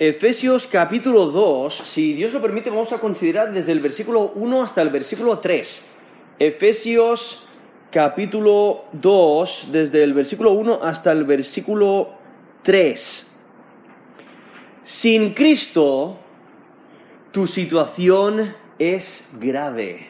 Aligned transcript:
Efesios 0.00 0.66
capítulo 0.66 1.26
2, 1.26 1.74
si 1.74 2.14
Dios 2.14 2.32
lo 2.32 2.40
permite, 2.40 2.70
vamos 2.70 2.90
a 2.90 2.98
considerar 2.98 3.52
desde 3.52 3.72
el 3.72 3.80
versículo 3.80 4.32
1 4.34 4.62
hasta 4.62 4.80
el 4.80 4.88
versículo 4.88 5.40
3. 5.40 5.90
Efesios 6.38 7.44
capítulo 7.90 8.86
2, 8.92 9.68
desde 9.72 10.02
el 10.02 10.14
versículo 10.14 10.52
1 10.52 10.80
hasta 10.82 11.12
el 11.12 11.24
versículo 11.24 12.14
3. 12.62 13.30
Sin 14.84 15.34
Cristo, 15.34 16.16
tu 17.30 17.46
situación 17.46 18.56
es 18.78 19.32
grave. 19.38 20.08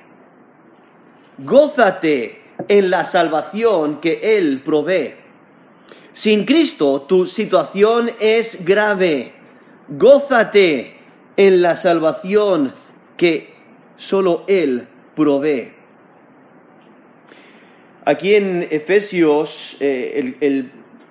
Gózate 1.39 2.45
en 2.69 2.91
la 2.91 3.05
salvación 3.05 4.01
que 4.01 4.39
Él 4.39 4.63
provee. 4.65 5.17
Sin 6.13 6.45
Cristo, 6.45 7.03
tu 7.09 7.27
situación 7.27 8.13
es 8.21 8.65
grave. 8.65 9.40
Gózate 9.91 10.95
en 11.37 11.63
la 11.63 11.75
salvación 11.75 12.73
que 13.17 13.53
solo 13.97 14.45
Él 14.47 14.87
provee. 15.17 15.73
Aquí 18.05 18.37
en 18.37 18.69
Efesios, 18.71 19.77
eh, 19.81 20.13
el, 20.15 20.37
el 20.41 20.71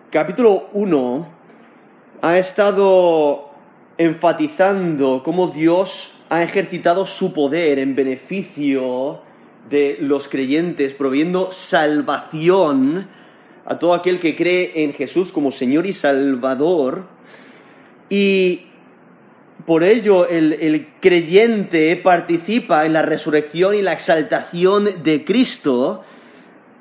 capítulo 0.10 0.70
1 0.72 1.28
ha 2.22 2.38
estado 2.38 3.50
enfatizando 3.98 5.24
cómo 5.24 5.48
Dios 5.48 6.14
ha 6.30 6.42
ejercitado 6.42 7.06
su 7.06 7.34
poder 7.34 7.80
en 7.80 7.98
beneficio 7.98 9.24
de 9.70 9.98
los 10.00 10.30
creyentes, 10.30 10.94
proviendo 10.94 11.52
salvación 11.52 13.10
a 13.66 13.78
todo 13.78 13.94
aquel 13.94 14.22
que 14.22 14.38
cree 14.38 14.84
en 14.84 14.94
Jesús 14.94 15.34
como 15.34 15.52
Señor 15.52 15.86
y 15.86 15.92
Salvador. 15.92 17.08
Y 18.10 18.69
por 19.70 19.84
ello 19.84 20.28
el, 20.28 20.88
creyente 21.00 21.96
participa 21.96 22.88
en 22.88 22.94
la 22.94 23.04
resurrección 23.04 23.76
y 23.76 23.84
la 23.84 23.94
exaltación 23.94 25.04
de 25.04 25.24
Cristo. 25.24 26.04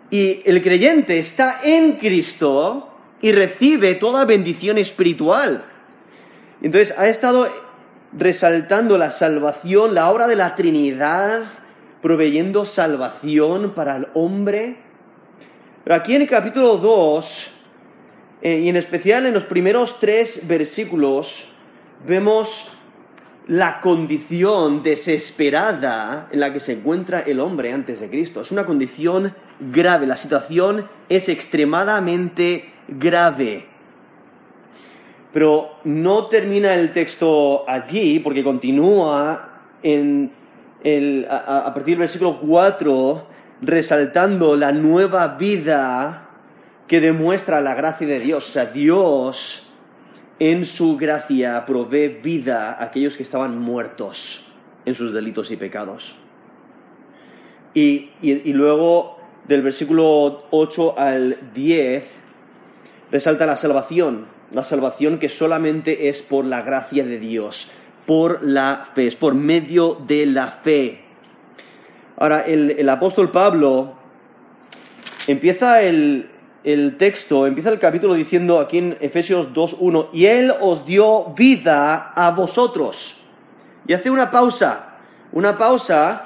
Y 0.09 0.41
el 0.47 0.63
creyente 0.63 1.19
está 1.19 1.59
en 1.65 1.97
Cristo 1.97 2.89
y 3.21 3.33
recibe 3.33 3.95
toda 3.97 4.25
bendición 4.25 4.79
espiritual. 4.79 5.67
Entonces 6.63 6.95
ha 6.97 7.09
estado 7.09 7.51
resaltando 8.17 8.97
la 8.97 9.11
salvación, 9.11 9.95
la 9.95 10.11
obra 10.11 10.27
de 10.27 10.37
la 10.37 10.55
Trinidad, 10.55 11.43
proveyendo 12.01 12.65
salvación 12.65 13.75
para 13.75 13.99
el 13.99 14.09
hombre. 14.15 14.79
Pero 15.85 15.95
aquí 15.95 16.15
en 16.15 16.23
el 16.23 16.29
capítulo 16.29 16.79
2, 16.79 17.53
eh, 18.41 18.61
y 18.61 18.71
en 18.71 18.77
especial 18.77 19.27
en 19.27 19.35
los 19.35 19.45
primeros 19.45 20.01
tres 20.01 20.49
versículos, 20.49 21.51
vemos 22.07 22.78
la 23.49 23.81
condición 23.81 24.83
desesperada 24.83 26.29
en 26.31 26.41
la 26.41 26.53
que 26.53 26.61
se 26.61 26.75
encuentra 26.75 27.21
el 27.21 27.41
hombre 27.41 27.73
antes 27.73 28.01
de 28.01 28.11
Cristo. 28.11 28.43
Es 28.43 28.53
una 28.53 28.67
condición 28.67 29.35
grave, 29.59 30.07
la 30.07 30.17
situación 30.17 30.87
es 31.09 31.31
extremadamente 31.31 32.73
grave. 32.89 33.67
Pero 35.33 35.79
no 35.85 36.27
termina 36.27 36.75
el 36.75 36.93
texto 36.93 37.69
allí, 37.69 38.19
porque 38.19 38.45
continúa 38.45 39.63
en 39.83 40.31
el, 40.85 41.27
a, 41.31 41.67
a 41.67 41.75
partir 41.75 41.95
del 41.95 42.01
versículo 42.01 42.39
4, 42.41 43.27
resaltando 43.63 44.57
la 44.57 44.73
nueva 44.73 45.27
vida 45.39 46.29
que 46.87 47.01
demuestra 47.01 47.63
la 47.63 47.75
gracia 47.75 48.07
de 48.07 48.21
Dios. 48.21 48.47
O 48.47 48.53
sea, 48.53 48.67
Dios 48.67 49.68
en 50.39 50.65
su 50.65 50.97
gracia 50.97 51.65
provee 51.67 52.09
vida 52.09 52.73
a 52.73 52.85
aquellos 52.85 53.17
que 53.17 53.23
estaban 53.23 53.59
muertos 53.59 54.47
en 54.85 54.95
sus 54.95 55.13
delitos 55.13 55.51
y 55.51 55.57
pecados. 55.57 56.17
Y, 57.75 58.11
luego 58.53 59.19
del 59.47 59.63
versículo 59.63 60.47
8 60.51 60.99
al 60.99 61.53
10 61.55 62.11
resalta 63.11 63.47
la 63.47 63.57
salvación, 63.57 64.27
la 64.53 64.63
salvación 64.63 65.19
que 65.19 65.29
solamente 65.29 66.09
es 66.09 66.23
por 66.23 66.45
la 66.45 66.63
gracia 66.63 67.05
de 67.05 67.19
Dios, 67.19 67.71
por 68.07 68.43
la 68.43 68.89
fe, 68.95 69.07
es 69.07 69.17
por 69.17 69.35
medio 69.35 69.95
de 69.95 70.27
la 70.27 70.49
fe. 70.49 71.03
Ahora, 72.17 72.41
el 72.41 72.89
apóstol 72.89 73.31
Pablo 73.31 73.95
empieza 75.29 75.83
el, 75.83 76.31
el, 76.65 76.97
texto, 76.97 77.47
empieza 77.47 77.71
el 77.71 77.79
capítulo 77.79 78.15
diciendo 78.15 78.61
aquí 78.61 78.79
en 78.79 78.99
Efesios 79.01 79.53
2.1, 79.53 80.09
y 80.13 80.27
Él 80.27 80.53
os 80.61 80.85
dio 80.85 81.33
vida 81.37 82.13
a 82.15 82.31
vosotros. 82.31 83.23
Y 83.87 83.93
hace 83.93 84.11
una 84.11 84.31
pausa, 84.31 84.97
una 85.33 85.57
pausa 85.57 86.25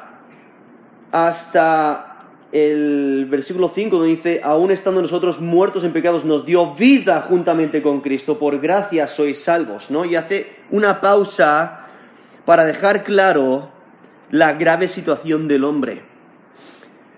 hasta 1.13 2.09
el 2.51 3.27
versículo 3.31 3.71
5 3.75 3.97
donde 3.97 4.15
dice, 4.15 4.41
aún 4.45 4.71
estando 4.71 5.01
nosotros 5.01 5.41
muertos 5.41 5.85
en 5.85 5.93
pecados, 5.93 6.25
nos 6.25 6.45
dio 6.45 6.75
vida 6.75 7.23
juntamente 7.23 7.83
con 7.83 8.01
Cristo, 8.01 8.39
por 8.39 8.61
gracia 8.61 9.07
sois 9.07 9.43
salvos, 9.43 9.91
¿no? 9.91 10.05
Y 10.05 10.17
hace 10.17 10.57
una 10.71 11.01
pausa 11.01 11.87
para 12.45 12.65
dejar 12.65 13.05
claro 13.05 13.71
la 14.31 14.55
grave 14.55 14.89
situación 14.89 15.49
del 15.49 15.65
hombre. 15.65 16.03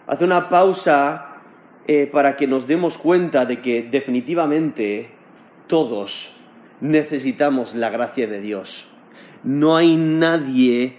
Hace 0.06 0.24
una 0.24 0.48
pausa 0.48 1.34
eh, 1.87 2.09
para 2.11 2.37
que 2.37 2.47
nos 2.47 2.67
demos 2.67 2.97
cuenta 2.97 3.45
de 3.45 3.61
que 3.61 3.83
definitivamente 3.83 5.11
todos 5.67 6.37
necesitamos 6.81 7.75
la 7.75 7.91
gracia 7.91 8.27
de 8.27 8.41
Dios. 8.41 8.89
No 9.43 9.77
hay 9.77 9.97
nadie 9.97 10.97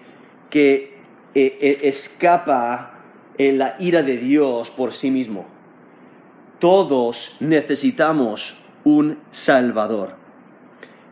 que 0.49 0.99
eh, 1.33 1.57
eh, 1.59 1.79
escapa 1.83 2.91
la 3.37 3.75
ira 3.79 4.03
de 4.03 4.17
Dios 4.17 4.71
por 4.71 4.93
sí 4.93 5.11
mismo. 5.11 5.45
Todos 6.59 7.35
necesitamos 7.39 8.57
un 8.85 9.19
Salvador. 9.31 10.15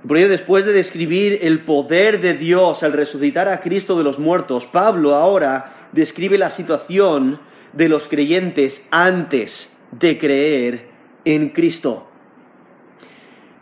Por 0.08 0.18
ello, 0.18 0.30
después 0.30 0.66
de 0.66 0.74
describir 0.74 1.40
el 1.42 1.64
poder 1.64 2.20
de 2.20 2.34
Dios 2.34 2.84
al 2.84 2.94
resucitar 2.94 3.48
a 3.48 3.62
Cristo 3.62 3.98
de 3.98 4.04
los 4.04 4.20
muertos, 4.20 4.66
Pablo 4.66 5.16
ahora 5.16 5.90
describe 5.94 6.38
la 6.38 6.50
situación 6.50 7.40
de 7.74 7.90
los 7.90 8.08
creyentes 8.08 8.88
antes 8.92 9.78
de 9.92 10.18
creer 10.18 10.90
en 11.26 11.50
Cristo. 11.50 12.08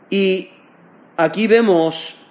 Y 0.09 0.49
aquí 1.17 1.47
vemos 1.47 2.25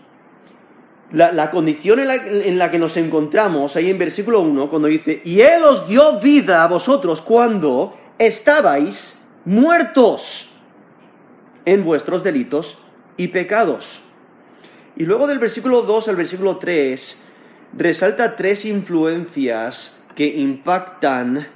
la, 1.13 1.33
la 1.33 1.51
condición 1.51 1.99
en 1.99 2.09
la, 2.09 2.15
en 2.15 2.59
la, 2.59 2.71
que 2.71 2.79
nos 2.79 2.97
encontramos, 2.97 3.77
ahí 3.77 3.91
en 3.91 3.99
versículo 3.99 4.41
1, 4.41 4.71
cuando 4.71 4.89
dice, 4.89 5.21
y 5.25 5.41
Él 5.41 5.65
os 5.65 5.89
dio 5.89 6.21
vida 6.21 6.63
a 6.63 6.69
vosotros 6.69 7.21
cuando 7.23 7.99
estabais 8.19 9.19
muertos 9.45 10.53
en 11.65 11.85
vuestros 11.85 12.23
delitos 12.23 12.79
y 13.17 13.29
pecados. 13.29 14.03
Y 14.97 15.05
luego 15.05 15.27
del 15.27 15.39
versículo 15.39 15.83
2 15.83 16.09
al 16.09 16.17
versículo 16.17 16.59
3, 16.59 17.19
resalta 17.77 18.37
tres 18.37 18.65
influencias 18.65 20.03
que 20.15 20.27
impactan 20.27 21.49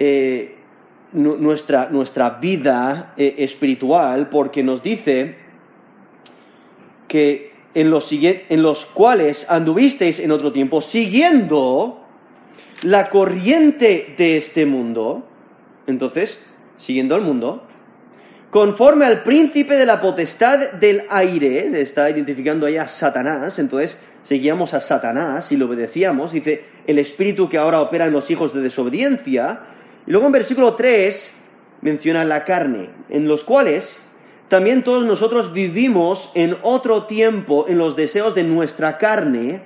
eh, 0.00 0.56
nuestra, 1.12 1.90
nuestra, 1.90 2.30
vida 2.40 3.12
eh, 3.18 3.34
espiritual, 3.38 4.30
porque 4.30 4.62
nos 4.62 4.82
dice 4.82 5.36
que 7.06 7.52
en 7.74 7.90
los, 7.90 8.10
en 8.12 8.62
los 8.62 8.86
cuales 8.86 9.50
anduvisteis 9.50 10.18
en 10.18 10.32
otro 10.32 10.52
tiempo, 10.52 10.80
siguiendo 10.80 12.02
la 12.82 13.10
corriente 13.10 14.14
de 14.16 14.38
este 14.38 14.64
mundo, 14.64 15.28
entonces, 15.86 16.42
siguiendo 16.78 17.14
al 17.14 17.20
mundo, 17.20 17.64
conforme 18.48 19.04
al 19.04 19.22
príncipe 19.22 19.76
de 19.76 19.84
la 19.84 20.00
potestad 20.00 20.72
del 20.72 21.04
aire, 21.10 21.78
está 21.78 22.08
identificando 22.08 22.64
ahí 22.64 22.78
a 22.78 22.88
Satanás, 22.88 23.58
entonces 23.58 23.98
seguíamos 24.22 24.72
a 24.72 24.80
Satanás 24.80 25.52
y 25.52 25.58
lo 25.58 25.66
obedecíamos, 25.66 26.32
dice 26.32 26.64
el 26.86 26.98
espíritu 26.98 27.50
que 27.50 27.58
ahora 27.58 27.82
opera 27.82 28.06
en 28.06 28.12
los 28.12 28.30
hijos 28.30 28.54
de 28.54 28.60
desobediencia, 28.60 29.60
y 30.06 30.10
luego 30.10 30.26
en 30.26 30.32
versículo 30.32 30.74
3 30.74 31.42
menciona 31.82 32.24
la 32.24 32.44
carne, 32.44 32.90
en 33.08 33.28
los 33.28 33.44
cuales 33.44 34.00
también 34.48 34.82
todos 34.82 35.04
nosotros 35.04 35.52
vivimos 35.52 36.32
en 36.34 36.56
otro 36.62 37.04
tiempo 37.04 37.66
en 37.68 37.78
los 37.78 37.94
deseos 37.94 38.34
de 38.34 38.42
nuestra 38.42 38.98
carne, 38.98 39.62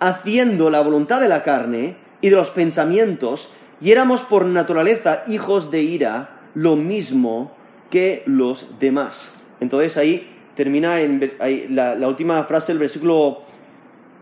haciendo 0.00 0.68
la 0.68 0.82
voluntad 0.82 1.20
de 1.20 1.28
la 1.28 1.42
carne 1.42 1.96
y 2.20 2.28
de 2.28 2.36
los 2.36 2.50
pensamientos, 2.50 3.50
y 3.80 3.92
éramos 3.92 4.22
por 4.22 4.44
naturaleza 4.44 5.22
hijos 5.26 5.70
de 5.70 5.82
ira, 5.82 6.40
lo 6.54 6.76
mismo 6.76 7.52
que 7.90 8.22
los 8.26 8.78
demás. 8.78 9.34
Entonces 9.60 9.96
ahí 9.96 10.28
termina 10.54 11.00
en, 11.00 11.32
la, 11.70 12.08
última 12.08 12.44
frase 12.44 12.72
del 12.72 12.80
versículo 12.80 13.44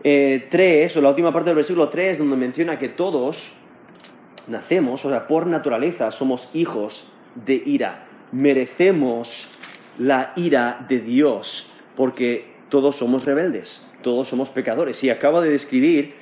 eh, 0.03 0.47
3, 0.49 0.97
o 0.97 1.01
la 1.01 1.09
última 1.09 1.33
parte 1.33 1.49
del 1.49 1.55
versículo 1.55 1.89
3, 1.89 2.19
donde 2.19 2.37
menciona 2.37 2.77
que 2.77 2.89
todos 2.89 3.57
nacemos, 4.49 5.05
o 5.05 5.09
sea, 5.09 5.27
por 5.27 5.47
naturaleza 5.47 6.11
somos 6.11 6.49
hijos 6.53 7.07
de 7.45 7.61
ira. 7.65 8.07
Merecemos 8.31 9.51
la 9.97 10.33
ira 10.35 10.85
de 10.87 10.99
Dios, 10.99 11.71
porque 11.95 12.53
todos 12.69 12.95
somos 12.95 13.25
rebeldes, 13.25 13.85
todos 14.01 14.27
somos 14.27 14.49
pecadores. 14.49 15.03
Y 15.03 15.09
acaba 15.09 15.41
de 15.41 15.49
describir, 15.49 16.15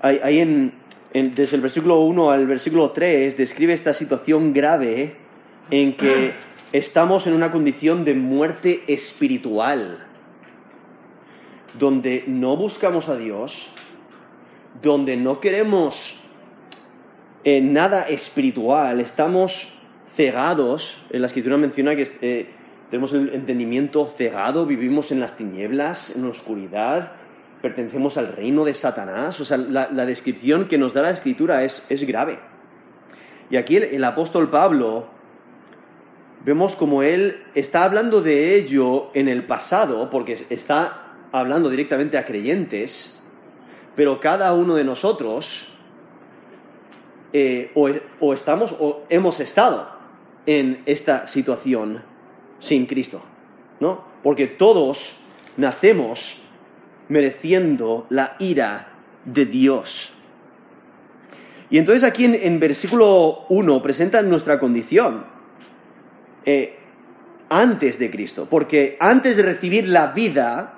ahí, 0.00 0.40
en, 0.40 0.74
desde 1.12 1.56
el 1.56 1.62
versículo 1.62 2.00
1 2.00 2.30
al 2.30 2.46
versículo 2.46 2.90
3, 2.90 3.36
describe 3.36 3.72
esta 3.72 3.94
situación 3.94 4.52
grave 4.52 5.16
en 5.70 5.96
que 5.96 6.34
estamos 6.72 7.26
en 7.26 7.34
una 7.34 7.50
condición 7.50 8.04
de 8.04 8.14
muerte 8.14 8.82
espiritual, 8.88 10.06
donde 11.78 12.24
no 12.26 12.56
buscamos 12.56 13.08
a 13.08 13.16
Dios, 13.16 13.70
donde 14.82 15.16
no 15.16 15.40
queremos 15.40 16.23
eh, 17.44 17.60
nada 17.60 18.08
espiritual, 18.08 19.00
estamos 19.00 19.74
cegados, 20.06 21.02
en 21.10 21.20
la 21.20 21.26
escritura 21.26 21.58
menciona 21.58 21.94
que 21.94 22.10
eh, 22.22 22.48
tenemos 22.90 23.12
el 23.12 23.34
entendimiento 23.34 24.06
cegado, 24.06 24.64
vivimos 24.64 25.12
en 25.12 25.20
las 25.20 25.36
tinieblas, 25.36 26.16
en 26.16 26.22
la 26.22 26.28
oscuridad, 26.28 27.12
pertenecemos 27.60 28.16
al 28.16 28.28
reino 28.28 28.64
de 28.64 28.72
Satanás, 28.72 29.40
o 29.40 29.44
sea, 29.44 29.58
la, 29.58 30.06
descripción 30.06 30.68
que 30.68 30.78
nos 30.78 30.94
da 30.94 31.02
la 31.02 31.10
escritura 31.10 31.64
es, 31.64 31.84
es 31.88 32.04
grave. 32.04 32.38
Y 33.50 33.56
aquí 33.56 33.76
el 33.76 34.04
apóstol 34.04 34.50
Pablo 34.50 35.08
vemos 36.44 36.76
como 36.76 37.02
él 37.02 37.42
está 37.54 37.84
hablando 37.84 38.20
de 38.22 38.56
ello 38.56 39.10
en 39.14 39.28
el 39.28 39.44
pasado, 39.44 40.08
porque 40.08 40.46
está 40.48 41.16
hablando 41.32 41.68
directamente 41.68 42.16
a 42.16 42.24
creyentes, 42.24 43.22
pero 43.96 44.20
cada 44.20 44.52
uno 44.54 44.74
de 44.74 44.84
nosotros 44.84 45.73
eh, 47.36 47.72
o, 47.74 48.32
estamos 48.32 48.76
o 48.78 49.02
hemos 49.08 49.40
estado 49.40 49.88
en 50.46 50.84
esta 50.86 51.26
situación 51.26 52.00
sin 52.60 52.86
Cristo, 52.86 53.20
¿no? 53.80 54.04
Porque 54.22 54.46
todos 54.46 55.18
nacemos 55.56 56.42
mereciendo 57.08 58.06
la 58.08 58.36
ira 58.38 58.92
de 59.24 59.46
Dios. 59.46 60.12
Y 61.70 61.78
entonces 61.78 62.04
aquí 62.04 62.24
en, 62.24 62.60
versículo 62.60 63.46
1 63.48 63.82
presentan 63.82 64.30
nuestra 64.30 64.60
condición 64.60 65.24
eh, 66.44 66.78
antes 67.48 67.98
de 67.98 68.12
Cristo, 68.12 68.46
porque 68.48 68.96
antes 69.00 69.38
de 69.38 69.42
recibir 69.42 69.88
la 69.88 70.12
vida 70.12 70.74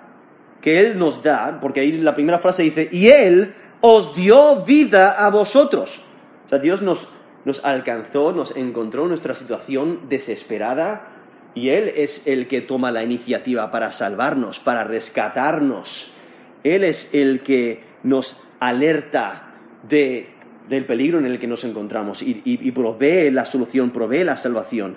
que 0.63 0.81
Él 0.81 0.99
nos 0.99 1.23
da, 1.23 1.59
porque 1.61 1.81
ahí 1.81 1.93
la 1.93 2.15
primera 2.15 2.39
frase 2.39 2.63
dice, 2.63 2.89
y 2.91 3.09
Él 3.09 3.55
os 3.83 4.17
dio 4.17 4.65
vida 4.65 5.23
a 5.23 5.29
vosotros. 5.29 6.06
O 6.47 6.49
sea, 6.49 6.59
Dios 6.59 6.83
nos, 6.83 7.09
nos 7.45 7.65
alcanzó, 7.65 8.33
nos 8.33 8.57
encontró 8.57 9.03
en 9.03 9.09
nuestra 9.11 9.35
situación 9.35 10.09
desesperada 10.09 11.09
y 11.55 11.71
Él 11.71 11.93
es 11.97 12.27
el 12.27 12.49
que 12.49 12.61
toma 12.61 12.93
la 12.93 13.03
iniciativa 13.03 13.71
para 13.71 13.93
salvarnos, 13.93 14.61
para 14.61 14.85
rescatarnos. 14.85 16.13
Él 16.65 16.85
es 16.85 17.15
el 17.15 17.41
que 17.41 17.85
nos 18.03 18.43
alerta 18.61 19.55
de, 19.89 20.29
del 20.69 20.85
peligro 20.85 21.19
en 21.19 21.27
el 21.27 21.39
que 21.39 21.47
nos 21.47 21.65
encontramos 21.65 22.23
y, 22.23 22.43
y 22.45 22.71
provee 22.73 23.31
la 23.31 23.45
solución, 23.45 23.91
provee 23.91 24.25
la 24.25 24.37
salvación. 24.37 24.97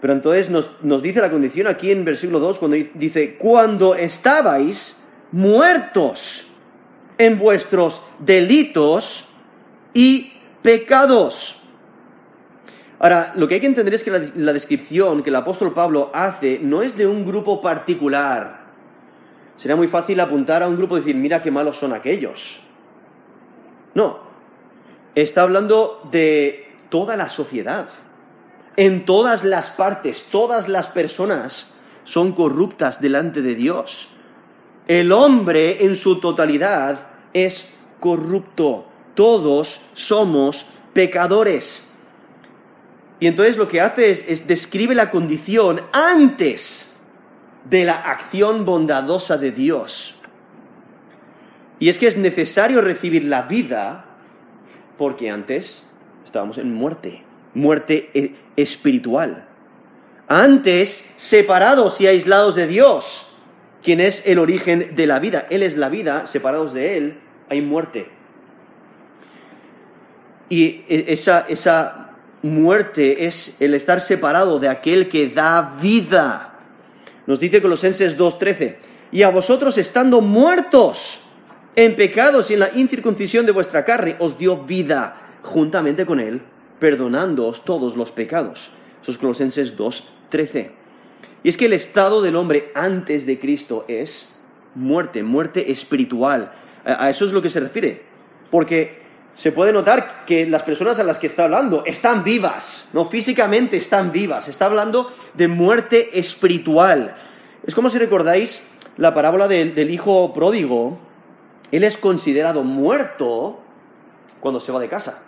Pero 0.00 0.12
entonces 0.12 0.50
nos, 0.50 0.70
nos, 0.82 1.02
dice 1.02 1.20
la 1.20 1.30
condición 1.30 1.66
aquí 1.66 1.90
en 1.90 2.04
versículo 2.04 2.38
2 2.38 2.58
cuando 2.58 2.76
dice, 2.94 3.36
cuando 3.36 3.94
estabais 3.94 4.96
muertos 5.32 6.48
en 7.18 7.38
vuestros 7.38 8.02
delitos 8.18 9.32
y 9.96 10.34
pecados. 10.60 11.62
Ahora, 12.98 13.32
lo 13.34 13.48
que 13.48 13.54
hay 13.54 13.60
que 13.60 13.66
entender 13.66 13.94
es 13.94 14.04
que 14.04 14.10
la, 14.10 14.52
descripción 14.52 15.22
que 15.22 15.30
el 15.30 15.36
apóstol 15.36 15.72
Pablo 15.72 16.10
hace 16.12 16.58
no 16.58 16.82
es 16.82 16.94
de 16.98 17.06
un 17.06 17.24
grupo 17.24 17.62
particular. 17.62 18.66
Sería 19.56 19.74
muy 19.74 19.88
fácil 19.88 20.20
apuntar 20.20 20.62
a 20.62 20.68
un 20.68 20.76
grupo 20.76 20.96
y 20.96 21.00
decir, 21.00 21.16
mira 21.16 21.40
qué 21.40 21.50
malos 21.50 21.78
son 21.78 21.94
aquellos. 21.94 22.60
No, 23.94 24.18
está 25.14 25.42
hablando 25.42 26.06
de 26.10 26.74
toda 26.90 27.16
la 27.16 27.30
sociedad 27.30 27.88
en 28.76 29.06
todas 29.06 29.44
las 29.44 29.70
partes, 29.70 30.26
todas 30.30 30.68
las 30.68 30.88
personas 30.88 31.74
son 32.04 32.32
corruptas 32.32 33.00
delante 33.00 33.40
de 33.40 33.54
Dios. 33.54 34.10
El 34.86 35.10
hombre 35.12 35.86
en 35.86 35.96
su 35.96 36.20
totalidad 36.20 37.08
es 37.32 37.72
corrupto. 37.98 38.85
Todos 39.16 39.80
somos 39.94 40.68
pecadores. 40.92 41.90
Y 43.18 43.26
entonces 43.26 43.56
lo 43.56 43.66
que 43.66 43.80
hace 43.80 44.12
es, 44.12 44.46
describe 44.46 44.94
la 44.94 45.10
condición 45.10 45.80
antes 45.92 46.94
de 47.68 47.84
la 47.84 47.96
acción 47.96 48.64
bondadosa 48.64 49.38
de 49.38 49.50
Dios. 49.50 50.14
Y 51.80 51.88
es 51.88 51.98
que 51.98 52.06
es 52.06 52.16
necesario 52.16 52.80
recibir 52.80 53.24
la 53.24 53.42
vida 53.42 54.04
porque 54.96 55.28
antes 55.28 55.90
estábamos 56.24 56.58
en 56.58 56.72
muerte 56.72 57.26
muerte 57.56 58.10
eh, 58.14 58.34
espiritual. 58.54 59.48
Antes, 60.28 61.08
separados 61.16 62.00
y 62.00 62.06
aislados 62.06 62.54
de 62.54 62.66
Dios, 62.66 63.32
quien 63.82 64.00
es 64.00 64.22
el 64.26 64.38
origen 64.38 64.94
de 64.94 65.06
la 65.06 65.18
vida. 65.18 65.46
Él 65.50 65.62
es 65.62 65.76
la 65.76 65.88
vida, 65.88 66.26
separados 66.26 66.72
de 66.72 66.96
Él 66.96 67.18
hay 67.48 67.62
muerte. 67.62 68.10
Y 70.48 70.84
e, 70.88 71.06
esa, 71.08 71.46
esa 71.48 72.10
muerte 72.42 73.26
es 73.26 73.60
el 73.60 73.74
estar 73.74 74.00
separado 74.00 74.58
de 74.58 74.68
aquel 74.68 75.08
que 75.08 75.28
da 75.28 75.76
vida. 75.80 76.58
Nos 77.26 77.40
dice 77.40 77.60
Colosenses 77.60 78.16
2.13, 78.16 78.76
y 79.12 79.22
a 79.22 79.30
vosotros 79.30 79.78
estando 79.78 80.20
muertos 80.20 81.22
en 81.74 81.96
pecados 81.96 82.50
y 82.50 82.54
en 82.54 82.60
la 82.60 82.70
incircuncisión 82.74 83.46
de 83.46 83.52
vuestra 83.52 83.84
carne, 83.84 84.16
os 84.18 84.38
dio 84.38 84.64
vida 84.64 85.38
juntamente 85.42 86.06
con 86.06 86.20
Él 86.20 86.40
perdonándoos 86.78 87.64
todos 87.64 87.96
los 87.96 88.12
pecados. 88.12 88.70
Eso 89.02 89.10
es 89.10 89.18
Colosenses 89.18 89.76
2.13. 89.76 90.70
Y 91.42 91.48
es 91.48 91.56
que 91.56 91.66
el 91.66 91.72
estado 91.72 92.22
del 92.22 92.36
hombre 92.36 92.70
antes 92.74 93.26
de 93.26 93.38
Cristo 93.38 93.84
es 93.88 94.36
muerte, 94.74 95.22
muerte 95.22 95.70
espiritual. 95.70 96.52
A 96.84 97.08
eso 97.08 97.24
es 97.24 97.32
lo 97.32 97.42
que 97.42 97.50
se 97.50 97.60
refiere. 97.60 98.02
Porque 98.50 99.05
se 99.36 99.52
puede 99.52 99.70
notar 99.70 100.24
que 100.24 100.46
las 100.46 100.62
personas 100.62 100.98
a 100.98 101.04
las 101.04 101.18
que 101.18 101.26
está 101.26 101.44
hablando 101.44 101.84
están 101.84 102.24
vivas, 102.24 102.88
no 102.94 103.04
físicamente 103.04 103.76
están 103.76 104.10
vivas. 104.10 104.48
Está 104.48 104.64
hablando 104.64 105.12
de 105.34 105.46
muerte 105.46 106.18
espiritual. 106.18 107.14
Es 107.66 107.74
como 107.74 107.90
si 107.90 107.98
recordáis 107.98 108.66
la 108.96 109.12
parábola 109.12 109.46
del 109.46 109.90
hijo 109.90 110.32
pródigo. 110.32 110.98
Él 111.70 111.84
es 111.84 111.98
considerado 111.98 112.64
muerto 112.64 113.60
cuando 114.40 114.58
se 114.58 114.72
va 114.72 114.80
de 114.80 114.88
casa. 114.88 115.22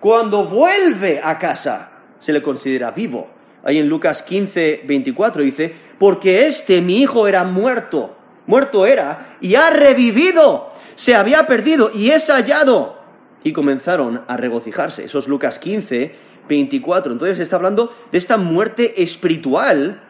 Cuando 0.00 0.44
vuelve 0.44 1.22
a 1.24 1.38
casa, 1.38 1.90
se 2.18 2.34
le 2.34 2.42
considera 2.42 2.90
vivo. 2.90 3.30
Ahí 3.64 3.78
en 3.78 3.88
Lucas 3.88 4.22
15, 4.22 4.82
24 4.84 5.42
dice, 5.42 5.74
porque 5.98 6.46
este 6.46 6.82
mi 6.82 7.00
hijo 7.00 7.26
era 7.26 7.44
muerto, 7.44 8.16
muerto 8.46 8.86
era, 8.86 9.38
y 9.40 9.54
ha 9.54 9.70
revivido, 9.70 10.72
se 10.94 11.14
había 11.14 11.46
perdido 11.46 11.90
y 11.92 12.10
es 12.10 12.28
hallado. 12.28 12.97
Y 13.44 13.52
comenzaron 13.52 14.22
a 14.26 14.36
regocijarse. 14.36 15.04
Eso 15.04 15.18
es 15.18 15.28
Lucas 15.28 15.58
15, 15.58 16.12
24. 16.48 17.12
Entonces 17.12 17.38
está 17.38 17.56
hablando 17.56 17.94
de 18.10 18.18
esta 18.18 18.36
muerte 18.36 19.02
espiritual. 19.02 20.02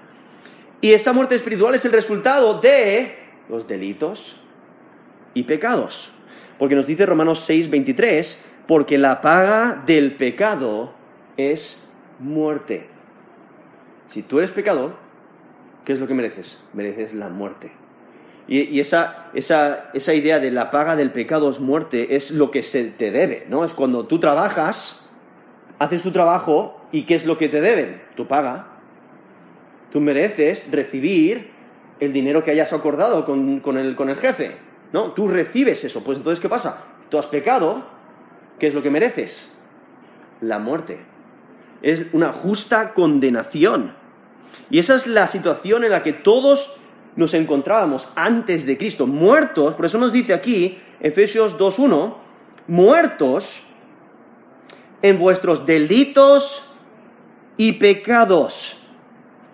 Y 0.80 0.92
esta 0.92 1.12
muerte 1.12 1.34
espiritual 1.34 1.74
es 1.74 1.84
el 1.84 1.92
resultado 1.92 2.60
de 2.60 3.16
los 3.48 3.66
delitos 3.66 4.40
y 5.34 5.42
pecados. 5.44 6.12
Porque 6.58 6.74
nos 6.74 6.86
dice 6.86 7.06
Romanos 7.06 7.40
6, 7.40 7.70
23, 7.70 8.44
porque 8.66 8.98
la 8.98 9.20
paga 9.20 9.82
del 9.86 10.16
pecado 10.16 10.94
es 11.36 11.88
muerte. 12.18 12.88
Si 14.08 14.22
tú 14.22 14.38
eres 14.38 14.50
pecador, 14.50 14.96
¿qué 15.84 15.92
es 15.92 16.00
lo 16.00 16.06
que 16.06 16.14
mereces? 16.14 16.62
Mereces 16.72 17.14
la 17.14 17.28
muerte. 17.28 17.72
Y, 18.48 18.80
esa, 18.80 19.26
esa, 19.34 20.14
idea 20.14 20.40
de 20.40 20.50
la 20.50 20.70
paga 20.70 20.96
del 20.96 21.12
pecado 21.12 21.50
es 21.50 21.60
muerte 21.60 22.16
es 22.16 22.30
lo 22.30 22.50
que 22.50 22.62
se 22.62 22.84
te 22.84 23.10
debe, 23.10 23.46
¿no? 23.50 23.62
Es 23.62 23.74
cuando 23.74 24.06
tú 24.06 24.18
trabajas, 24.18 25.06
haces 25.78 26.02
tu 26.02 26.12
trabajo 26.12 26.80
y 26.90 27.02
¿qué 27.02 27.14
es 27.14 27.26
lo 27.26 27.36
que 27.36 27.50
te 27.50 27.60
deben? 27.60 28.02
Tu 28.16 28.26
paga. 28.26 28.68
Tú 29.92 30.00
mereces 30.00 30.70
recibir 30.72 31.50
el 32.00 32.14
dinero 32.14 32.42
que 32.42 32.50
hayas 32.50 32.72
acordado 32.72 33.26
con, 33.26 33.60
con, 33.60 33.76
el, 33.76 33.94
con 33.94 34.08
el 34.08 34.16
jefe, 34.16 34.56
¿no? 34.94 35.12
Tú 35.12 35.28
recibes 35.28 35.84
eso. 35.84 36.02
Pues 36.02 36.16
entonces, 36.16 36.40
¿qué 36.40 36.48
pasa? 36.48 36.84
Tú 37.10 37.18
has 37.18 37.26
pecado, 37.26 37.84
¿qué 38.58 38.66
es 38.66 38.74
lo 38.74 38.80
que 38.80 38.90
mereces? 38.90 39.52
La 40.40 40.58
muerte. 40.58 41.00
Es 41.82 42.06
una 42.14 42.32
justa 42.32 42.94
condenación. 42.94 43.94
Y 44.70 44.78
esa 44.78 44.94
es 44.94 45.06
la 45.06 45.26
situación 45.26 45.84
en 45.84 45.90
la 45.90 46.02
que 46.02 46.14
todos 46.14 46.78
nos 47.18 47.34
encontrábamos 47.34 48.12
antes 48.14 48.64
de 48.64 48.78
Cristo, 48.78 49.08
muertos, 49.08 49.74
por 49.74 49.86
eso 49.86 49.98
nos 49.98 50.12
dice 50.12 50.32
aquí, 50.32 50.78
Efesios 51.00 51.58
2.1, 51.58 52.14
muertos 52.68 53.64
en 55.02 55.18
vuestros 55.18 55.66
delitos 55.66 56.70
y 57.56 57.72
pecados. 57.72 58.82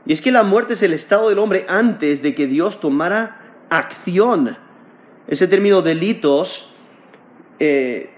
Y 0.05 0.13
es 0.13 0.21
que 0.21 0.31
la 0.31 0.43
muerte 0.43 0.75
es 0.75 0.83
el 0.83 0.93
estado 0.93 1.31
del 1.31 1.39
hombre 1.39 1.65
antes 1.67 2.21
de 2.21 2.35
que 2.35 2.47
Dios 2.47 2.81
tomara 2.81 3.65
acción. 3.71 4.59
Ese 5.27 5.49
término 5.49 5.81
delitos 5.81 6.75
eh, 7.59 8.11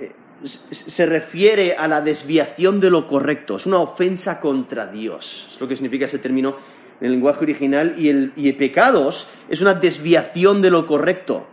eh, 0.00 0.12
se 0.44 1.06
refiere 1.06 1.74
a 1.74 1.88
la 1.88 2.02
desviación 2.02 2.78
de 2.78 2.90
lo 2.90 3.08
correcto, 3.08 3.56
es 3.56 3.66
una 3.66 3.80
ofensa 3.80 4.38
contra 4.38 4.86
Dios, 4.86 5.48
es 5.50 5.60
lo 5.60 5.66
que 5.66 5.74
significa 5.74 6.04
ese 6.04 6.20
término 6.20 6.75
en 7.00 7.06
el 7.06 7.12
lenguaje 7.12 7.44
original, 7.44 7.94
y 7.98 8.08
el, 8.08 8.56
pecados 8.56 9.28
es 9.48 9.60
una 9.60 9.74
desviación 9.74 10.62
de 10.62 10.70
lo 10.70 10.86
correcto. 10.86 11.46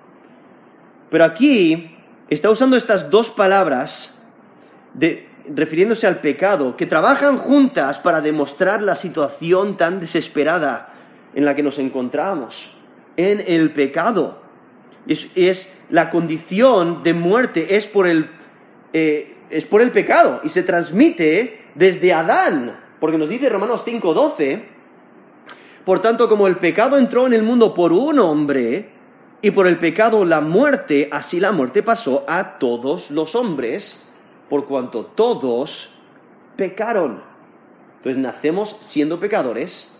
Pero 1.09 1.25
aquí 1.25 1.95
está 2.29 2.49
usando 2.49 2.77
estas 2.77 3.09
dos 3.09 3.29
palabras 3.29 4.19
de, 4.93 5.27
refiriéndose 5.47 6.07
al 6.07 6.19
pecado, 6.19 6.77
que 6.77 6.85
trabajan 6.85 7.37
juntas 7.37 7.99
para 7.99 8.21
demostrar 8.21 8.81
la 8.81 8.95
situación 8.95 9.77
tan 9.77 9.99
desesperada 9.99 10.93
en 11.35 11.45
la 11.45 11.55
que 11.55 11.63
nos 11.63 11.79
encontramos, 11.79 12.75
en 13.17 13.43
el 13.45 13.71
pecado. 13.71 14.41
Es, 15.05 15.73
la 15.89 16.09
condición 16.09 17.03
de 17.03 17.13
muerte 17.13 17.75
es 17.75 17.87
por, 17.87 18.07
el, 18.07 18.29
eh, 18.93 19.35
es 19.49 19.65
por 19.65 19.81
el 19.81 19.91
pecado 19.91 20.39
y 20.43 20.49
se 20.49 20.63
transmite 20.63 21.65
desde 21.75 22.13
Adán, 22.13 22.79
porque 22.99 23.17
nos 23.17 23.29
dice 23.29 23.49
Romanos 23.49 23.83
5:12, 23.85 24.72
por 25.85 25.99
tanto 25.99 26.29
como 26.29 26.47
el 26.47 26.57
pecado 26.57 26.97
entró 26.97 27.27
en 27.27 27.33
el 27.33 27.43
mundo 27.43 27.73
por 27.73 27.91
un 27.93 28.19
hombre, 28.19 28.93
y 29.43 29.51
por 29.51 29.67
el 29.67 29.77
pecado 29.77 30.23
la 30.23 30.39
muerte, 30.39 31.09
así 31.11 31.41
la 31.41 31.51
muerte 31.51 31.83
pasó 31.83 32.23
a 32.29 32.57
todos 32.59 33.11
los 33.11 33.35
hombres, 33.35 34.01
por 34.49 34.65
cuanto 34.65 35.05
todos 35.05 35.95
pecaron. 36.55 37.21
Entonces 37.97 38.21
nacemos 38.21 38.77
siendo 38.79 39.19
pecadores 39.19 39.93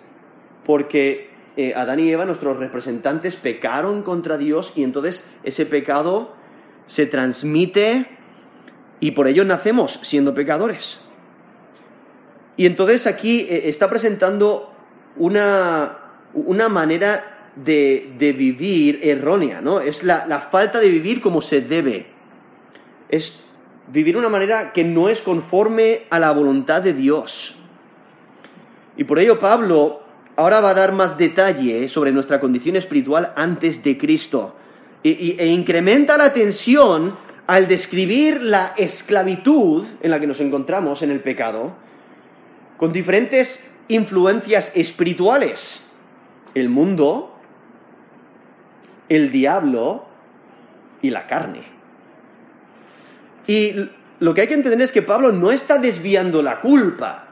porque 0.64 1.30
eh, 1.58 1.74
Adán 1.76 2.00
y 2.00 2.10
Eva, 2.10 2.24
nuestros 2.24 2.58
representantes, 2.58 3.36
pecaron 3.36 4.02
contra 4.02 4.38
Dios 4.38 4.72
y 4.78 4.84
entonces 4.86 5.30
ese 5.44 5.66
pecado 5.66 6.32
se 6.88 7.06
transmite 7.06 8.08
y 9.02 9.12
por 9.12 9.28
ello 9.28 9.44
nacemos 9.44 10.00
siendo 10.04 10.34
pecadores. 10.34 11.02
Y 12.56 12.66
entonces 12.66 13.08
aquí 13.08 13.42
eh, 13.42 13.64
está 13.66 13.90
presentando 13.90 14.73
una, 15.18 15.98
una 16.34 16.70
manera 16.70 17.52
de, 17.56 18.14
de, 18.18 18.34
vivir 18.34 19.00
errónea, 19.04 19.62
¿no? 19.62 19.80
Es 19.80 20.04
la, 20.04 20.26
la 20.28 20.40
falta 20.40 20.80
de 20.80 20.90
vivir 20.90 21.22
como 21.22 21.42
se 21.42 21.62
debe. 21.62 22.08
Es 23.10 23.44
vivir 23.92 24.16
de 24.16 24.20
una 24.20 24.30
manera 24.30 24.74
que 24.74 24.84
no 24.84 25.10
es 25.10 25.22
conforme 25.22 26.04
a 26.10 26.20
la 26.20 26.32
voluntad 26.32 26.82
de 26.82 26.94
Dios. 26.94 27.58
Y 28.98 29.04
por 29.04 29.20
ello 29.20 29.40
Pablo 29.40 30.02
ahora 30.36 30.62
va 30.62 30.72
a 30.72 30.74
dar 30.74 30.94
más 30.94 31.18
detalle 31.18 31.88
sobre 31.88 32.12
nuestra 32.12 32.40
condición 32.40 32.76
espiritual 32.76 33.34
antes 33.36 33.84
de 33.84 33.98
Cristo 33.98 34.56
e 35.04 35.48
incrementa 35.48 36.18
la 36.18 36.32
tensión 36.32 37.18
al 37.46 37.68
describir 37.68 38.42
la 38.42 38.74
esclavitud 38.78 39.86
en 40.02 40.12
la 40.12 40.20
que 40.20 40.28
nos 40.28 40.40
encontramos 40.40 41.02
en 41.02 41.12
el 41.12 41.20
pecado 41.20 41.74
con 42.78 42.92
diferentes 42.92 43.73
influencias 43.88 44.72
espirituales. 44.76 45.86
El 46.54 46.70
mundo, 46.70 47.34
el 49.10 49.32
diablo 49.32 50.06
y 51.02 51.10
la 51.10 51.28
carne. 51.28 51.62
Y 53.48 53.90
lo 54.20 54.34
que 54.34 54.42
hay 54.42 54.48
que 54.48 54.54
entender 54.54 54.82
es 54.82 54.92
que 54.92 55.02
Pablo 55.02 55.32
no 55.32 55.52
está 55.52 55.78
desviando 55.78 56.42
la 56.42 56.62
culpa. 56.62 57.28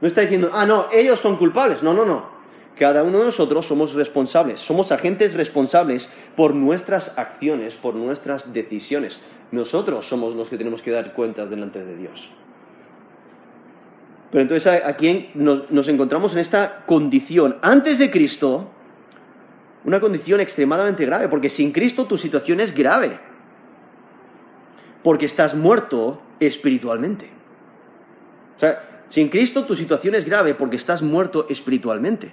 No 0.00 0.08
está 0.08 0.20
diciendo, 0.22 0.50
ah, 0.52 0.66
no, 0.66 0.86
ellos 0.92 1.18
son 1.18 1.36
culpables. 1.36 1.82
No, 1.82 1.92
no, 1.92 2.04
no. 2.04 2.36
Cada 2.76 3.02
uno 3.02 3.18
de 3.20 3.24
nosotros 3.24 3.64
somos 3.64 3.94
responsables, 3.94 4.60
somos 4.60 4.92
agentes 4.92 5.32
responsables 5.32 6.10
por 6.36 6.54
nuestras 6.54 7.16
acciones, 7.16 7.76
por 7.76 7.94
nuestras 7.94 8.52
decisiones. 8.52 9.22
Nosotros 9.50 10.06
somos 10.06 10.34
los 10.34 10.50
que 10.50 10.58
tenemos 10.58 10.82
que 10.82 10.90
dar 10.90 11.14
cuenta 11.14 11.46
delante 11.46 11.82
de 11.82 11.96
Dios. 11.96 12.32
Pero 14.36 14.42
entonces 14.42 14.82
aquí 14.84 15.30
nos, 15.32 15.70
nos 15.70 15.88
encontramos 15.88 16.34
en 16.34 16.40
esta 16.40 16.84
condición. 16.84 17.56
Antes 17.62 17.98
de 17.98 18.10
Cristo, 18.10 18.70
una 19.82 19.98
condición 19.98 20.40
extremadamente 20.40 21.06
grave, 21.06 21.28
porque 21.28 21.48
sin 21.48 21.72
Cristo 21.72 22.04
tu 22.04 22.18
situación 22.18 22.60
es 22.60 22.74
grave 22.74 23.18
porque 25.02 25.24
estás 25.24 25.54
muerto 25.54 26.20
espiritualmente. 26.38 27.30
O 28.56 28.58
sea, 28.58 29.04
sin 29.08 29.30
Cristo 29.30 29.64
tu 29.64 29.74
situación 29.74 30.14
es 30.14 30.26
grave 30.26 30.52
porque 30.52 30.76
estás 30.76 31.00
muerto 31.00 31.46
espiritualmente. 31.48 32.30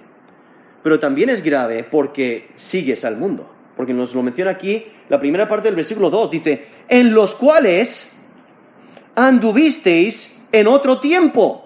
Pero 0.82 0.98
también 0.98 1.30
es 1.30 1.42
grave 1.42 1.84
porque 1.84 2.50
sigues 2.54 3.06
al 3.06 3.16
mundo. 3.16 3.50
Porque 3.76 3.94
nos 3.94 4.14
lo 4.14 4.22
menciona 4.22 4.50
aquí 4.50 4.84
la 5.08 5.18
primera 5.18 5.48
parte 5.48 5.68
del 5.68 5.76
versículo 5.76 6.10
2. 6.10 6.30
Dice, 6.30 6.66
en 6.86 7.14
los 7.14 7.34
cuales 7.34 8.14
anduvisteis 9.14 10.36
en 10.52 10.66
otro 10.66 11.00
tiempo, 11.00 11.63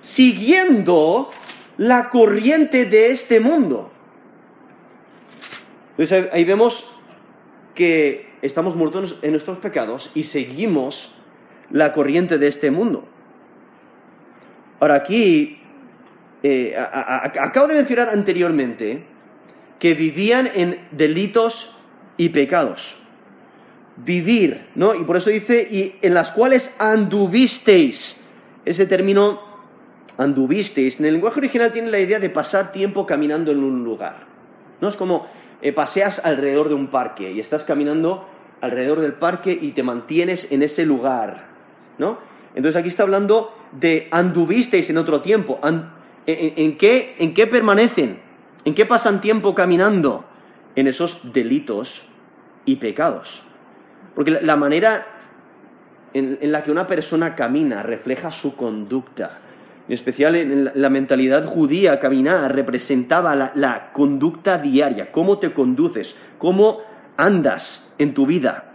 siguiendo 0.00 1.30
la 1.76 2.10
corriente 2.10 2.84
de 2.84 3.10
este 3.10 3.40
mundo. 3.40 3.90
Entonces 5.92 6.28
ahí 6.32 6.44
vemos 6.44 6.90
que 7.74 8.28
estamos 8.42 8.76
muertos 8.76 9.18
en 9.22 9.32
nuestros 9.32 9.58
pecados 9.58 10.10
y 10.14 10.24
seguimos 10.24 11.14
la 11.70 11.92
corriente 11.92 12.38
de 12.38 12.48
este 12.48 12.70
mundo. 12.70 13.06
Ahora 14.80 14.94
aquí, 14.94 15.60
eh, 16.42 16.76
acabo 16.76 17.66
de 17.66 17.74
mencionar 17.74 18.10
anteriormente 18.10 19.04
que 19.78 19.94
vivían 19.94 20.48
en 20.54 20.88
delitos 20.92 21.76
y 22.16 22.28
pecados. 22.30 23.00
Vivir, 23.96 24.68
¿no? 24.76 24.94
Y 24.94 25.02
por 25.02 25.16
eso 25.16 25.30
dice, 25.30 25.66
y 25.68 25.96
en 26.02 26.14
las 26.14 26.30
cuales 26.30 26.76
anduvisteis. 26.78 28.20
Ese 28.64 28.86
término 28.86 29.47
anduvisteis, 30.18 31.00
en 31.00 31.06
el 31.06 31.14
lenguaje 31.14 31.40
original 31.40 31.72
tiene 31.72 31.90
la 31.90 31.98
idea 31.98 32.18
de 32.18 32.28
pasar 32.28 32.72
tiempo 32.72 33.06
caminando 33.06 33.50
en 33.50 33.62
un 33.62 33.84
lugar. 33.84 34.26
¿No? 34.80 34.88
Es 34.88 34.96
como 34.96 35.26
eh, 35.62 35.72
paseas 35.72 36.24
alrededor 36.24 36.68
de 36.68 36.74
un 36.74 36.88
parque 36.88 37.32
y 37.32 37.40
estás 37.40 37.64
caminando 37.64 38.28
alrededor 38.60 39.00
del 39.00 39.14
parque 39.14 39.56
y 39.60 39.72
te 39.72 39.82
mantienes 39.82 40.52
en 40.52 40.62
ese 40.62 40.84
lugar, 40.84 41.46
¿no? 41.96 42.18
Entonces 42.54 42.78
aquí 42.78 42.88
está 42.88 43.04
hablando 43.04 43.54
de 43.72 44.08
anduvisteis 44.10 44.90
en 44.90 44.98
otro 44.98 45.20
tiempo. 45.20 45.60
en, 46.26 46.76
qué, 46.76 47.16
¿En 47.18 47.34
qué 47.34 47.46
permanecen? 47.46 48.20
¿En 48.64 48.74
qué 48.74 48.86
pasan 48.86 49.20
tiempo 49.20 49.54
caminando? 49.54 50.24
En 50.74 50.86
esos 50.86 51.32
delitos 51.32 52.06
y 52.64 52.76
pecados. 52.76 53.44
Porque 54.14 54.32
la, 54.32 54.56
manera 54.56 55.06
en, 56.12 56.38
la 56.52 56.62
que 56.62 56.70
una 56.70 56.86
persona 56.86 57.34
camina 57.34 57.82
refleja 57.82 58.30
su 58.30 58.56
conducta. 58.56 59.38
En 59.88 59.94
especial 59.94 60.36
en 60.36 60.70
la, 60.74 60.90
mentalidad 60.90 61.46
judía, 61.46 61.98
caminar 61.98 62.54
representaba 62.54 63.34
la, 63.34 63.90
conducta 63.92 64.58
diaria, 64.58 65.10
cómo 65.10 65.38
te 65.38 65.54
conduces, 65.54 66.16
cómo 66.36 66.80
andas 67.16 67.94
en 67.96 68.12
tu 68.12 68.26
vida. 68.26 68.72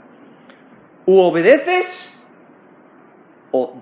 O 1.05 1.27
obedeces 1.27 2.15
o 3.51 3.75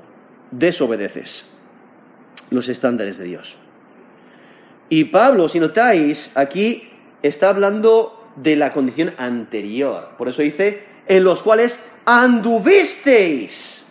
desobedeces 0.52 1.56
los 2.50 2.68
estándares 2.68 3.18
de 3.18 3.24
Dios. 3.24 3.60
Y 4.90 5.06
Pablo, 5.06 5.48
si 5.48 5.62
notáis, 5.62 6.36
aquí 6.36 6.90
está 7.24 7.48
hablando 7.48 8.30
de 8.36 8.58
la 8.58 8.74
condición 8.74 9.14
anterior. 9.18 10.10
Por 10.18 10.28
eso 10.28 10.42
dice, 10.42 10.84
en 11.08 11.24
los 11.24 11.44
cuales 11.44 11.82
anduvisteis. 12.04 13.86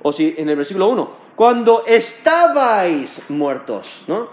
O 0.00 0.14
si 0.14 0.34
en 0.38 0.48
el 0.48 0.56
versículo 0.56 0.88
1, 0.88 1.19
cuando 1.40 1.84
estabais 1.86 3.22
muertos, 3.30 4.04
¿no? 4.06 4.28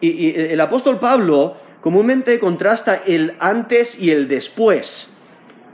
Y, 0.00 0.30
el 0.38 0.60
apóstol 0.60 1.00
Pablo 1.00 1.56
comúnmente 1.80 2.38
contrasta 2.38 3.02
el 3.04 3.34
antes 3.40 4.00
y 4.00 4.12
el 4.12 4.28
después 4.28 5.12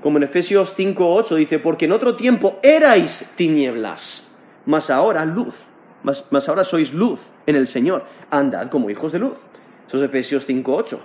como 0.00 0.16
en 0.16 0.22
Efesios 0.22 0.74
5.8 0.74 1.34
dice, 1.34 1.58
porque 1.58 1.84
en 1.84 1.92
otro 1.92 2.16
tiempo 2.16 2.58
erais 2.62 3.32
tinieblas, 3.36 4.34
mas 4.64 4.88
ahora 4.88 5.26
luz, 5.26 5.56
mas, 6.02 6.48
ahora 6.48 6.64
sois 6.64 6.94
luz 6.94 7.32
en 7.46 7.56
el 7.56 7.68
Señor, 7.68 8.06
andad 8.30 8.70
como 8.70 8.88
hijos 8.88 9.12
de 9.12 9.18
luz. 9.18 9.40
Eso 9.86 9.98
es 9.98 10.02
Efesios 10.02 10.48
5.8. 10.48 10.98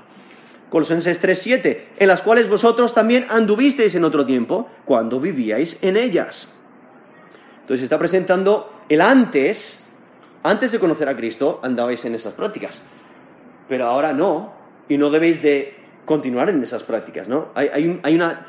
Colosenses 0.69 1.21
3.7, 1.21 1.87
en 1.97 2.07
las 2.07 2.21
cuales 2.21 2.47
vosotros 2.47 2.93
también 2.93 3.25
anduvisteis 3.27 3.95
en 3.95 4.05
otro 4.05 4.25
tiempo, 4.25 4.69
cuando 4.85 5.19
vivíais 5.19 5.77
en 5.81 5.97
ellas. 5.97 6.53
Entonces 7.59 7.83
está 7.83 7.99
presentando 7.99 8.72
el 8.89 9.01
antes, 9.01 9.83
antes 10.43 10.71
de 10.71 10.79
conocer 10.79 11.07
a 11.09 11.15
Cristo, 11.15 11.59
andabais 11.63 12.03
en 12.05 12.15
esas 12.15 12.33
prácticas. 12.33 12.81
Pero 13.69 13.85
ahora 13.85 14.13
no, 14.13 14.53
y 14.89 14.97
no 14.97 15.09
debéis 15.09 15.41
de 15.41 15.75
continuar 16.05 16.49
en 16.49 16.61
esas 16.61 16.83
prácticas, 16.83 17.27
¿no? 17.27 17.47
hay, 17.55 17.99
hay 18.03 18.15
una 18.15 18.45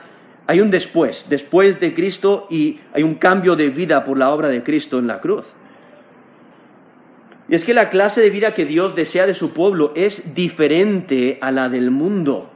hay 0.47 0.61
un 0.61 0.71
después, 0.71 1.27
después 1.29 1.81
de 1.81 1.95
Cristo 1.95 2.47
y 2.51 2.81
hay 2.93 3.03
un 3.03 3.15
cambio 3.15 3.57
de 3.57 3.71
vida 3.71 4.05
por 4.05 4.19
la 4.19 4.31
obra 4.31 4.49
de 4.49 4.63
Cristo 4.63 4.99
en 4.99 5.07
la 5.07 5.21
cruz. 5.21 5.47
Y 7.49 7.55
es 7.55 7.65
que 7.65 7.75
la 7.75 7.91
clase 7.91 8.21
de 8.21 8.31
vida 8.31 8.55
que 8.55 8.65
Dios 8.65 8.95
desea 8.95 9.27
de 9.27 9.35
su 9.35 9.53
pueblo 9.53 9.93
es 9.95 10.35
diferente 10.35 11.39
a 11.41 11.51
la 11.51 11.69
del 11.69 11.91
mundo. 11.91 12.51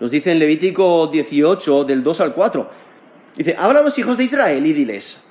Nos 0.00 0.10
dice 0.10 0.32
en 0.32 0.38
Levítico 0.38 1.06
18, 1.06 1.84
del 1.84 2.02
2 2.02 2.20
al 2.20 2.34
4. 2.34 2.70
Dice, 3.36 3.56
habla 3.58 3.80
a 3.80 3.82
los 3.82 3.98
hijos 3.98 4.18
de 4.18 4.24
Israel 4.24 4.66
y 4.66 4.72
diles, 4.72 5.22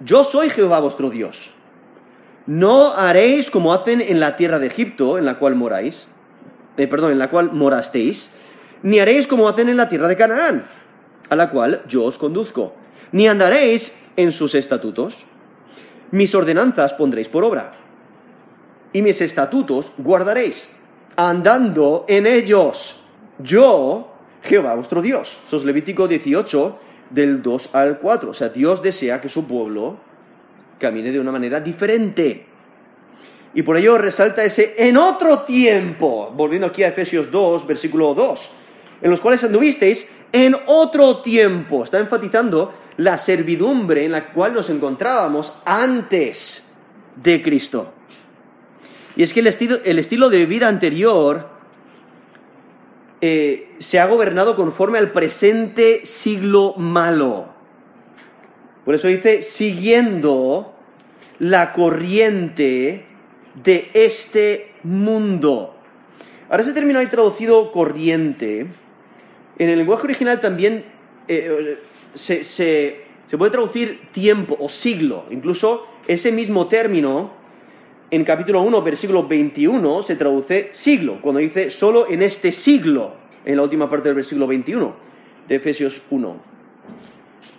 yo 0.00 0.24
soy 0.24 0.50
Jehová 0.50 0.80
vuestro 0.80 1.10
Dios. 1.10 1.52
No 2.46 2.94
haréis 2.94 3.50
como 3.50 3.72
hacen 3.72 4.00
en 4.00 4.18
la 4.18 4.36
tierra 4.36 4.58
de 4.58 4.66
Egipto, 4.66 5.18
en 5.18 5.24
la 5.24 5.38
cual 5.38 5.54
moráis, 5.54 6.08
eh, 6.76 6.86
perdón, 6.86 7.12
en 7.12 7.18
la 7.18 7.28
cual 7.28 7.52
morasteis, 7.52 8.32
ni 8.82 8.98
haréis 8.98 9.26
como 9.26 9.48
hacen 9.48 9.68
en 9.68 9.76
la 9.76 9.88
tierra 9.88 10.08
de 10.08 10.16
Canaán, 10.16 10.66
a 11.28 11.36
la 11.36 11.50
cual 11.50 11.82
yo 11.86 12.04
os 12.04 12.18
conduzco, 12.18 12.74
ni 13.12 13.28
andaréis 13.28 13.96
en 14.16 14.32
sus 14.32 14.54
estatutos. 14.54 15.26
Mis 16.10 16.34
ordenanzas 16.34 16.94
pondréis 16.94 17.28
por 17.28 17.44
obra, 17.44 17.72
y 18.92 19.02
mis 19.02 19.20
estatutos 19.20 19.92
guardaréis, 19.98 20.70
andando 21.16 22.04
en 22.08 22.26
ellos. 22.26 23.04
Yo, 23.38 24.12
Jehová 24.42 24.74
vuestro 24.74 25.02
Dios. 25.02 25.40
Eso 25.46 25.56
es 25.56 25.64
Levítico 25.64 26.08
18, 26.08 26.78
del 27.10 27.42
2 27.42 27.70
al 27.74 27.98
4. 27.98 28.30
O 28.30 28.34
sea, 28.34 28.48
Dios 28.48 28.82
desea 28.82 29.20
que 29.20 29.28
su 29.28 29.46
pueblo 29.46 29.98
camine 30.78 31.12
de 31.12 31.20
una 31.20 31.32
manera 31.32 31.60
diferente. 31.60 32.46
Y 33.52 33.62
por 33.62 33.76
ello 33.76 33.98
resalta 33.98 34.44
ese 34.44 34.74
en 34.78 34.96
otro 34.96 35.40
tiempo, 35.40 36.32
volviendo 36.34 36.68
aquí 36.68 36.82
a 36.82 36.88
Efesios 36.88 37.30
2, 37.30 37.66
versículo 37.66 38.14
2, 38.14 38.50
en 39.02 39.10
los 39.10 39.20
cuales 39.20 39.42
anduvisteis 39.42 40.08
en 40.32 40.56
otro 40.66 41.18
tiempo. 41.18 41.82
Está 41.82 41.98
enfatizando 41.98 42.72
la 42.96 43.18
servidumbre 43.18 44.04
en 44.04 44.12
la 44.12 44.32
cual 44.32 44.54
nos 44.54 44.70
encontrábamos 44.70 45.60
antes 45.64 46.70
de 47.16 47.42
Cristo. 47.42 47.92
Y 49.16 49.24
es 49.24 49.32
que 49.32 49.40
el 49.40 49.48
estilo, 49.48 49.78
el 49.84 49.98
estilo 49.98 50.30
de 50.30 50.46
vida 50.46 50.68
anterior 50.68 51.59
eh, 53.20 53.74
se 53.78 53.98
ha 53.98 54.06
gobernado 54.06 54.56
conforme 54.56 54.98
al 54.98 55.12
presente 55.12 56.02
siglo 56.04 56.74
malo. 56.76 57.48
Por 58.84 58.94
eso 58.94 59.08
dice, 59.08 59.42
siguiendo 59.42 60.74
la 61.38 61.72
corriente 61.72 63.04
de 63.62 63.90
este 63.94 64.72
mundo. 64.82 65.74
Ahora 66.48 66.62
ese 66.62 66.72
término 66.72 66.98
hay 66.98 67.06
traducido 67.06 67.70
corriente. 67.70 68.66
En 69.58 69.68
el 69.68 69.78
lenguaje 69.78 70.04
original 70.04 70.40
también 70.40 70.84
eh, 71.28 71.78
se, 72.14 72.44
se 72.44 73.38
puede 73.38 73.52
traducir 73.52 74.08
tiempo 74.12 74.56
o 74.58 74.68
siglo. 74.68 75.26
Incluso 75.30 75.86
ese 76.08 76.32
mismo 76.32 76.68
término 76.68 77.39
en 78.10 78.24
capítulo 78.24 78.62
1, 78.62 78.82
versículo 78.82 79.26
21, 79.26 80.02
se 80.02 80.16
traduce 80.16 80.70
siglo, 80.72 81.20
cuando 81.20 81.40
dice 81.40 81.70
solo 81.70 82.08
en 82.08 82.22
este 82.22 82.50
siglo, 82.50 83.14
en 83.44 83.56
la 83.56 83.62
última 83.62 83.88
parte 83.88 84.08
del 84.08 84.16
versículo 84.16 84.46
21 84.46 84.96
de 85.46 85.54
Efesios 85.54 86.02
1. 86.10 86.42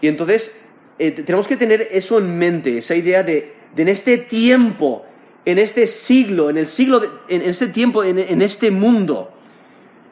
Y 0.02 0.08
entonces 0.08 0.54
eh, 1.00 1.12
tenemos 1.12 1.48
que 1.48 1.56
tener 1.56 1.88
eso 1.92 2.18
en 2.18 2.38
mente, 2.38 2.78
esa 2.78 2.96
idea 2.96 3.24
de, 3.24 3.54
en 3.76 3.88
este 3.88 4.18
tiempo, 4.18 5.06
en 5.46 5.58
este 5.58 5.88
siglo, 5.88 6.50
en 6.50 6.58
el 6.58 6.68
siglo, 6.68 7.02
en 7.30 7.42
este 7.42 7.68
tiempo, 7.68 8.04
en, 8.04 8.42
este 8.42 8.72
mundo. 8.72 9.32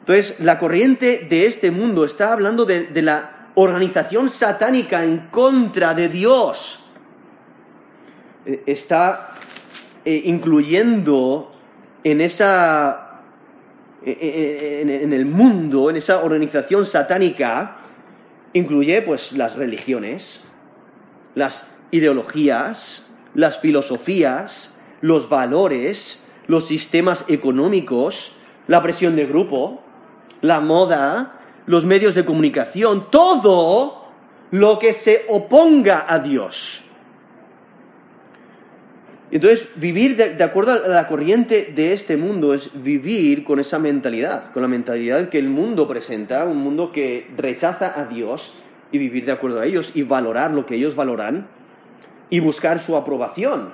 Entonces, 0.00 0.40
la 0.40 0.58
corriente 0.58 1.26
de 1.28 1.46
este 1.46 1.70
mundo 1.70 2.04
está 2.04 2.32
hablando 2.32 2.64
de, 2.64 2.86
de 2.86 3.02
la 3.02 3.50
organización 3.54 4.30
satánica 4.30 5.04
en 5.04 5.28
contra 5.30 5.94
de 5.94 6.08
Dios. 6.08 6.86
Eh, 8.46 8.62
está 8.66 9.34
eh, 10.04 10.22
incluyendo 10.24 11.52
en 12.04 12.20
esa. 12.20 13.06
Eh, 14.04 14.16
eh, 14.18 14.80
en, 15.02 15.12
el 15.12 15.26
mundo, 15.26 15.90
en 15.90 15.96
esa 15.96 16.24
organización 16.24 16.86
satánica, 16.86 17.76
incluye 18.54 19.02
pues 19.02 19.34
las 19.34 19.56
religiones, 19.56 20.40
las 21.34 21.70
ideologías, 21.90 23.06
las 23.34 23.58
filosofías, 23.58 24.78
los 25.02 25.28
valores, 25.28 26.26
los 26.46 26.66
sistemas 26.66 27.26
económicos, 27.28 28.36
la 28.68 28.82
presión 28.82 29.16
de 29.16 29.26
grupo, 29.26 29.82
la 30.40 30.60
moda, 30.60 31.38
los 31.66 31.84
medios 31.84 32.14
de 32.14 32.24
comunicación, 32.24 33.10
todo 33.10 34.08
lo 34.50 34.78
que 34.78 34.94
se 34.94 35.26
oponga 35.28 36.06
a 36.08 36.18
Dios. 36.20 36.84
Entonces, 39.32 39.70
vivir 39.76 40.16
de, 40.16 40.42
acuerdo 40.42 40.72
a 40.72 40.88
la 40.88 41.06
corriente 41.06 41.72
de 41.74 41.92
este 41.92 42.16
mundo 42.16 42.52
es 42.52 42.70
vivir 42.82 43.44
con 43.44 43.60
esa 43.60 43.78
mentalidad, 43.78 44.52
con 44.52 44.62
la 44.62 44.68
mentalidad 44.68 45.28
que 45.28 45.38
el 45.38 45.48
mundo 45.48 45.86
presenta, 45.86 46.44
un 46.44 46.58
mundo 46.58 46.90
que 46.90 47.30
rechaza 47.36 47.98
a 47.98 48.06
Dios 48.06 48.54
y 48.90 48.98
vivir 48.98 49.26
de 49.26 49.32
acuerdo 49.32 49.60
a 49.60 49.66
ellos 49.66 49.92
y 49.94 50.02
valorar 50.02 50.50
lo 50.50 50.66
que 50.66 50.74
ellos 50.74 50.96
valoran 50.96 51.46
y 52.28 52.40
buscar 52.40 52.80
su 52.80 52.96
aprobación. 52.96 53.72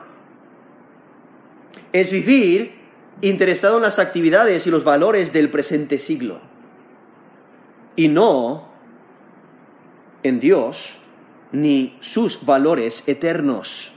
Es 1.92 2.12
vivir 2.12 2.72
interesado 3.22 3.76
en 3.76 3.82
las 3.82 3.98
actividades 3.98 4.66
y 4.66 4.70
los 4.70 4.84
valores 4.84 5.32
del 5.32 5.50
presente 5.50 5.98
siglo 5.98 6.40
y 7.96 8.08
no 8.08 8.68
en 10.22 10.38
Dios 10.38 10.98
ni 11.50 11.96
sus 12.00 12.44
valores 12.44 13.08
eternos. 13.08 13.95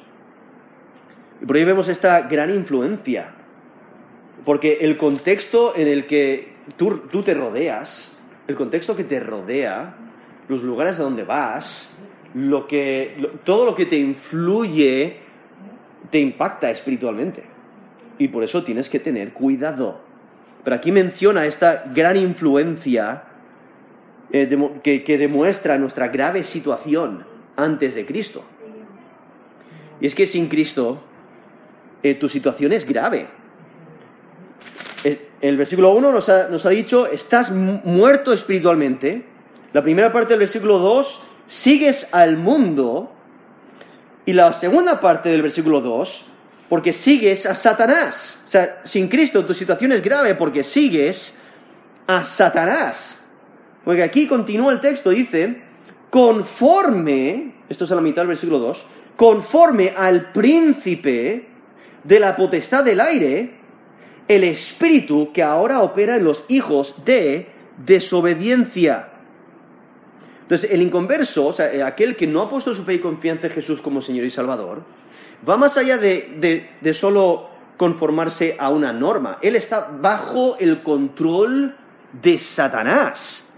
Por 1.45 1.55
ahí 1.55 1.63
vemos 1.63 1.87
esta 1.87 2.21
gran 2.21 2.49
influencia. 2.49 3.33
Porque 4.45 4.79
el 4.81 4.97
contexto 4.97 5.73
en 5.75 5.87
el 5.87 6.05
que 6.05 6.53
tú, 6.77 7.23
te 7.23 7.33
rodeas, 7.33 8.19
el 8.47 8.55
contexto 8.55 8.95
que 8.95 9.03
te 9.03 9.19
rodea, 9.19 9.95
los 10.47 10.63
lugares 10.63 10.99
a 10.99 11.03
donde 11.03 11.23
vas, 11.23 11.99
lo 12.33 12.67
que, 12.67 13.29
todo 13.43 13.65
lo 13.65 13.75
que 13.75 13.85
te 13.85 13.97
influye 13.97 15.17
te 16.09 16.19
impacta 16.19 16.71
espiritualmente. 16.71 17.43
Y 18.17 18.29
por 18.29 18.43
eso 18.43 18.63
tienes 18.63 18.89
que 18.89 18.99
tener 18.99 19.33
cuidado. 19.33 20.01
Pero 20.63 20.75
aquí 20.75 20.91
menciona 20.91 21.45
esta 21.45 21.85
gran 21.93 22.17
influencia 22.17 23.23
eh, 24.31 24.49
que, 24.83 25.03
que 25.03 25.17
demuestra 25.17 25.77
nuestra 25.77 26.09
grave 26.09 26.43
situación 26.43 27.25
antes 27.55 27.95
de 27.95 28.05
Cristo. 28.05 28.43
Y 30.01 30.07
es 30.07 30.15
que 30.15 30.25
sin 30.27 30.47
Cristo 30.47 31.03
eh, 32.03 32.15
tu 32.15 32.29
situación 32.29 32.73
es 32.73 32.85
grave. 32.85 33.27
El, 35.41 35.55
versículo 35.55 35.91
1 35.91 36.11
nos 36.11 36.27
ha, 36.27 36.49
nos 36.49 36.65
ha 36.65 36.69
dicho, 36.69 37.07
estás 37.07 37.51
muerto 37.51 38.33
espiritualmente. 38.33 39.25
La 39.71 39.81
primera 39.81 40.11
parte 40.11 40.29
del 40.29 40.39
versículo 40.39 40.79
2, 40.79 41.21
sigues 41.47 42.13
al 42.13 42.37
mundo. 42.37 43.13
Y 44.25 44.33
la 44.33 44.51
segunda 44.53 44.99
parte 44.99 45.29
del 45.29 45.41
versículo 45.41 45.81
2, 45.81 46.25
porque 46.69 46.93
sigues 46.93 47.45
a 47.45 47.55
Satanás. 47.55 48.43
O 48.47 48.51
sea, 48.51 48.81
sin 48.83 49.07
Cristo 49.07 49.45
tu 49.45 49.53
situación 49.53 49.91
es 49.91 50.03
grave 50.03 50.35
porque 50.35 50.63
sigues 50.63 51.37
a 52.05 52.23
Satanás. 52.23 53.27
Porque 53.83 54.03
aquí 54.03 54.27
continúa 54.27 54.71
el 54.71 54.79
texto, 54.79 55.09
dice, 55.09 55.61
conforme, 56.09 57.55
esto 57.69 57.85
es 57.85 57.91
a 57.91 57.95
la 57.95 58.01
mitad 58.01 58.21
del 58.21 58.29
versículo 58.29 58.59
2, 58.59 58.85
conforme 59.15 59.93
al 59.97 60.31
príncipe 60.31 61.48
de 62.03 62.19
la 62.19 62.35
potestad 62.35 62.83
del 62.83 62.99
aire, 62.99 63.59
el 64.27 64.43
espíritu 64.43 65.31
que 65.33 65.43
ahora 65.43 65.81
opera 65.81 66.15
en 66.15 66.23
los 66.23 66.45
hijos 66.47 67.03
de 67.03 67.49
desobediencia. 67.85 69.09
Entonces, 70.41 70.71
el 70.71 70.81
inconverso, 70.81 71.47
o 71.47 71.53
sea, 71.53 71.85
aquel 71.85 72.15
que 72.15 72.27
no 72.27 72.41
ha 72.41 72.49
puesto 72.49 72.73
su 72.73 72.83
fe 72.83 72.95
y 72.95 72.99
confianza 72.99 73.47
en 73.47 73.53
Jesús 73.53 73.81
como 73.81 74.01
Señor 74.01 74.25
y 74.25 74.31
Salvador, 74.31 74.83
va 75.47 75.57
más 75.57 75.77
allá 75.77 75.97
de, 75.97 76.67
de, 76.81 76.93
solo 76.93 77.49
conformarse 77.77 78.55
a 78.59 78.69
una 78.69 78.91
norma. 78.91 79.37
Él 79.41 79.55
está 79.55 79.91
bajo 80.01 80.57
el 80.59 80.81
control 80.81 81.75
de 82.19 82.37
Satanás. 82.37 83.53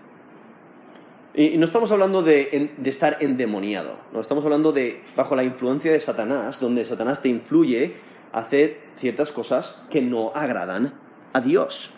Y 1.34 1.58
no 1.58 1.64
estamos 1.64 1.92
hablando 1.94 2.22
de, 2.22 2.74
de, 2.78 2.90
estar 2.90 3.18
endemoniado, 3.22 3.98
no 4.12 4.20
estamos 4.20 4.44
hablando 4.44 4.74
de 4.74 5.02
bajo 5.16 5.34
la 5.34 5.46
influencia 5.46 5.90
de 5.90 6.00
Satanás, 6.02 6.60
donde 6.60 6.84
Satanás 6.84 7.22
te 7.22 7.30
influye 7.30 7.96
hace 8.34 8.80
ciertas 8.96 9.32
cosas 9.32 9.84
que 9.90 10.02
no 10.02 10.32
agradan 10.34 10.94
a 11.34 11.42
Dios. 11.42 11.92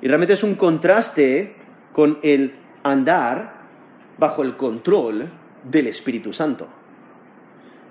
Y 0.00 0.08
realmente 0.08 0.34
es 0.34 0.42
un 0.42 0.54
contraste 0.54 1.56
con 1.92 2.18
el 2.22 2.54
andar 2.82 3.58
bajo 4.18 4.42
el 4.42 4.56
control 4.56 5.28
del 5.64 5.86
Espíritu 5.86 6.32
Santo. 6.32 6.68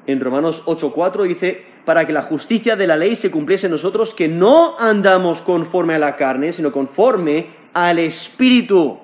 En 0.06 0.20
Romanos 0.22 0.64
8:4 0.66 1.24
dice, 1.24 1.66
para 1.86 2.06
que 2.06 2.14
la 2.14 2.22
justicia 2.22 2.76
de 2.76 2.88
la 2.88 2.96
ley 2.96 3.16
se 3.16 3.32
cumpliese 3.32 3.68
en 3.68 3.72
nosotros, 3.72 4.14
que 4.14 4.28
no 4.28 4.78
andamos 4.78 5.42
conforme 5.42 5.96
a 5.96 6.00
la 6.00 6.16
carne, 6.16 6.52
sino 6.52 6.72
conforme 6.72 7.48
al 7.74 8.00
Espíritu. 8.00 9.00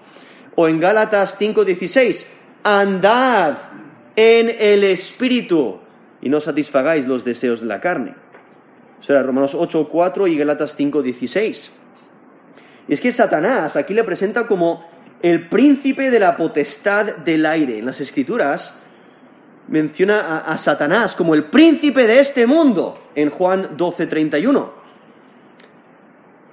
O 0.56 0.67
en 0.67 0.80
Gálatas 0.80 1.38
5:16, 1.39 2.28
andad 2.63 3.58
en 4.15 4.50
el 4.60 4.84
Espíritu 4.84 5.80
y 6.22 6.30
no 6.30 6.39
satisfagáis 6.39 7.06
los 7.06 7.26
deseos 7.26 7.62
de 7.62 7.67
la 7.67 7.82
carne. 7.82 8.23
Sea, 9.04 9.22
Romanos 9.22 9.54
8, 9.54 9.89
4 9.92 10.28
y 10.28 10.38
Galatas 10.38 10.76
5, 10.78 11.02
16. 11.02 11.72
Y 12.88 12.94
es 12.94 13.02
que 13.02 13.12
Satanás 13.12 13.76
aquí 13.76 13.94
le 13.94 14.06
presenta 14.06 14.48
como 14.48 14.86
el 15.22 15.50
príncipe 15.50 16.10
de 16.10 16.20
la 16.20 16.38
potestad 16.38 17.18
del 17.18 17.46
aire. 17.46 17.80
En 17.80 17.86
las 17.86 18.00
escrituras 18.00 18.76
menciona 19.68 20.39
a, 20.39 20.58
Satanás 20.58 21.16
como 21.16 21.36
el 21.36 21.46
príncipe 21.46 22.08
de 22.08 22.22
este 22.22 22.48
mundo 22.48 22.98
en 23.13 23.30
Juan 23.30 23.76
12, 23.76 24.08
31. 24.08 24.72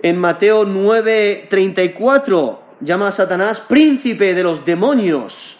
En 0.02 0.18
Mateo 0.18 0.64
9, 0.64 1.46
34 1.48 2.62
llama 2.80 3.08
a 3.08 3.12
Satanás 3.12 3.60
príncipe 3.60 4.34
de 4.34 4.42
los 4.42 4.64
demonios. 4.64 5.58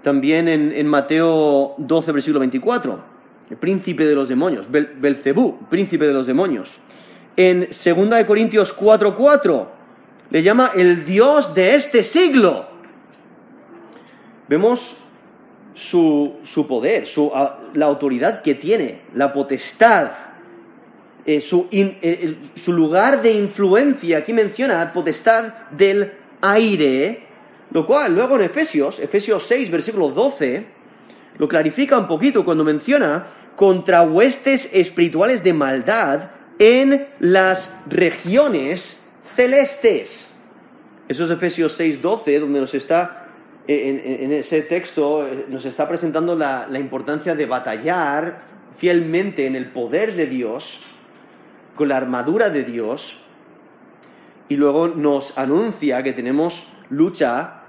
También 0.00 0.48
en, 0.48 0.86
Mateo 0.86 1.74
12, 1.76 2.12
versículo 2.12 2.40
24, 2.40 3.13
el 3.50 3.56
príncipe 3.56 4.04
de 4.04 4.14
los 4.14 4.28
demonios, 4.28 4.68
Belcebú, 4.70 5.58
príncipe 5.68 6.06
de 6.06 6.12
los 6.12 6.26
demonios. 6.26 6.80
En 7.36 7.60
2 7.68 8.24
Corintios 8.24 8.72
4, 8.72 9.16
4, 9.16 9.72
le 10.30 10.42
llama 10.42 10.72
el 10.74 11.04
Dios 11.04 11.54
de 11.54 11.74
este 11.74 12.02
siglo. 12.02 12.66
Vemos 14.48 15.04
su, 15.74 16.66
poder, 16.68 17.06
su, 17.06 17.30
la 17.74 17.86
autoridad 17.86 18.42
que 18.42 18.54
tiene, 18.54 19.02
la 19.14 19.32
potestad, 19.32 20.10
eh, 21.26 21.40
su, 21.40 21.68
eh, 21.70 22.36
su 22.54 22.72
lugar 22.72 23.20
de 23.22 23.32
influencia. 23.32 24.18
Aquí 24.18 24.32
menciona 24.32 24.92
potestad 24.92 25.52
del 25.70 26.12
aire, 26.40 27.26
lo 27.72 27.84
cual 27.84 28.14
luego 28.14 28.36
en 28.36 28.42
Efesios, 28.42 29.00
Efesios 29.00 29.42
6, 29.44 29.70
versículo 29.70 30.10
12, 30.10 30.73
lo 31.38 31.48
clarifica 31.48 31.98
un 31.98 32.06
poquito 32.06 32.44
cuando 32.44 32.64
menciona 32.64 33.26
contra 33.56 34.02
huestes 34.02 34.70
espirituales 34.72 35.42
de 35.42 35.52
maldad 35.52 36.30
en 36.58 37.08
las 37.20 37.74
regiones 37.86 39.10
celestes. 39.34 40.36
Eso 41.08 41.24
es 41.24 41.30
Efesios 41.30 41.72
6, 41.72 42.00
12, 42.00 42.40
donde 42.40 42.60
nos 42.60 42.74
está, 42.74 43.28
eh, 43.66 44.18
en, 44.22 44.32
ese 44.32 44.62
texto, 44.62 45.26
eh, 45.26 45.46
nos 45.48 45.64
está 45.64 45.88
presentando 45.88 46.36
la, 46.36 46.66
la 46.70 46.78
importancia 46.78 47.34
de 47.34 47.46
batallar 47.46 48.42
fielmente 48.74 49.46
en 49.46 49.56
el 49.56 49.70
poder 49.70 50.14
de 50.14 50.26
Dios, 50.26 50.82
con 51.74 51.88
la 51.88 51.96
armadura 51.96 52.50
de 52.50 52.62
Dios, 52.64 53.24
y 54.48 54.56
luego 54.56 54.88
nos 54.88 55.36
anuncia 55.38 56.02
que 56.02 56.12
tenemos 56.12 56.72
lucha 56.90 57.62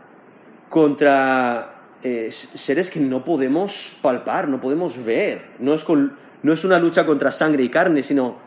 contra 0.69 1.74
eh, 2.07 2.29
seres 2.31 2.91
que 2.91 2.99
no 2.99 3.25
podemos 3.25 3.97
palpar, 3.99 4.47
no 4.47 4.61
podemos 4.61 5.03
ver. 5.03 5.41
No 5.57 5.73
es, 5.73 5.83
no 5.89 6.53
es 6.53 6.63
una 6.63 6.77
lucha 6.77 7.03
contra 7.03 7.31
sangre 7.31 7.63
y 7.63 7.69
carne, 7.69 8.03
sino 8.03 8.37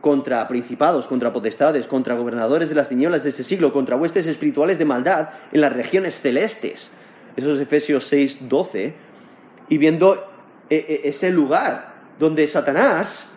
contra 0.00 0.48
principados, 0.48 1.06
contra 1.06 1.32
potestades, 1.32 1.86
contra 1.86 2.16
gobernadores 2.16 2.68
de 2.68 2.74
las 2.74 2.88
tinieblas 2.88 3.22
de 3.22 3.30
este 3.30 3.44
siglo, 3.44 3.72
contra 3.72 3.94
huestes 3.94 4.26
espirituales 4.26 4.80
de 4.80 4.86
maldad 4.86 5.28
en 5.52 5.60
las 5.60 5.72
regiones 5.72 6.20
celestes. 6.20 6.94
Eso 7.36 7.52
es 7.52 7.60
Efesios 7.60 8.02
6, 8.08 8.48
12. 8.48 8.94
Y 9.68 9.78
viendo 9.78 10.16
eh, 10.68 10.84
eh, 10.88 11.00
ese 11.04 11.30
lugar 11.30 11.94
donde 12.18 12.44
Satanás, 12.48 13.36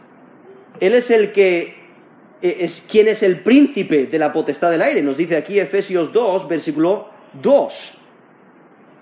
él 0.79 0.95
es 0.95 1.12
el 1.12 1.32
que 1.32 1.77
es 2.41 2.84
quien 2.89 3.08
es 3.08 3.21
el 3.21 3.41
príncipe 3.41 4.08
de 4.08 4.17
la 4.17 4.34
potestad 4.34 4.71
del 4.71 4.82
aire. 4.82 5.03
Nos 5.03 5.17
dice 5.17 5.38
aquí 5.38 5.60
Efesios 5.60 6.12
2, 6.12 6.47
versículo 6.47 7.10
2. 7.39 7.98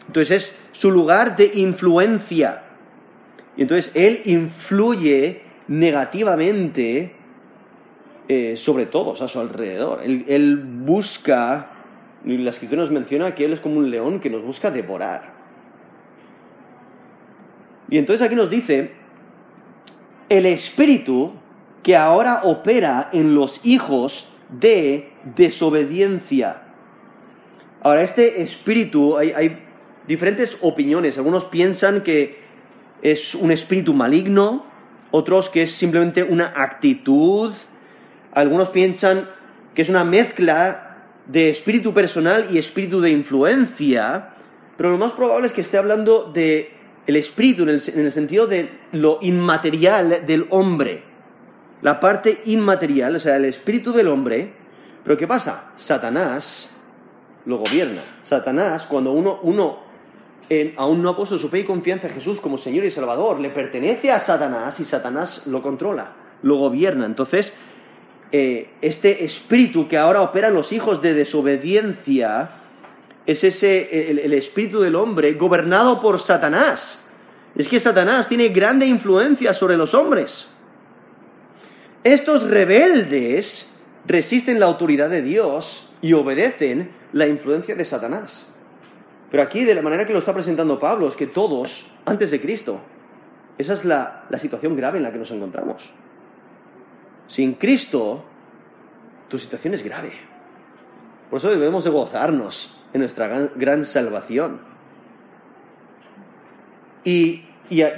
Entonces 0.07 0.31
es 0.31 0.59
su 0.71 0.91
lugar 0.91 1.35
de 1.35 1.51
influencia. 1.55 2.63
Y 3.55 3.63
entonces 3.63 3.91
él 3.93 4.21
influye 4.25 5.41
negativamente 5.67 7.13
eh, 8.29 8.55
sobre 8.57 8.85
todos 8.85 9.21
a 9.21 9.27
su 9.27 9.39
alrededor. 9.39 10.01
Él, 10.03 10.57
busca, 10.57 11.71
y 12.25 12.37
la 12.37 12.49
escritura 12.49 12.81
nos 12.81 12.91
menciona 12.91 13.35
que 13.35 13.45
él 13.45 13.53
es 13.53 13.61
como 13.61 13.77
un 13.77 13.89
león 13.89 14.19
que 14.19 14.29
nos 14.29 14.43
busca 14.43 14.71
devorar. 14.71 15.33
Y 17.89 17.97
entonces 17.97 18.25
aquí 18.25 18.35
nos 18.35 18.49
dice, 18.49 18.91
el 20.29 20.45
espíritu 20.45 21.33
que 21.83 21.95
ahora 21.95 22.41
opera 22.43 23.09
en 23.13 23.33
los 23.33 23.65
hijos 23.65 24.33
de 24.49 25.11
desobediencia. 25.35 26.63
Ahora, 27.81 28.01
este 28.01 28.41
espíritu, 28.41 29.17
hay 29.17 29.66
diferentes 30.07 30.57
opiniones. 30.61 31.17
Algunos 31.17 31.45
piensan 31.45 32.01
que 32.01 32.39
es 33.01 33.35
un 33.35 33.51
espíritu 33.51 33.93
maligno, 33.93 34.65
otros 35.11 35.49
que 35.49 35.63
es 35.63 35.71
simplemente 35.71 36.23
una 36.23 36.53
actitud, 36.55 37.53
algunos 38.31 38.69
piensan 38.69 39.29
que 39.73 39.81
es 39.81 39.89
una 39.89 40.03
mezcla 40.03 41.05
de 41.27 41.49
espíritu 41.49 41.93
personal 41.93 42.47
y 42.51 42.57
espíritu 42.57 43.01
de 43.01 43.09
influencia, 43.09 44.29
pero 44.75 44.91
lo 44.91 44.97
más 44.97 45.11
probable 45.11 45.47
es 45.47 45.53
que 45.53 45.61
esté 45.61 45.77
hablando 45.77 46.31
de 46.33 46.71
el 47.05 47.15
espíritu 47.15 47.63
en 47.63 47.69
el, 47.69 47.81
en 47.87 48.05
el 48.05 48.11
sentido 48.11 48.47
de 48.47 48.69
lo 48.91 49.19
inmaterial 49.21 50.25
del 50.25 50.47
hombre, 50.49 51.03
la 51.81 51.99
parte 51.99 52.41
inmaterial, 52.45 53.15
o 53.15 53.19
sea, 53.19 53.35
el 53.35 53.45
espíritu 53.45 53.93
del 53.93 54.07
hombre. 54.07 54.53
Pero 55.03 55.15
¿qué 55.15 55.27
pasa? 55.27 55.71
Satanás 55.75 56.75
lo 57.45 57.57
gobierna. 57.57 58.01
Satanás, 58.21 58.85
cuando 58.87 59.11
uno, 59.13 59.39
uno 59.43 59.86
aún 60.77 61.01
no 61.01 61.09
ha 61.09 61.15
puesto 61.15 61.37
su 61.37 61.49
fe 61.49 61.59
y 61.59 61.63
confianza 61.63 62.07
en 62.07 62.13
Jesús 62.13 62.39
como 62.39 62.57
Señor 62.57 62.85
y 62.85 62.91
Salvador, 62.91 63.39
le 63.39 63.49
pertenece 63.49 64.11
a 64.11 64.19
Satanás 64.19 64.79
y 64.79 64.85
Satanás 64.85 65.47
lo 65.47 65.61
controla, 65.61 66.13
lo 66.41 66.55
gobierna. 66.55 67.05
Entonces, 67.05 67.53
eh, 68.31 68.69
este 68.81 69.23
espíritu 69.23 69.87
que 69.87 69.97
ahora 69.97 70.21
opera 70.21 70.49
en 70.49 70.53
los 70.53 70.71
hijos 70.73 71.01
de 71.01 71.13
desobediencia 71.13 72.49
es 73.25 73.43
ese, 73.43 74.09
el, 74.09 74.33
espíritu 74.33 74.79
del 74.79 74.95
hombre 74.95 75.33
gobernado 75.33 75.99
por 75.99 76.19
Satanás. 76.19 77.09
Es 77.55 77.67
que 77.67 77.79
Satanás 77.79 78.27
tiene 78.27 78.49
grande 78.49 78.85
influencia 78.85 79.53
sobre 79.53 79.75
los 79.75 79.93
hombres. 79.93 80.47
Estos 82.03 82.49
rebeldes 82.49 83.73
resisten 84.05 84.59
la 84.59 84.67
autoridad 84.67 85.09
de 85.09 85.21
Dios 85.21 85.89
y 86.01 86.13
obedecen 86.13 86.91
la 87.11 87.27
influencia 87.27 87.75
de 87.75 87.83
Satanás. 87.83 88.53
Pero 89.29 89.43
aquí, 89.43 89.65
de 89.65 89.75
la 89.75 89.81
manera 89.81 90.05
que 90.05 90.13
lo 90.13 90.19
está 90.19 90.33
presentando 90.33 90.79
Pablo, 90.79 91.07
es 91.07 91.15
que 91.15 91.27
todos, 91.27 91.91
antes 92.05 92.31
de 92.31 92.39
Cristo, 92.39 92.79
esa 93.57 93.73
es 93.73 93.83
la, 93.83 94.25
situación 94.37 94.75
grave 94.75 94.97
en 94.97 95.03
la 95.03 95.11
que 95.11 95.17
nos 95.17 95.31
encontramos. 95.31 95.91
Sin 97.27 97.55
Cristo, 97.55 98.23
tu 99.27 99.37
situación 99.37 99.73
es 99.73 99.83
grave. 99.83 100.13
Por 101.29 101.37
eso 101.37 101.49
debemos 101.49 101.83
de 101.83 101.89
gozarnos 101.89 102.81
en 102.93 103.01
nuestra 103.01 103.49
gran, 103.55 103.83
salvación. 103.83 104.61
Y, 107.03 107.43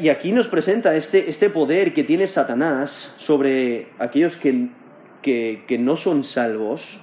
aquí 0.09 0.31
nos 0.31 0.47
presenta 0.47 0.95
este, 0.95 1.29
este, 1.29 1.51
poder 1.51 1.93
que 1.93 2.03
tiene 2.03 2.25
Satanás 2.25 3.15
sobre 3.19 3.89
aquellos 3.99 4.35
que, 4.35 4.71
que 5.21 5.77
no 5.77 5.95
son 5.95 6.23
salvos, 6.23 7.01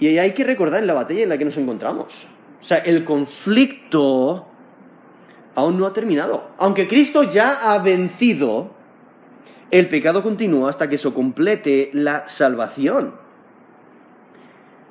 y 0.00 0.18
hay 0.18 0.32
que 0.32 0.44
recordar 0.44 0.82
la 0.84 0.94
batalla 0.94 1.22
en 1.22 1.28
la 1.28 1.36
que 1.36 1.44
nos 1.44 1.58
encontramos. 1.58 2.26
O 2.60 2.64
sea, 2.64 2.78
el 2.78 3.04
conflicto 3.04 4.46
aún 5.54 5.78
no 5.78 5.86
ha 5.86 5.92
terminado. 5.92 6.50
Aunque 6.58 6.88
Cristo 6.88 7.22
ya 7.22 7.70
ha 7.70 7.78
vencido, 7.78 8.70
el 9.70 9.88
pecado 9.88 10.22
continúa 10.22 10.70
hasta 10.70 10.88
que 10.88 10.96
se 10.96 11.12
complete 11.12 11.90
la 11.92 12.28
salvación. 12.28 13.14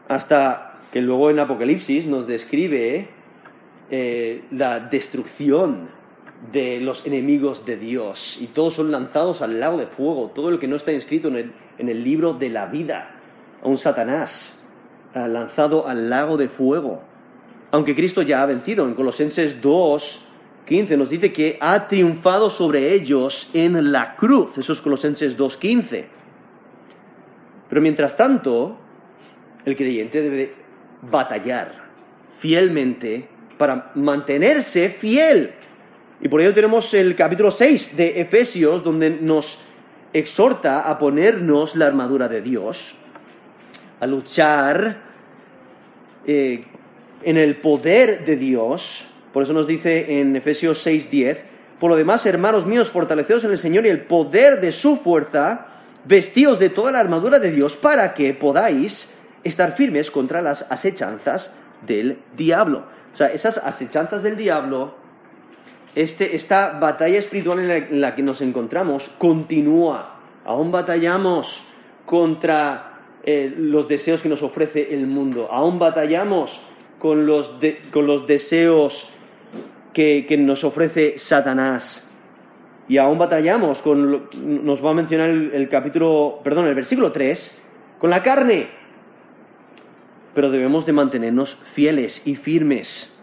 Hasta 0.07 0.79
que 0.91 1.01
luego 1.01 1.31
en 1.31 1.39
Apocalipsis 1.39 2.05
nos 2.07 2.27
describe 2.27 3.09
eh, 3.89 4.43
la 4.51 4.79
destrucción 4.79 5.89
de 6.51 6.79
los 6.79 7.05
enemigos 7.05 7.65
de 7.65 7.77
Dios 7.77 8.37
y 8.39 8.47
todos 8.47 8.73
son 8.73 8.91
lanzados 8.91 9.41
al 9.41 9.59
lago 9.59 9.77
de 9.77 9.87
fuego, 9.87 10.31
todo 10.33 10.51
lo 10.51 10.59
que 10.59 10.67
no 10.67 10.75
está 10.75 10.93
inscrito 10.93 11.27
en 11.27 11.35
el, 11.35 11.53
en 11.79 11.89
el 11.89 12.03
libro 12.03 12.33
de 12.33 12.49
la 12.49 12.67
vida, 12.67 13.15
a 13.61 13.67
un 13.67 13.77
Satanás 13.77 14.68
lanzado 15.13 15.87
al 15.87 16.09
lago 16.09 16.37
de 16.37 16.49
fuego. 16.49 17.01
Aunque 17.71 17.95
Cristo 17.95 18.21
ya 18.21 18.41
ha 18.41 18.45
vencido, 18.45 18.87
en 18.87 18.93
Colosenses 18.93 19.61
2, 19.61 20.27
15 20.65 20.97
nos 20.97 21.09
dice 21.09 21.33
que 21.33 21.57
ha 21.61 21.87
triunfado 21.87 22.49
sobre 22.49 22.93
ellos 22.93 23.49
en 23.53 23.91
la 23.91 24.15
cruz. 24.15 24.57
Eso 24.57 24.73
es 24.73 24.81
Colosenses 24.81 25.37
2.15. 25.37 26.05
Pero 27.69 27.81
mientras 27.81 28.17
tanto, 28.17 28.77
el 29.65 29.75
creyente 29.75 30.21
debe 30.21 30.53
batallar 31.01 31.89
fielmente 32.37 33.27
para 33.57 33.91
mantenerse 33.95 34.89
fiel. 34.89 35.53
Y 36.21 36.27
por 36.27 36.41
ello 36.41 36.53
tenemos 36.53 36.93
el 36.93 37.15
capítulo 37.15 37.51
6 37.51 37.95
de 37.95 38.21
Efesios, 38.21 38.83
donde 38.83 39.09
nos 39.09 39.61
exhorta 40.13 40.89
a 40.89 40.97
ponernos 40.97 41.75
la 41.75 41.87
armadura 41.87 42.27
de 42.27 42.41
Dios 42.41 42.95
a 43.99 44.07
luchar 44.07 45.01
eh, 46.25 46.65
en 47.23 47.37
el 47.37 47.57
poder 47.57 48.25
de 48.25 48.35
Dios. 48.35 49.09
Por 49.33 49.43
eso 49.43 49.53
nos 49.53 49.67
dice 49.67 50.19
en 50.19 50.35
Efesios 50.35 50.85
6:10, 50.85 51.43
Por 51.79 51.89
lo 51.89 51.95
demás, 51.95 52.25
hermanos 52.25 52.65
míos, 52.65 52.89
fortaleceos 52.89 53.43
en 53.43 53.51
el 53.51 53.57
Señor 53.57 53.85
y 53.85 53.89
el 53.89 54.01
poder 54.01 54.59
de 54.61 54.71
su 54.71 54.97
fuerza, 54.97 55.67
vestíos 56.05 56.59
de 56.59 56.69
toda 56.69 56.91
la 56.91 56.99
armadura 56.99 57.39
de 57.39 57.51
Dios 57.51 57.77
para 57.77 58.13
que 58.13 58.33
podáis 58.33 59.13
estar 59.43 59.75
firmes 59.75 60.11
contra 60.11 60.41
las 60.41 60.69
asechanzas 60.69 61.53
del 61.85 62.19
diablo. 62.35 62.85
O 63.13 63.15
sea, 63.15 63.27
esas 63.27 63.57
asechanzas 63.57 64.23
del 64.23 64.37
diablo, 64.37 64.95
este, 65.95 66.35
esta 66.35 66.79
batalla 66.79 67.17
espiritual 67.17 67.59
en 67.59 68.01
la, 68.01 68.15
que 68.15 68.21
nos 68.21 68.41
encontramos 68.41 69.11
continúa. 69.17 70.19
Aún 70.45 70.71
batallamos 70.71 71.67
contra 72.05 72.88
eh, 73.31 73.53
los 73.55 73.87
deseos 73.87 74.23
que 74.23 74.29
nos 74.29 74.41
ofrece 74.41 74.91
el 74.91 75.05
mundo. 75.05 75.49
Aún 75.51 75.77
batallamos 75.77 76.63
con 76.97 77.27
los, 77.27 77.59
con 77.91 78.07
los 78.07 78.25
deseos 78.25 79.07
que, 79.93 80.25
nos 80.39 80.63
ofrece 80.63 81.19
Satanás. 81.19 82.09
Y 82.87 82.97
aún 82.97 83.19
batallamos 83.19 83.83
con, 83.83 84.29
nos 84.65 84.83
va 84.83 84.89
a 84.89 84.93
mencionar 84.95 85.29
el, 85.29 85.69
capítulo, 85.69 86.39
perdón, 86.43 86.65
el 86.65 86.73
versículo 86.73 87.11
3, 87.11 87.61
con 87.99 88.09
la 88.09 88.23
carne. 88.23 88.69
Pero 90.33 90.49
debemos 90.49 90.87
de 90.87 90.93
mantenernos 90.93 91.55
fieles 91.55 92.25
y 92.25 92.33
firmes. 92.33 93.15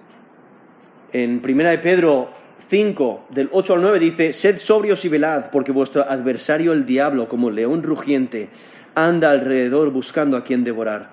En 1.12 1.42
1 1.44 1.68
de 1.68 1.78
Pedro 1.78 2.28
5, 2.58 3.26
del 3.30 3.48
8 3.50 3.74
al 3.74 3.80
9 3.80 3.98
dice, 3.98 4.32
Sed 4.32 4.56
sobrios 4.58 5.04
y 5.04 5.08
velad, 5.08 5.50
porque 5.50 5.72
vuestro 5.72 6.08
adversario 6.08 6.72
el 6.72 6.86
diablo, 6.86 7.28
como 7.28 7.50
león 7.50 7.82
rugiente, 7.82 8.50
anda 8.96 9.30
alrededor 9.30 9.90
buscando 9.90 10.36
a 10.36 10.42
quien 10.42 10.64
devorar. 10.64 11.10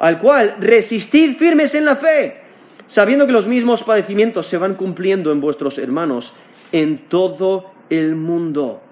Al 0.00 0.18
cual 0.18 0.56
resistid 0.58 1.36
firmes 1.36 1.76
en 1.76 1.84
la 1.84 1.94
fe 1.94 2.46
sabiendo 2.86 3.26
que 3.26 3.32
los 3.32 3.46
mismos 3.46 3.82
padecimientos 3.82 4.46
se 4.46 4.58
van 4.58 4.74
cumpliendo 4.74 5.32
en 5.32 5.40
vuestros 5.40 5.78
hermanos 5.78 6.34
en 6.72 7.08
todo 7.08 7.72
el 7.90 8.14
mundo. 8.16 8.82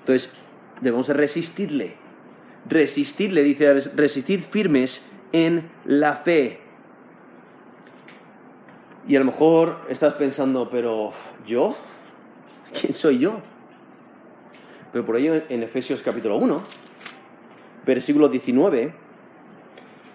Entonces, 0.00 0.30
debemos 0.80 1.08
resistirle. 1.08 1.96
Resistirle, 2.68 3.42
dice, 3.42 3.80
resistir 3.94 4.40
firmes 4.40 5.06
en 5.32 5.70
la 5.84 6.14
fe. 6.14 6.60
Y 9.08 9.16
a 9.16 9.18
lo 9.18 9.24
mejor 9.24 9.80
estás 9.88 10.14
pensando, 10.14 10.68
pero 10.70 11.12
¿yo? 11.46 11.74
¿Quién 12.78 12.92
soy 12.92 13.18
yo? 13.18 13.40
Pero 14.92 15.04
por 15.04 15.16
ello 15.16 15.42
en 15.48 15.62
Efesios 15.62 16.02
capítulo 16.02 16.36
1, 16.36 16.62
versículo 17.86 18.28
19, 18.28 18.92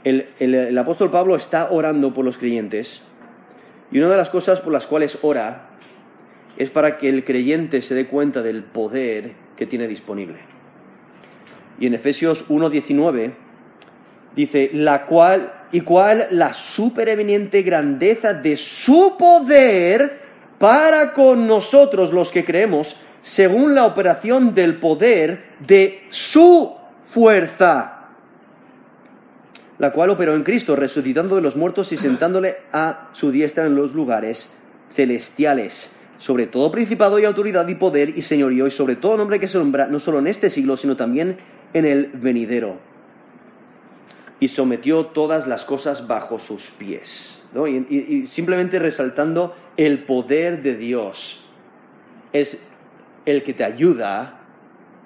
el, 0.04 0.78
apóstol 0.78 1.10
Pablo 1.10 1.36
está 1.36 1.72
orando 1.72 2.14
por 2.14 2.24
los 2.24 2.38
creyentes 2.38 3.02
y 3.92 3.98
una 4.00 4.10
de 4.10 4.18
las 4.18 4.30
cosas 4.30 4.62
por 4.62 4.72
las 4.72 4.86
cuales 4.86 5.20
ora 5.24 5.70
es 6.58 6.70
para 6.70 6.98
que 6.98 7.10
el 7.10 7.24
creyente 7.24 7.82
se 7.82 7.96
dé 7.96 8.06
cuenta 8.08 8.42
del 8.42 8.64
poder 8.64 9.32
que 9.58 9.66
tiene 9.66 9.88
disponible. 9.88 10.40
Y 11.80 11.88
en 11.88 11.96
Efesios 11.96 12.48
1.19 12.50 13.34
dice, 14.36 14.70
la 14.74 15.06
cual 15.06 15.54
y 15.72 15.82
cuál 15.82 16.28
la 16.32 16.54
supereveniente 16.54 17.62
grandeza 17.64 18.34
de 18.34 18.56
su 18.56 19.16
poder 19.18 20.22
para 20.58 21.14
con 21.14 21.48
nosotros 21.48 22.14
los 22.14 22.32
que 22.32 22.46
creemos, 22.46 22.96
según 23.22 23.76
la 23.76 23.86
operación 23.86 24.54
del 24.54 24.78
poder 24.78 25.56
de 25.60 26.04
su 26.10 26.74
fuerza 27.06 27.96
la 29.78 29.92
cual 29.92 30.10
operó 30.10 30.36
en 30.36 30.44
Cristo, 30.44 30.76
resucitando 30.76 31.36
de 31.36 31.42
los 31.42 31.56
muertos 31.56 31.92
y 31.92 31.98
sentándole 31.98 32.58
a 32.72 33.10
su 33.12 33.32
diestra 33.32 33.66
en 33.66 33.76
los 33.76 33.94
lugares 33.94 34.54
celestiales, 34.90 35.94
sobre 36.18 36.48
todo 36.48 36.72
principado 36.72 37.20
y 37.20 37.26
autoridad 37.26 37.68
y 37.68 37.76
poder 37.76 38.18
y 38.18 38.22
señorío, 38.22 38.68
y 38.68 38.72
sobre 38.72 38.96
todo 38.96 39.18
nombre 39.18 39.40
que 39.40 39.48
se 39.48 39.58
nombra, 39.58 39.88
no 39.88 40.00
solo 40.00 40.20
en 40.20 40.28
este 40.28 40.50
siglo, 40.50 40.78
sino 40.78 40.96
también 40.96 41.38
en 41.74 41.86
el 41.86 42.08
venidero. 42.08 42.78
Y 44.40 44.48
sometió 44.48 45.08
todas 45.08 45.48
las 45.48 45.66
cosas 45.66 46.08
bajo 46.08 46.40
sus 46.40 46.72
pies. 46.72 47.42
y 47.90 48.26
simplemente 48.28 48.80
resaltando 48.80 49.56
el 49.78 50.04
poder 50.04 50.62
de 50.62 50.76
Dios 50.76 51.46
es 52.34 52.62
el 53.26 53.44
que 53.44 53.54
te 53.54 53.64
ayuda 53.64 54.45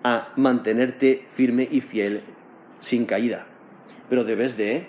a 0.03 0.33
mantenerte 0.35 1.25
firme 1.33 1.67
y 1.69 1.81
fiel 1.81 2.21
sin 2.79 3.05
caída 3.05 3.45
pero 4.09 4.23
debes 4.23 4.57
de 4.57 4.87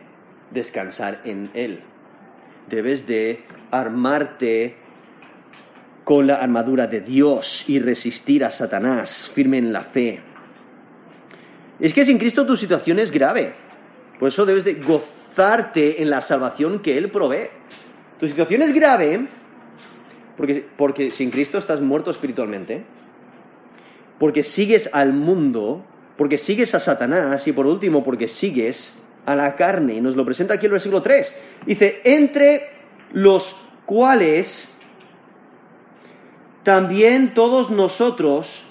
descansar 0.50 1.20
en 1.24 1.50
Él. 1.54 1.80
Debes 2.68 3.06
de 3.06 3.44
armarte 3.70 4.76
con 6.04 6.26
la 6.26 6.36
armadura 6.36 6.86
de 6.86 7.02
Dios 7.02 7.68
y 7.68 7.78
resistir 7.78 8.44
a 8.44 8.50
Satanás, 8.50 9.30
firme 9.32 9.58
en 9.58 9.72
la 9.72 9.82
fe. 9.82 10.20
Es 11.78 11.92
que 11.92 12.04
sin 12.04 12.18
Cristo 12.18 12.46
tu 12.46 12.56
situación 12.56 12.98
es 12.98 13.10
grave. 13.10 13.54
Por 14.18 14.28
eso 14.28 14.44
debes 14.44 14.64
de 14.64 14.74
gozarte 14.74 16.02
en 16.02 16.10
la 16.10 16.20
salvación 16.20 16.80
que 16.80 16.98
Él 16.98 17.10
provee. 17.10 17.48
Tu 18.18 18.26
situación 18.26 18.62
es 18.62 18.72
grave 18.72 19.28
porque, 20.36 20.66
porque 20.76 21.10
sin 21.10 21.30
Cristo 21.30 21.58
estás 21.58 21.80
muerto 21.80 22.10
espiritualmente, 22.10 22.84
porque 24.20 24.42
sigues 24.42 24.90
al 24.92 25.14
mundo, 25.14 25.82
porque 26.18 26.36
sigues 26.36 26.74
a 26.74 26.78
Satanás 26.78 27.48
y 27.48 27.52
por 27.52 27.66
último 27.66 28.04
porque 28.04 28.28
sigues 28.28 29.02
a 29.24 29.34
la 29.34 29.56
carne. 29.56 29.94
Y 29.94 30.02
nos 30.02 30.14
lo 30.14 30.26
presenta 30.26 30.52
aquí 30.52 30.66
el 30.66 30.72
versículo 30.72 31.00
3. 31.00 31.34
Dice, 31.64 32.02
entre 32.04 32.68
los 33.14 33.66
cuales 33.86 34.74
también 36.64 37.32
todos 37.32 37.70
nosotros 37.70 38.66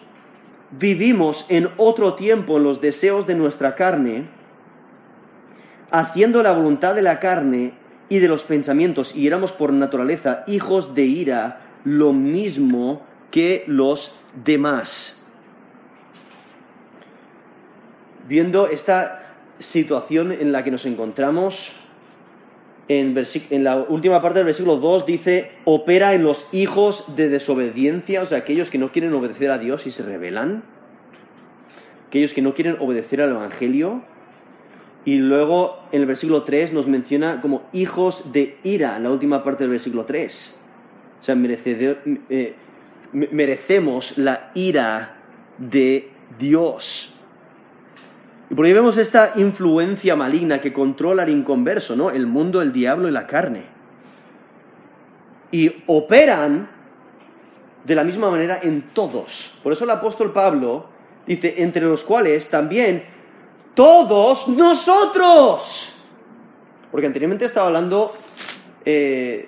vivimos 0.70 1.48
en 1.50 1.70
otro 1.78 2.14
tiempo 2.14 2.58
en 2.58 2.64
los 2.66 2.80
deseos 2.80 3.26
de 3.26 3.34
nuestra 3.34 3.74
carne, 3.74 4.30
haciendo 5.90 6.44
la 6.44 6.52
voluntad 6.52 6.94
de 6.94 7.02
la 7.02 7.20
carne 7.20 7.74
y 8.08 8.20
de 8.20 8.28
los 8.28 8.44
pensamientos, 8.44 9.16
y 9.16 9.26
éramos 9.26 9.52
por 9.52 9.74
naturaleza 9.74 10.44
hijos 10.46 10.94
de 10.94 11.06
ira, 11.06 11.62
lo 11.86 12.14
mismo 12.14 13.02
que 13.32 13.64
los 13.66 14.16
demás. 14.46 15.19
Viendo 18.30 18.68
esta 18.68 19.34
situación 19.58 20.32
en 20.32 20.52
la 20.52 20.64
que 20.64 20.70
nos 20.70 20.86
encontramos, 20.86 21.74
en, 22.88 23.16
la 23.64 23.78
última 23.78 24.22
parte 24.22 24.38
del 24.38 24.46
versículo 24.46 24.78
2 24.78 25.08
dice, 25.08 25.52
opera 25.66 26.14
en 26.14 26.24
los 26.24 26.48
hijos 26.52 27.16
de 27.16 27.28
desobediencia, 27.28 28.22
o 28.22 28.26
sea, 28.26 28.38
aquellos 28.38 28.70
que 28.70 28.78
no 28.78 28.92
quieren 28.92 29.16
obedecer 29.16 29.50
a 29.50 29.58
Dios 29.58 29.88
y 29.88 29.92
se 29.92 30.04
rebelan, 30.04 30.62
aquellos 32.08 32.36
que 32.36 32.44
no 32.44 32.54
quieren 32.54 32.78
obedecer 32.80 33.20
al 33.20 33.32
Evangelio, 33.32 34.04
y 35.06 35.18
luego 35.18 35.80
en 35.92 36.02
el 36.02 36.08
versículo 36.08 36.44
3 36.44 36.72
nos 36.72 36.86
menciona 36.86 37.42
como 37.42 37.64
hijos 37.74 38.32
de 38.32 38.58
ira, 38.64 38.98
en 38.98 39.04
la 39.04 39.10
última 39.10 39.44
parte 39.44 39.64
del 39.64 39.72
versículo 39.72 40.06
3. 40.06 40.60
O 41.20 41.24
sea, 41.24 41.36
eh, 41.36 42.54
merecemos 43.12 44.20
la 44.20 44.52
ira 44.54 45.18
de 45.58 46.12
Dios. 46.38 47.19
Y 48.50 48.56
por 48.56 48.66
ahí 48.66 48.74
vemos 48.74 48.98
esta 48.98 49.34
influencia 49.36 50.16
maligna 50.16 50.60
que 50.60 50.74
controla 50.74 51.24
el 51.24 51.30
inconverso, 51.30 51.96
¿no? 51.96 52.10
El 52.10 52.26
mundo, 52.26 52.62
el 52.62 52.72
diablo 52.72 53.08
y 53.08 53.12
la 53.12 53.28
carne. 53.28 53.64
Y 55.52 55.84
operan 55.88 56.70
de 57.84 57.96
la 57.96 58.04
misma 58.04 58.32
manera 58.32 58.60
en 58.62 58.90
todos. 58.94 59.60
Por 59.64 59.72
eso 59.72 59.84
el 59.84 59.92
apóstol 59.92 60.34
Pablo 60.34 60.88
dice, 61.28 61.56
entre 61.58 61.84
los 61.84 62.04
cuales 62.04 62.50
también 62.50 63.04
todos 63.76 64.48
nosotros. 64.48 65.94
Porque 66.92 67.06
anteriormente 67.06 67.46
estaba 67.46 67.68
hablando 67.68 68.16
eh, 68.84 69.48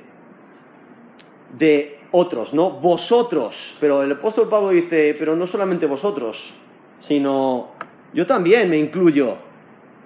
de 1.58 2.00
otros, 2.12 2.54
¿no? 2.54 2.70
Vosotros. 2.70 3.78
Pero 3.80 4.04
el 4.04 4.12
apóstol 4.12 4.48
Pablo 4.48 4.70
dice, 4.70 5.16
pero 5.18 5.36
no 5.36 5.48
solamente 5.48 5.88
vosotros, 5.88 6.54
sino 7.00 7.71
yo 8.14 8.26
también 8.28 8.70
me 8.70 8.78
incluyo. 8.78 9.38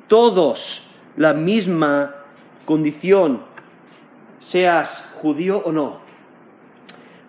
Todos 0.08 0.92
la 1.18 1.34
misma 1.34 2.16
condición, 2.66 3.42
seas 4.40 5.12
judío 5.16 5.64
o 5.66 5.72
no. 5.72 6.00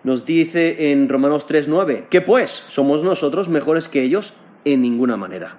Nos 0.03 0.25
dice 0.25 0.91
en 0.91 1.09
Romanos 1.09 1.47
3:9, 1.47 2.05
¿qué 2.09 2.21
pues? 2.21 2.51
¿Somos 2.67 3.03
nosotros 3.03 3.49
mejores 3.49 3.87
que 3.87 4.03
ellos? 4.03 4.33
En 4.65 4.81
ninguna 4.81 5.17
manera. 5.17 5.57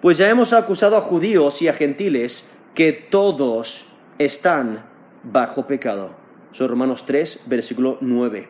Pues 0.00 0.18
ya 0.18 0.28
hemos 0.28 0.52
acusado 0.52 0.96
a 0.96 1.00
judíos 1.00 1.62
y 1.62 1.68
a 1.68 1.72
gentiles 1.72 2.50
que 2.74 2.92
todos 2.92 3.86
están 4.18 4.84
bajo 5.22 5.66
pecado. 5.66 6.10
Son 6.52 6.68
Romanos 6.68 7.04
3, 7.06 7.44
versículo 7.46 7.98
9. 8.00 8.48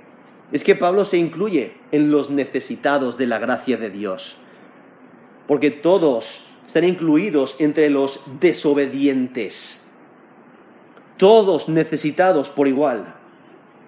Es 0.50 0.64
que 0.64 0.74
Pablo 0.74 1.04
se 1.04 1.18
incluye 1.18 1.74
en 1.92 2.10
los 2.10 2.30
necesitados 2.30 3.16
de 3.16 3.26
la 3.26 3.38
gracia 3.38 3.76
de 3.76 3.90
Dios 3.90 4.41
porque 5.52 5.70
todos 5.70 6.46
están 6.66 6.84
incluidos 6.84 7.56
entre 7.58 7.90
los 7.90 8.22
desobedientes, 8.40 9.86
todos 11.18 11.68
necesitados 11.68 12.48
por 12.48 12.68
igual 12.68 13.16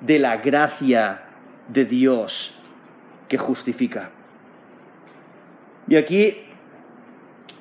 de 0.03 0.19
la 0.19 0.37
gracia 0.37 1.25
de 1.69 1.87
Dios 1.87 2.59
que 3.29 3.39
justifica. 3.39 4.11
Y 5.89 5.97
aquí 5.97 6.37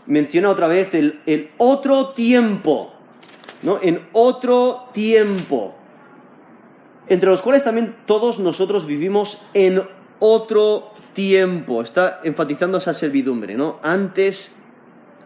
menciona 0.05 0.49
otra 0.49 0.67
vez 0.67 0.93
el, 0.93 1.21
el 1.25 1.51
otro 1.57 2.09
tiempo, 2.09 2.91
¿no? 3.61 3.79
En 3.81 4.05
otro 4.11 4.89
tiempo, 4.91 5.75
entre 7.07 7.29
los 7.29 7.41
cuales 7.41 7.63
también 7.63 7.95
todos 8.05 8.37
nosotros 8.39 8.85
vivimos 8.85 9.43
en 9.53 9.81
otro 10.25 10.93
tiempo. 11.13 11.81
Está 11.81 12.21
enfatizando 12.23 12.77
esa 12.77 12.93
servidumbre, 12.93 13.55
¿no? 13.55 13.79
Antes, 13.83 14.57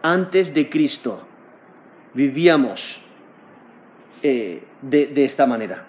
antes 0.02 0.52
de 0.52 0.68
Cristo 0.68 1.22
vivíamos 2.14 3.04
eh, 4.24 4.64
de, 4.82 5.24
esta 5.24 5.46
manera. 5.46 5.86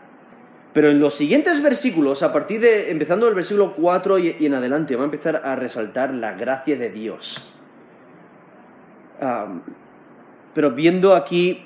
Pero 0.73 0.91
en 0.91 0.99
los 0.99 1.15
siguientes 1.15 1.63
versículos, 1.63 2.21
a 2.21 2.31
partir 2.31 2.61
de, 2.61 2.91
empezando 2.91 3.27
el 3.27 3.33
versículo 3.33 3.73
4 3.73 4.19
y, 4.19 4.35
en 4.41 4.53
adelante, 4.53 4.95
va 4.95 5.01
a 5.01 5.05
empezar 5.05 5.41
a 5.43 5.55
resaltar 5.55 6.13
la 6.13 6.33
gracia 6.33 6.77
de 6.77 6.91
Dios. 6.91 7.51
pero 10.53 10.71
viendo 10.71 11.15
aquí 11.15 11.65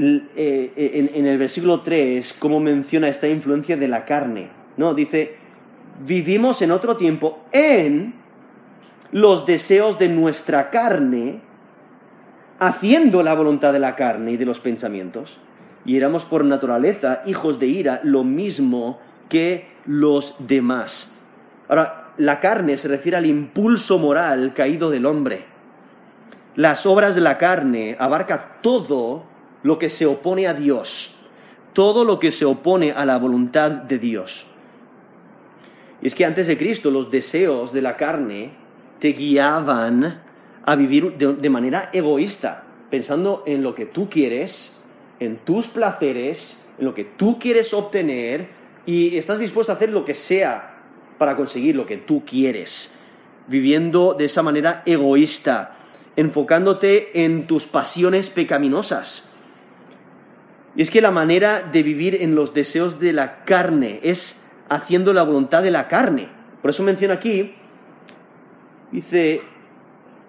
eh, 0.00 0.72
en, 0.74 1.10
en, 1.14 1.26
el 1.26 1.38
versículo 1.38 1.82
3 1.82 2.34
cómo 2.40 2.58
menciona 2.58 3.08
esta 3.08 3.28
influencia 3.28 3.76
de 3.76 3.86
la 3.86 4.04
carne, 4.04 4.50
¿no? 4.76 4.94
Dice, 4.94 5.43
vivimos 6.00 6.62
en 6.62 6.70
otro 6.70 6.96
tiempo 6.96 7.40
en 7.52 8.14
los 9.12 9.46
deseos 9.46 9.98
de 9.98 10.08
nuestra 10.08 10.70
carne, 10.70 11.40
haciendo 12.58 13.22
la 13.22 13.34
voluntad 13.34 13.72
de 13.72 13.78
la 13.78 13.94
carne 13.94 14.32
y 14.32 14.36
de 14.36 14.44
los 14.44 14.60
pensamientos, 14.60 15.38
y 15.84 15.96
éramos 15.96 16.24
por 16.24 16.44
naturaleza 16.44 17.22
hijos 17.26 17.58
de 17.60 17.66
ira, 17.66 18.00
lo 18.02 18.24
mismo 18.24 18.98
que 19.28 19.68
los 19.86 20.36
demás. 20.46 21.16
Ahora, 21.68 22.12
la 22.16 22.40
carne 22.40 22.76
se 22.76 22.88
refiere 22.88 23.16
al 23.16 23.26
impulso 23.26 23.98
moral 23.98 24.52
caído 24.54 24.90
del 24.90 25.06
hombre. 25.06 25.44
Las 26.56 26.86
obras 26.86 27.14
de 27.14 27.20
la 27.20 27.38
carne 27.38 27.96
abarca 27.98 28.58
todo 28.62 29.24
lo 29.62 29.78
que 29.78 29.88
se 29.88 30.06
opone 30.06 30.46
a 30.46 30.54
Dios, 30.54 31.16
todo 31.72 32.04
lo 32.04 32.20
que 32.20 32.32
se 32.32 32.44
opone 32.44 32.92
a 32.92 33.04
la 33.04 33.18
voluntad 33.18 33.70
de 33.70 33.98
Dios. 33.98 34.46
Es 36.04 36.14
que 36.14 36.26
antes 36.26 36.46
de 36.46 36.58
Cristo 36.58 36.90
los 36.90 37.10
deseos 37.10 37.72
de 37.72 37.80
la 37.80 37.96
carne 37.96 38.52
te 39.00 39.08
guiaban 39.08 40.22
a 40.64 40.76
vivir 40.76 41.16
de, 41.16 41.50
manera 41.50 41.88
egoísta, 41.94 42.64
pensando 42.90 43.42
en 43.46 43.62
lo 43.62 43.74
que 43.74 43.86
tú 43.86 44.08
quieres, 44.10 44.80
en 45.18 45.38
tus 45.38 45.68
placeres, 45.68 46.66
en 46.78 46.84
lo 46.84 46.94
que 46.94 47.04
tú 47.04 47.38
quieres 47.38 47.72
obtener 47.72 48.48
y 48.84 49.16
estás 49.16 49.38
dispuesto 49.38 49.72
a 49.72 49.76
hacer 49.76 49.90
lo 49.90 50.04
que 50.04 50.12
sea 50.12 50.82
para 51.16 51.36
conseguir 51.36 51.74
lo 51.74 51.86
que 51.86 51.96
tú 51.96 52.22
quieres, 52.26 52.94
viviendo 53.48 54.12
de 54.12 54.26
esa 54.26 54.42
manera 54.42 54.82
egoísta, 54.84 55.78
enfocándote 56.16 57.24
en 57.24 57.46
tus 57.46 57.66
pasiones 57.66 58.28
pecaminosas. 58.28 59.30
Y 60.76 60.82
es 60.82 60.90
que 60.90 61.00
la 61.00 61.10
manera 61.10 61.60
de 61.60 61.82
vivir 61.82 62.16
en 62.20 62.34
los 62.34 62.52
deseos 62.52 63.00
de 63.00 63.14
la 63.14 63.44
carne 63.44 64.00
es 64.02 64.43
haciendo 64.68 65.12
la 65.12 65.22
voluntad 65.22 65.62
de 65.62 65.70
la 65.70 65.88
carne. 65.88 66.28
Por 66.60 66.70
eso 66.70 66.82
menciona 66.82 67.14
aquí, 67.14 67.54
dice, 68.90 69.42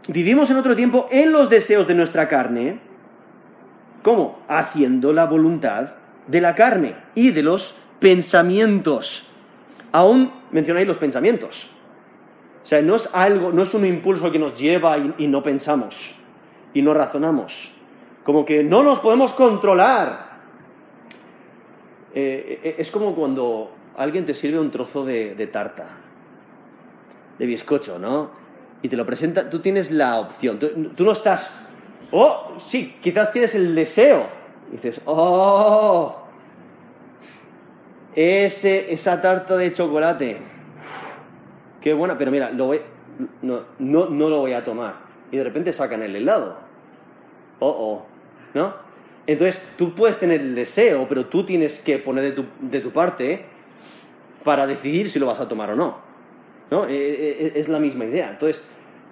vivimos 0.07 0.49
en 0.49 0.57
otro 0.57 0.75
tiempo 0.75 1.07
en 1.11 1.31
los 1.31 1.49
deseos 1.49 1.87
de 1.87 1.95
nuestra 1.95 2.27
carne. 2.27 2.79
¿Cómo? 4.03 4.39
Haciendo 4.47 5.13
la 5.13 5.25
voluntad 5.25 5.95
de 6.27 6.41
la 6.41 6.55
carne 6.55 6.95
y 7.15 7.31
de 7.31 7.43
los 7.43 7.75
pensamientos. 7.99 9.29
Aún 9.91 10.31
mencionáis 10.51 10.87
los 10.87 10.97
pensamientos. 10.97 11.69
O 12.63 12.67
sea, 12.67 12.81
no 12.81 12.95
es 12.95 13.09
algo, 13.13 13.51
no 13.51 13.61
es 13.61 13.73
un 13.73 13.85
impulso 13.85 14.31
que 14.31 14.39
nos 14.39 14.59
lleva 14.59 14.97
y, 14.97 15.27
no 15.27 15.43
pensamos 15.43 16.15
y 16.73 16.81
no 16.81 16.93
razonamos. 16.93 17.73
Como 18.23 18.43
que 18.43 18.63
no 18.63 18.81
nos 18.81 18.99
podemos 18.99 19.33
controlar. 19.33 20.35
Eh, 22.13 22.59
eh, 22.63 22.75
es 22.79 22.89
como 22.89 23.13
cuando 23.13 23.71
alguien 23.97 24.25
te 24.25 24.33
sirve 24.33 24.59
un 24.59 24.71
trozo 24.71 25.05
de, 25.05 25.49
tarta, 25.51 25.85
de 27.39 27.45
bizcocho, 27.45 27.99
¿no? 27.99 28.45
y 28.85 28.89
te 28.89 28.97
lo 28.97 29.05
presenta, 29.05 29.49
tú 29.49 29.61
tienes 29.61 29.89
la 29.89 30.19
opción. 30.19 30.59
Tú, 30.59 31.03
no 31.03 31.11
estás, 31.11 31.65
oh, 32.11 32.55
sí, 32.63 32.95
quizás 33.01 33.31
tienes 33.31 33.55
el 33.55 33.73
deseo. 33.73 34.27
Y 34.69 34.73
dices, 34.73 35.01
oh, 35.05 36.15
ese, 38.13 38.93
esa 38.93 39.21
tarta 39.23 39.57
de 39.57 39.71
chocolate, 39.71 40.37
qué 41.81 41.93
buena, 41.95 42.15
pero 42.15 42.29
mira, 42.29 42.51
lo 42.51 42.71
no, 43.41 43.63
no, 43.79 44.05
no 44.07 44.29
lo 44.29 44.41
voy 44.41 44.53
a 44.53 44.63
tomar. 44.63 44.97
Y 45.31 45.37
de 45.37 45.43
repente 45.43 45.73
sacan 45.73 46.03
el 46.03 46.15
helado. 46.15 46.57
Oh, 47.59 47.69
oh, 47.69 48.05
¿no? 48.53 48.75
Entonces 49.25 49.65
tú 49.79 49.95
puedes 49.95 50.19
tener 50.19 50.41
el 50.41 50.53
deseo, 50.53 51.07
pero 51.09 51.25
tú 51.25 51.43
tienes 51.43 51.79
que 51.79 51.97
poner 51.97 52.23
de 52.23 52.31
tu, 52.33 52.45
de 52.61 52.81
tu 52.81 52.91
parte 52.91 53.45
para 54.45 54.65
decidir 54.65 55.09
si 55.09 55.19
lo 55.19 55.25
vas 55.25 55.41
a 55.41 55.47
tomar 55.49 55.71
o 55.71 55.75
no. 55.75 55.97
¿no? 56.71 56.85
Eh, 56.85 56.87
eh, 56.89 57.53
es 57.55 57.67
la 57.67 57.79
misma 57.79 58.05
idea. 58.05 58.29
Entonces, 58.29 58.63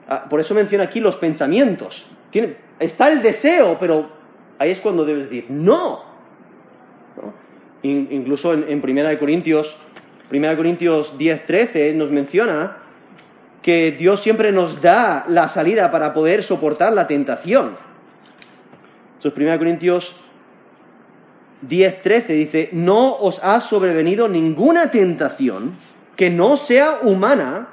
ah, 0.08 0.30
por 0.30 0.40
eso 0.40 0.54
menciona 0.54 0.86
aquí 0.86 1.02
los 1.02 1.18
pensamientos. 1.18 2.08
está 2.80 3.12
el 3.12 3.22
deseo, 3.22 3.78
pero 3.78 4.10
ahí 4.60 4.72
es 4.72 4.80
cuando 4.80 5.04
debes 5.04 5.26
decir, 5.26 5.48
no. 5.50 6.14
incluso 7.82 8.54
en, 8.54 8.66
en 8.70 8.98
1 8.98 9.20
Corintios, 9.20 9.78
1 10.32 10.56
Corintios 10.56 11.18
10, 11.18 11.46
13 11.46 11.94
nos 11.96 12.10
menciona 12.12 12.78
que 13.62 13.92
Dios 13.92 14.22
siempre 14.22 14.52
nos 14.52 14.82
da 14.82 15.26
la 15.28 15.48
salida 15.48 15.90
para 15.92 16.14
poder 16.14 16.44
soportar 16.44 16.94
la 16.94 17.08
tentación. 17.08 17.78
Entonces, 19.16 19.42
1 19.42 19.58
Corintios 19.58 20.24
10, 21.68 22.02
13 22.02 22.34
dice, 22.34 22.70
no 22.74 23.16
os 23.16 23.44
ha 23.44 23.60
sobrevenido 23.62 24.28
ninguna 24.28 24.92
tentación 24.92 25.78
que 26.16 26.30
no 26.30 26.58
sea 26.58 27.00
humana, 27.02 27.70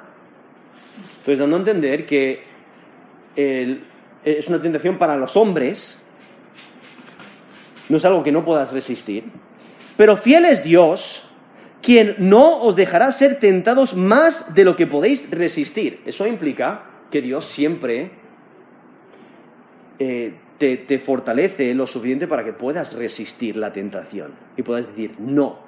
entonces 1.18 1.38
dando 1.38 1.56
a 1.56 1.58
entender 1.58 2.06
que 2.06 2.42
es 3.36 4.48
una 4.48 4.62
tentación 4.62 4.98
para 4.98 5.16
los 5.16 5.36
hombres, 5.36 6.00
no 7.88 7.96
es 7.96 8.04
algo 8.04 8.22
que 8.22 8.32
no 8.32 8.44
puedas 8.44 8.72
resistir, 8.72 9.24
pero 9.96 10.16
fiel 10.16 10.44
es 10.44 10.62
Dios, 10.62 11.28
quien 11.82 12.14
no 12.18 12.62
os 12.62 12.76
dejará 12.76 13.10
ser 13.10 13.38
tentados 13.38 13.94
más 13.94 14.54
de 14.54 14.64
lo 14.64 14.76
que 14.76 14.86
podéis 14.86 15.30
resistir. 15.30 16.00
Eso 16.04 16.26
implica 16.26 16.84
que 17.10 17.22
Dios 17.22 17.46
siempre 17.46 18.10
eh, 19.98 20.34
te, 20.60 20.98
fortalece 20.98 21.72
lo 21.74 21.86
suficiente 21.86 22.28
para 22.28 22.44
que 22.44 22.52
puedas 22.52 22.94
resistir 22.94 23.56
la 23.56 23.72
tentación 23.72 24.34
y 24.58 24.62
puedas 24.62 24.88
decir 24.88 25.14
no. 25.18 25.58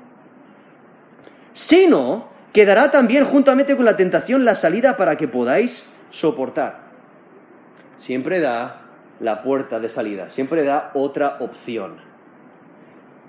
Sino 1.55 2.29
quedará 2.53 2.91
también 2.91 3.25
juntamente 3.25 3.75
con 3.75 3.87
la 3.87 3.97
tentación 3.97 4.45
la 4.45 4.55
salida 4.55 4.99
para 4.99 5.17
que 5.17 5.29
podáis 5.29 5.87
soportar. 6.11 6.93
Siempre 7.97 8.41
da 8.41 8.83
la 9.19 9.43
puerta 9.43 9.81
de 9.81 9.89
salida, 9.89 10.29
siempre 10.29 10.63
da 10.63 10.91
otra 10.93 11.39
opción. 11.41 11.97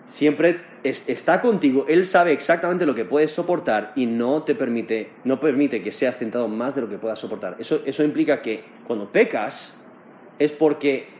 Siempre 0.06 0.60
está 0.84 1.40
contigo, 1.40 1.86
Él 1.88 2.06
sabe 2.06 2.34
exactamente 2.34 2.86
lo 2.86 2.94
que 2.94 3.06
puedes 3.06 3.32
soportar 3.32 3.94
y 3.96 4.06
no 4.06 4.44
te 4.44 4.54
permite, 4.54 5.12
no 5.24 5.40
permite 5.40 5.82
que 5.82 5.94
seas 5.94 6.20
tentado 6.20 6.50
más 6.50 6.76
de 6.76 6.82
lo 6.82 6.90
que 6.90 6.98
puedas 6.98 7.20
soportar. 7.20 7.56
Eso, 7.58 7.82
eso 7.86 8.04
implica 8.04 8.42
que 8.42 8.66
cuando 8.86 9.10
pecas 9.10 9.82
es 10.40 10.52
porque 10.52 11.13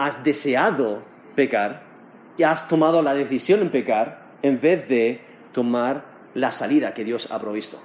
has 0.00 0.24
deseado 0.24 1.02
pecar 1.36 1.82
y 2.38 2.42
has 2.42 2.68
tomado 2.68 3.02
la 3.02 3.12
decisión 3.12 3.60
en 3.60 3.68
pecar 3.68 4.30
en 4.40 4.58
vez 4.58 4.88
de 4.88 5.20
tomar 5.52 6.04
la 6.32 6.52
salida 6.52 6.94
que 6.94 7.04
Dios 7.04 7.30
ha 7.30 7.38
provisto. 7.38 7.78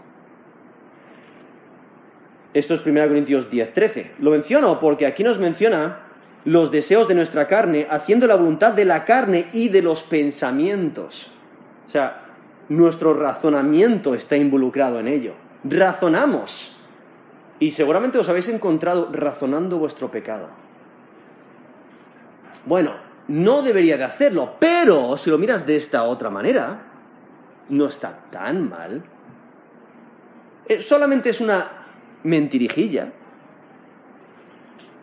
Esto 2.54 2.76
es 2.76 2.86
1 2.86 3.08
Corintios 3.10 3.50
10, 3.50 3.74
13. 3.74 4.12
Lo 4.20 4.32
menciono 4.32 4.80
porque 4.80 5.06
aquí 5.06 5.26
nos 5.26 5.40
menciona 5.40 6.04
los 6.46 6.72
deseos 6.72 7.10
de 7.10 7.16
nuestra 7.16 7.48
carne, 7.48 7.86
haciendo 7.90 8.28
la 8.28 8.38
voluntad 8.38 8.72
de 8.72 8.86
la 8.86 9.04
carne 9.04 9.50
y 9.52 9.68
de 9.68 9.82
los 9.82 10.04
pensamientos. 10.04 11.34
O 11.86 11.90
sea, 11.90 12.28
nuestro 12.70 13.14
razonamiento 13.14 14.16
está 14.16 14.38
involucrado 14.38 15.02
en 15.02 15.10
ello. 15.10 15.34
Razonamos. 15.66 16.78
Y 17.60 17.72
seguramente 17.72 18.18
os 18.18 18.30
habéis 18.30 18.48
encontrado 18.48 19.10
razonando 19.12 19.80
vuestro 19.80 20.10
pecado. 20.10 20.64
Bueno, 22.66 22.96
no 23.28 23.62
debería 23.62 23.98
de 23.98 24.04
hacerlo, 24.04 24.56
pero 24.60 25.18
si 25.18 25.30
lo 25.30 25.38
miras 25.38 25.66
de 25.66 25.78
esta 25.78 26.04
otra 26.04 26.30
manera, 26.30 26.82
no 27.70 27.88
está 27.88 28.26
tan 28.30 28.70
mal. 28.70 29.04
Eh, 30.68 30.82
solamente 30.82 31.30
es 31.30 31.42
una 31.42 31.86
mentirijilla. 32.24 33.12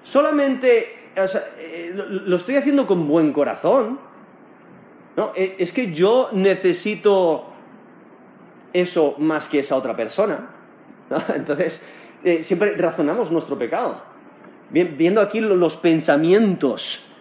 Solamente 0.02 1.10
eh, 1.14 1.92
lo, 1.94 2.36
estoy 2.36 2.56
haciendo 2.56 2.86
con 2.86 3.08
buen 3.08 3.32
corazón. 3.32 3.98
No, 5.16 5.32
eh, 5.36 5.56
es 5.58 5.72
que 5.72 5.92
yo 5.92 6.30
necesito 6.32 7.46
eso 8.72 9.16
más 9.18 9.48
que 9.48 9.60
esa 9.60 9.76
otra 9.76 9.94
persona. 9.94 10.50
Entonces, 11.34 11.84
siempre 12.40 12.76
razonamos 12.76 13.30
nuestro 13.30 13.58
pecado. 13.58 14.02
Viendo 14.70 15.20
aquí 15.20 15.40
los 15.40 15.76
pensamientos. 15.76 17.11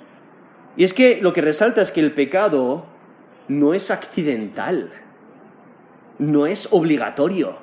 Y 0.77 0.83
es 0.83 0.93
que 0.93 1.19
lo 1.21 1.33
que 1.33 1.41
resalta 1.41 1.81
es 1.81 1.91
que 1.91 1.99
el 1.99 2.13
pecado 2.13 2.85
no 3.47 3.73
es 3.73 3.91
accidental, 3.91 4.89
no 6.19 6.45
es 6.45 6.69
obligatorio, 6.71 7.59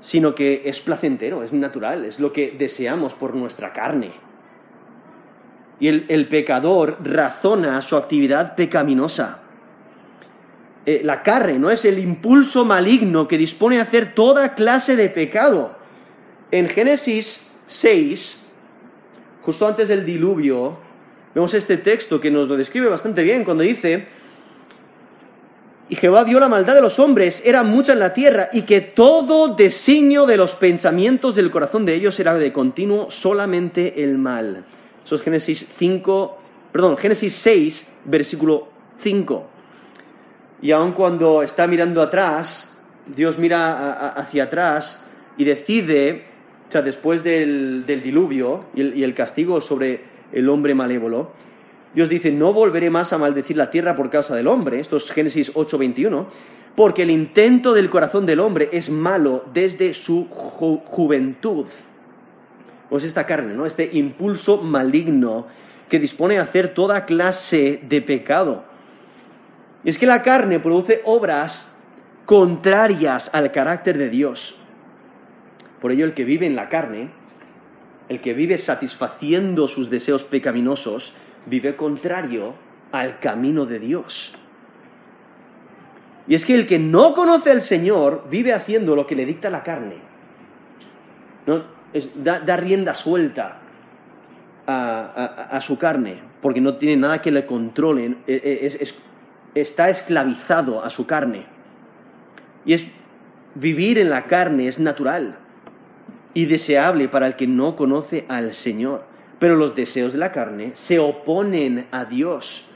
sino 0.00 0.34
que 0.34 0.62
es 0.64 0.80
placentero, 0.80 1.42
es 1.42 1.52
natural, 1.52 2.04
es 2.04 2.20
lo 2.20 2.32
que 2.32 2.50
deseamos 2.50 3.14
por 3.14 3.34
nuestra 3.34 3.72
carne. 3.72 4.12
Y 5.80 5.88
el, 5.88 6.28
pecador 6.28 6.98
razona 7.02 7.80
su 7.82 7.96
actividad 7.96 8.54
pecaminosa. 8.54 9.40
Eh, 10.86 11.00
la 11.02 11.22
carne 11.22 11.58
no 11.58 11.70
es 11.70 11.84
el 11.84 11.98
impulso 11.98 12.64
maligno 12.64 13.26
que 13.26 13.38
dispone 13.38 13.78
a 13.78 13.82
hacer 13.82 14.14
toda 14.14 14.54
clase 14.54 14.96
de 14.96 15.08
pecado. 15.08 15.76
En 16.50 16.68
Génesis 16.68 17.46
6, 17.66 18.46
justo 19.42 19.66
antes 19.66 19.88
del 19.88 20.04
diluvio, 20.04 20.83
vemos 21.34 21.54
este 21.54 21.76
texto 21.76 22.20
que 22.20 22.30
nos 22.30 22.48
lo 22.48 22.56
describe 22.56 22.88
bastante 22.88 23.22
bien 23.22 23.44
cuando 23.44 23.62
dice, 23.62 24.06
y 25.88 25.96
Jehová 25.96 26.24
vio 26.24 26.40
la 26.40 26.48
maldad 26.48 26.74
de 26.74 26.80
los 26.80 26.98
hombres, 26.98 27.42
era 27.44 27.62
mucha 27.62 27.92
en 27.92 27.98
la 27.98 28.14
tierra, 28.14 28.48
y 28.52 28.62
que 28.62 28.80
todo 28.80 29.54
designio 29.54 30.26
de 30.26 30.36
los 30.36 30.54
pensamientos 30.54 31.34
del 31.34 31.50
corazón 31.50 31.84
de 31.84 31.94
ellos 31.94 32.18
era 32.18 32.34
de 32.34 32.52
continuo 32.52 33.10
solamente 33.10 34.02
el 34.02 34.16
mal. 34.16 34.64
Eso 35.04 35.16
es 35.16 35.22
Génesis 35.22 35.68
5, 35.76 36.38
perdón, 36.72 36.96
Génesis 36.96 37.34
6, 37.34 37.96
versículo 38.06 38.68
5. 38.98 39.46
Y 40.62 40.70
aun 40.70 40.92
cuando 40.92 41.42
está 41.42 41.66
mirando 41.66 42.00
atrás, 42.00 42.78
Dios 43.06 43.38
mira 43.38 44.08
hacia 44.10 44.44
atrás 44.44 45.06
y 45.36 45.44
decide, 45.44 46.24
o 46.66 46.72
sea, 46.72 46.80
después 46.80 47.22
del, 47.22 47.84
diluvio 47.86 48.60
y 48.74 49.02
el, 49.02 49.14
castigo 49.14 49.60
sobre 49.60 50.13
el 50.34 50.48
hombre 50.48 50.74
malévolo, 50.74 51.32
Dios 51.94 52.08
dice, 52.08 52.32
no 52.32 52.52
volveré 52.52 52.90
más 52.90 53.12
a 53.12 53.18
maldecir 53.18 53.56
la 53.56 53.70
tierra 53.70 53.96
por 53.96 54.10
causa 54.10 54.34
del 54.34 54.48
hombre, 54.48 54.80
esto 54.80 54.96
es 54.96 55.10
Génesis 55.10 55.52
8, 55.54 55.78
21, 55.78 56.26
porque 56.74 57.04
el 57.04 57.10
intento 57.10 57.72
del 57.72 57.88
corazón 57.88 58.26
del 58.26 58.40
hombre 58.40 58.68
es 58.72 58.90
malo 58.90 59.44
desde 59.52 59.94
su 59.94 60.26
juventud 60.28 61.66
pues 62.94 63.02
esta 63.02 63.26
carne, 63.26 63.54
¿no? 63.54 63.66
Este 63.66 63.90
impulso 63.92 64.62
maligno 64.62 65.48
que 65.88 65.98
dispone 65.98 66.38
a 66.38 66.42
hacer 66.42 66.68
toda 66.68 67.06
clase 67.06 67.80
de 67.88 68.02
pecado. 68.02 68.64
Y 69.82 69.90
es 69.90 69.98
que 69.98 70.06
la 70.06 70.22
carne 70.22 70.60
produce 70.60 71.02
obras 71.04 71.76
contrarias 72.24 73.34
al 73.34 73.50
carácter 73.52 73.98
de 73.98 74.10
Dios. 74.10 74.58
Por 75.80 75.90
ello 75.90 76.04
el 76.04 76.14
que 76.14 76.24
vive 76.24 76.46
en 76.46 76.54
la 76.54 76.68
carne, 76.68 77.10
el 78.08 78.20
que 78.20 78.34
vive 78.34 78.58
satisfaciendo 78.58 79.66
sus 79.68 79.90
deseos 79.90 80.24
pecaminosos, 80.24 81.14
vive 81.46 81.76
contrario 81.76 82.54
al 82.92 83.18
camino 83.18 83.66
de 83.66 83.78
Dios. 83.78 84.34
Y 86.26 86.34
es 86.34 86.46
que 86.46 86.54
el 86.54 86.66
que 86.66 86.78
no 86.78 87.14
conoce 87.14 87.50
al 87.50 87.62
Señor 87.62 88.26
vive 88.30 88.52
haciendo 88.52 88.96
lo 88.96 89.06
que 89.06 89.14
le 89.14 89.26
dicta 89.26 89.50
la 89.50 89.62
carne. 89.62 89.96
Da, 92.16 92.56
rienda 92.56 92.94
suelta 92.94 93.60
a, 94.66 95.58
su 95.60 95.78
carne, 95.78 96.20
porque 96.40 96.60
no 96.60 96.76
tiene 96.76 96.96
nada 96.96 97.20
que 97.20 97.30
le 97.30 97.46
controle, 97.46 98.16
e, 98.26 98.34
e, 98.34 99.60
está 99.60 99.88
esclavizado 99.90 100.82
a 100.82 100.90
su 100.90 101.06
carne. 101.06 101.46
Y 102.64 102.72
es 102.72 102.86
vivir 103.54 103.98
en 103.98 104.10
la 104.10 104.24
carne 104.24 104.66
es 104.66 104.78
natural 104.78 105.38
y 106.34 106.46
deseable 106.46 107.08
para 107.08 107.26
el 107.28 107.36
que 107.36 107.46
no 107.46 107.76
conoce 107.76 108.26
al 108.28 108.52
Señor. 108.52 109.04
Pero 109.38 109.56
los 109.56 109.74
deseos 109.74 110.12
de 110.12 110.18
la 110.18 110.32
carne 110.32 110.72
se 110.74 110.98
oponen 110.98 111.86
a 111.90 112.04
Dios. 112.04 112.68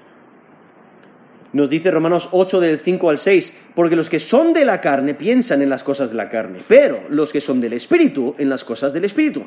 Nos 1.52 1.70
dice 1.70 1.90
Romanos 1.90 2.28
8 2.32 2.60
del 2.60 2.78
5 2.78 3.10
al 3.10 3.18
6, 3.18 3.56
porque 3.74 3.96
los 3.96 4.10
que 4.10 4.20
son 4.20 4.52
de 4.52 4.64
la 4.64 4.80
carne 4.80 5.14
piensan 5.14 5.62
en 5.62 5.70
las 5.70 5.82
cosas 5.82 6.10
de 6.10 6.16
la 6.16 6.28
carne, 6.28 6.60
pero 6.68 7.00
los 7.08 7.32
que 7.32 7.40
son 7.40 7.60
del 7.60 7.72
Espíritu 7.72 8.34
en 8.38 8.50
las 8.50 8.64
cosas 8.64 8.92
del 8.92 9.06
Espíritu. 9.06 9.44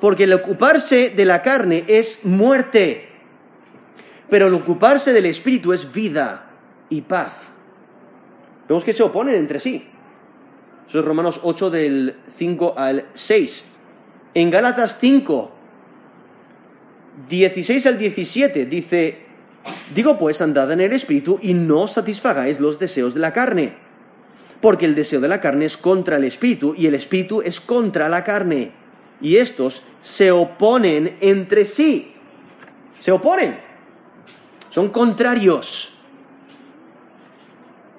Porque 0.00 0.24
el 0.24 0.32
ocuparse 0.34 1.10
de 1.10 1.24
la 1.24 1.40
carne 1.40 1.84
es 1.88 2.26
muerte, 2.26 3.08
pero 4.28 4.48
el 4.48 4.54
ocuparse 4.54 5.14
del 5.14 5.26
Espíritu 5.26 5.72
es 5.72 5.90
vida 5.90 6.50
y 6.90 7.00
paz. 7.00 7.52
Vemos 8.68 8.84
que 8.84 8.92
se 8.92 9.02
oponen 9.02 9.34
entre 9.34 9.60
sí. 9.60 9.88
Eso 10.88 11.00
es 11.00 11.04
Romanos 11.04 11.40
8 11.42 11.70
del 11.70 12.16
5 12.36 12.74
al 12.76 13.06
6. 13.14 13.70
En 14.34 14.50
Gálatas 14.50 14.98
5, 15.00 15.50
16 17.28 17.86
al 17.86 17.98
17 17.98 18.66
dice, 18.66 19.24
Digo 19.94 20.18
pues, 20.18 20.40
andad 20.40 20.70
en 20.72 20.80
el 20.80 20.92
Espíritu 20.92 21.38
y 21.40 21.54
no 21.54 21.86
satisfagáis 21.86 22.60
los 22.60 22.78
deseos 22.78 23.14
de 23.14 23.20
la 23.20 23.32
carne, 23.32 23.74
porque 24.60 24.86
el 24.86 24.94
deseo 24.94 25.20
de 25.20 25.28
la 25.28 25.40
carne 25.40 25.66
es 25.66 25.76
contra 25.76 26.16
el 26.16 26.24
Espíritu 26.24 26.74
y 26.76 26.86
el 26.86 26.94
Espíritu 26.94 27.42
es 27.42 27.60
contra 27.60 28.08
la 28.08 28.24
carne, 28.24 28.72
y 29.20 29.36
estos 29.36 29.82
se 30.00 30.30
oponen 30.32 31.16
entre 31.20 31.64
sí. 31.64 32.12
Se 33.00 33.12
oponen. 33.12 33.58
Son 34.70 34.88
contrarios. 34.90 35.98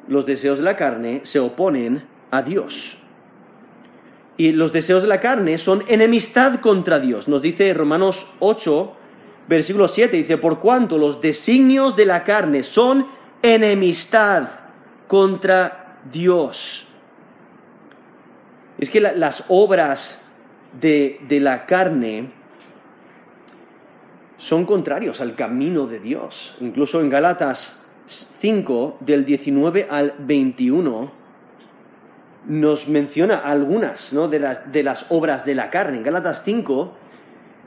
Los 0.07 0.25
deseos 0.25 0.59
de 0.59 0.65
la 0.65 0.75
carne 0.75 1.21
se 1.23 1.39
oponen 1.39 2.03
a 2.37 2.43
Dios. 2.43 2.97
Y 4.37 4.51
los 4.51 4.73
deseos 4.73 5.01
de 5.01 5.07
la 5.07 5.19
carne 5.19 5.57
son 5.57 5.83
enemistad 5.87 6.59
contra 6.59 6.99
Dios. 6.99 7.27
Nos 7.27 7.41
dice 7.41 7.73
Romanos 7.73 8.27
8, 8.39 8.93
versículo 9.47 9.87
7 9.87 10.17
dice, 10.17 10.37
por 10.37 10.59
cuanto 10.59 10.97
los 10.97 11.21
designios 11.21 11.95
de 11.95 12.05
la 12.05 12.23
carne 12.23 12.63
son 12.63 13.07
enemistad 13.41 14.49
contra 15.07 15.99
Dios. 16.11 16.87
Es 18.77 18.89
que 18.89 18.99
las 18.99 19.45
obras 19.47 20.25
de, 20.79 21.19
de 21.27 21.39
la 21.39 21.65
carne 21.65 22.31
son 24.37 24.65
contrarios 24.65 25.21
al 25.21 25.33
camino 25.33 25.87
de 25.87 25.99
Dios. 25.99 26.57
Incluso 26.59 26.99
en 26.99 27.09
Galatas 27.09 27.85
5, 28.05 28.97
del 28.99 29.25
19 29.25 29.87
al 29.89 30.13
21, 30.19 31.24
nos 32.47 32.87
menciona 32.87 33.37
algunas 33.37 34.13
¿no? 34.13 34.27
de, 34.27 34.39
las, 34.39 34.71
de 34.71 34.83
las 34.83 35.07
obras 35.09 35.45
de 35.45 35.55
la 35.55 35.69
carne. 35.69 35.97
En 35.97 36.03
Galatas 36.03 36.43
5, 36.43 36.93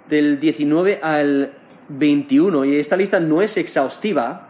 del 0.08 0.40
19 0.40 1.00
al 1.02 1.52
21, 1.88 2.64
y 2.64 2.76
esta 2.76 2.96
lista 2.96 3.20
no 3.20 3.42
es 3.42 3.56
exhaustiva, 3.56 4.48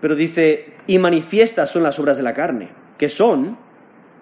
pero 0.00 0.14
dice, 0.14 0.74
y 0.86 0.98
manifiestas 0.98 1.70
son 1.70 1.82
las 1.82 1.98
obras 1.98 2.16
de 2.16 2.22
la 2.22 2.32
carne, 2.32 2.68
que 2.98 3.08
son 3.08 3.58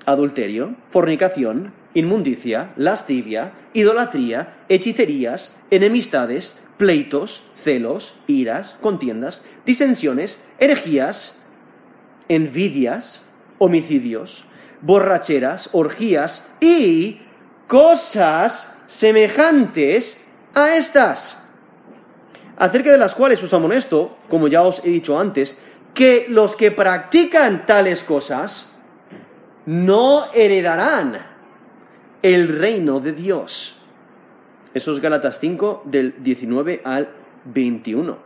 adulterio, 0.07 0.75
fornicación, 0.89 1.73
inmundicia, 1.95 2.73
lascivia, 2.77 3.53
idolatría, 3.73 4.57
hechicerías, 4.69 5.55
enemistades, 5.71 6.59
pleitos, 6.77 7.51
celos, 7.55 8.17
iras, 8.27 8.77
contiendas, 8.81 9.43
disensiones, 9.65 10.41
herejías, 10.59 11.43
envidias, 12.29 13.24
homicidios, 13.59 14.45
borracheras, 14.81 15.71
orgías 15.73 16.47
y 16.61 17.21
cosas 17.67 18.79
semejantes 18.87 20.27
a 20.55 20.77
estas, 20.77 21.43
acerca 22.57 22.93
de 22.93 22.99
las 22.99 23.15
cuales 23.15 23.43
os 23.43 23.55
amonesto, 23.55 24.17
como 24.29 24.49
ya 24.49 24.63
os 24.63 24.85
he 24.85 24.91
dicho 24.91 25.19
antes, 25.19 25.57
que 25.95 26.27
los 26.29 26.57
que 26.57 26.71
practican 26.71 27.67
tales 27.67 28.03
cosas 28.03 28.75
no 29.67 30.23
heredarán 30.35 31.27
el 32.23 32.49
reino 32.49 33.01
de 33.01 33.13
Dios. 33.13 33.77
Eso 34.75 34.93
es 34.93 35.01
Gálatas 35.01 35.39
5 35.39 35.83
del 35.85 36.23
19 36.23 36.83
al 36.85 37.11
21, 37.45 38.19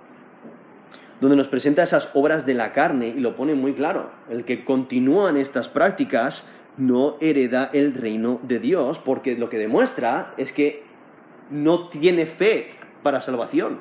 donde 1.21 1.37
nos 1.37 1.49
presenta 1.49 1.83
esas 1.83 2.11
obras 2.15 2.47
de 2.47 2.55
la 2.55 2.73
carne 2.73 3.09
y 3.09 3.21
lo 3.21 3.35
pone 3.35 3.55
muy 3.55 3.75
claro. 3.75 4.11
El 4.31 4.45
que 4.45 4.65
continúa 4.65 5.31
en 5.31 5.37
estas 5.37 5.69
prácticas 5.69 6.49
no 6.77 7.17
hereda 7.21 7.71
el 7.73 7.95
reino 7.95 8.41
de 8.43 8.61
Dios, 8.61 8.99
porque 8.99 9.37
lo 9.37 9.49
que 9.49 9.59
demuestra 9.59 10.35
es 10.37 10.53
que 10.53 10.85
no 11.51 11.89
tiene 11.89 12.27
fe 12.27 12.71
para 13.03 13.21
salvación. 13.21 13.81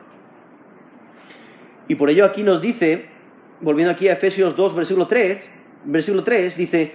Y 1.88 1.96
por 1.96 2.10
ello 2.10 2.26
aquí 2.26 2.44
nos 2.44 2.62
dice, 2.62 3.06
volviendo 3.62 3.94
aquí 3.94 4.08
a 4.08 4.14
Efesios 4.14 4.56
2, 4.56 4.76
versículo 4.76 5.08
3, 5.08 5.46
versículo 5.86 6.24
3 6.24 6.58
dice, 6.58 6.94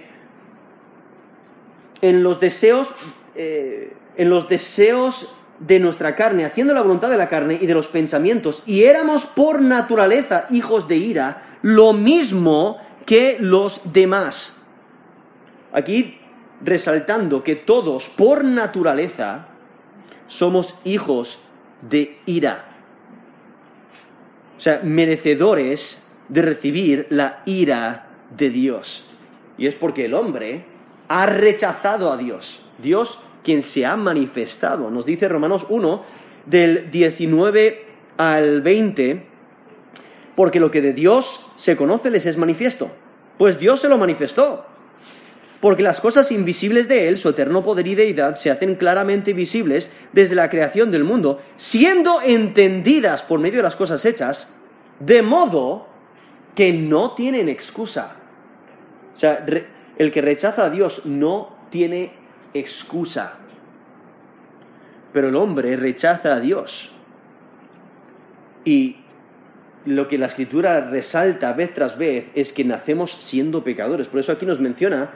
en 2.01 2.21
los 2.21 2.39
deseos, 2.39 2.93
eh, 3.35 3.93
en 4.17 4.29
los 4.29 4.49
deseos 4.49 5.35
de 5.59 5.79
nuestra 5.79 6.15
carne, 6.15 6.45
haciendo 6.45 6.73
la 6.73 6.81
voluntad 6.81 7.09
de 7.09 7.17
la 7.17 7.29
carne 7.29 7.57
y 7.61 7.65
de 7.65 7.73
los 7.73 7.87
pensamientos, 7.87 8.63
y 8.65 8.83
éramos 8.83 9.25
por 9.25 9.61
naturaleza 9.61 10.45
hijos 10.49 10.87
de 10.87 10.97
ira, 10.97 11.57
lo 11.61 11.93
mismo 11.93 12.77
que 13.05 13.37
los 13.39 13.81
demás. 13.93 14.61
Aquí 15.71 16.19
resaltando 16.63 17.43
que 17.43 17.55
todos, 17.55 18.09
por 18.09 18.43
naturaleza, 18.43 19.47
somos 20.27 20.75
hijos 20.83 21.39
de 21.81 22.17
ira. 22.25 22.65
O 24.57 24.61
sea, 24.61 24.81
merecedores 24.83 26.07
de 26.29 26.41
recibir 26.41 27.07
la 27.09 27.41
ira 27.45 28.07
de 28.35 28.49
Dios. 28.49 29.05
Y 29.57 29.67
es 29.67 29.75
porque 29.75 30.05
el 30.05 30.13
hombre 30.13 30.65
ha 31.07 31.25
rechazado 31.25 32.11
a 32.11 32.17
Dios. 32.17 32.63
Dios 32.79 33.19
quien 33.43 33.63
se 33.63 33.85
ha 33.85 33.95
manifestado. 33.95 34.89
Nos 34.89 35.05
dice 35.05 35.27
Romanos 35.27 35.65
1, 35.69 36.03
del 36.45 36.89
19 36.91 37.85
al 38.17 38.61
20, 38.61 39.23
porque 40.35 40.59
lo 40.59 40.71
que 40.71 40.81
de 40.81 40.93
Dios 40.93 41.47
se 41.55 41.75
conoce 41.75 42.09
les 42.09 42.25
es 42.25 42.37
manifiesto. 42.37 42.91
Pues 43.37 43.59
Dios 43.59 43.81
se 43.81 43.89
lo 43.89 43.97
manifestó. 43.97 44.65
Porque 45.59 45.83
las 45.83 46.01
cosas 46.01 46.31
invisibles 46.31 46.89
de 46.89 47.07
Él, 47.07 47.17
su 47.17 47.29
eterno 47.29 47.63
poder 47.63 47.87
y 47.87 47.95
deidad, 47.95 48.35
se 48.35 48.51
hacen 48.51 48.75
claramente 48.75 49.31
visibles 49.31 49.91
desde 50.11 50.35
la 50.35 50.49
creación 50.49 50.91
del 50.91 51.05
mundo, 51.05 51.41
siendo 51.55 52.21
entendidas 52.21 53.23
por 53.23 53.39
medio 53.39 53.57
de 53.57 53.63
las 53.63 53.77
cosas 53.77 54.03
hechas, 54.03 54.53
de 54.99 55.21
modo 55.21 55.87
que 56.53 56.73
no 56.73 57.11
tienen 57.11 57.47
excusa. 57.47 58.17
O 59.13 59.17
sea, 59.17 59.45
el 59.97 60.11
que 60.11 60.21
rechaza 60.21 60.65
a 60.65 60.69
Dios 60.69 61.05
no 61.05 61.55
tiene 61.69 62.22
excusa. 62.53 63.37
Pero 65.11 65.29
el 65.29 65.35
hombre 65.35 65.75
rechaza 65.75 66.35
a 66.35 66.39
Dios. 66.39 66.93
Y 68.65 68.97
lo 69.85 70.07
que 70.07 70.17
la 70.17 70.27
escritura 70.27 70.81
resalta 70.81 71.53
vez 71.53 71.73
tras 71.73 71.97
vez 71.97 72.31
es 72.35 72.53
que 72.53 72.63
nacemos 72.63 73.11
siendo 73.11 73.63
pecadores. 73.63 74.07
Por 74.07 74.19
eso 74.19 74.31
aquí 74.31 74.45
nos 74.45 74.59
menciona 74.59 75.11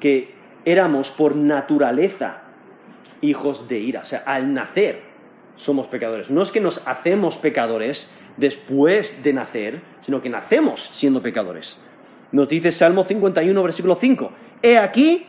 que 0.00 0.34
éramos 0.64 1.10
por 1.10 1.36
naturaleza 1.36 2.42
hijos 3.20 3.68
de 3.68 3.78
ira. 3.78 4.00
O 4.00 4.04
sea, 4.04 4.20
al 4.20 4.52
nacer 4.52 5.02
somos 5.56 5.88
pecadores. 5.88 6.30
No 6.30 6.42
es 6.42 6.50
que 6.50 6.60
nos 6.60 6.86
hacemos 6.86 7.36
pecadores 7.36 8.10
después 8.36 9.22
de 9.22 9.34
nacer, 9.34 9.82
sino 10.00 10.22
que 10.22 10.30
nacemos 10.30 10.80
siendo 10.80 11.20
pecadores. 11.22 11.78
Nos 12.32 12.48
dice 12.48 12.72
Salmo 12.72 13.04
51, 13.04 13.62
versículo 13.62 13.94
5. 13.94 14.32
He 14.62 14.78
aquí, 14.78 15.26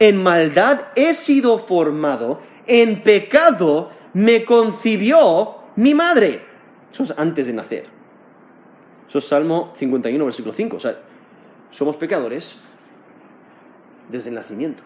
en 0.00 0.16
maldad 0.20 0.88
he 0.96 1.14
sido 1.14 1.58
formado, 1.58 2.40
en 2.66 3.02
pecado 3.02 3.90
me 4.14 4.44
concibió 4.44 5.56
mi 5.76 5.94
madre. 5.94 6.42
Eso 6.90 7.04
es 7.04 7.14
antes 7.16 7.46
de 7.46 7.52
nacer. 7.52 7.84
Eso 9.06 9.18
es 9.18 9.24
Salmo 9.24 9.70
51, 9.74 10.24
versículo 10.24 10.54
5. 10.54 10.76
O 10.76 10.80
sea, 10.80 10.98
somos 11.70 11.96
pecadores 11.96 12.58
desde 14.08 14.30
el 14.30 14.36
nacimiento. 14.36 14.82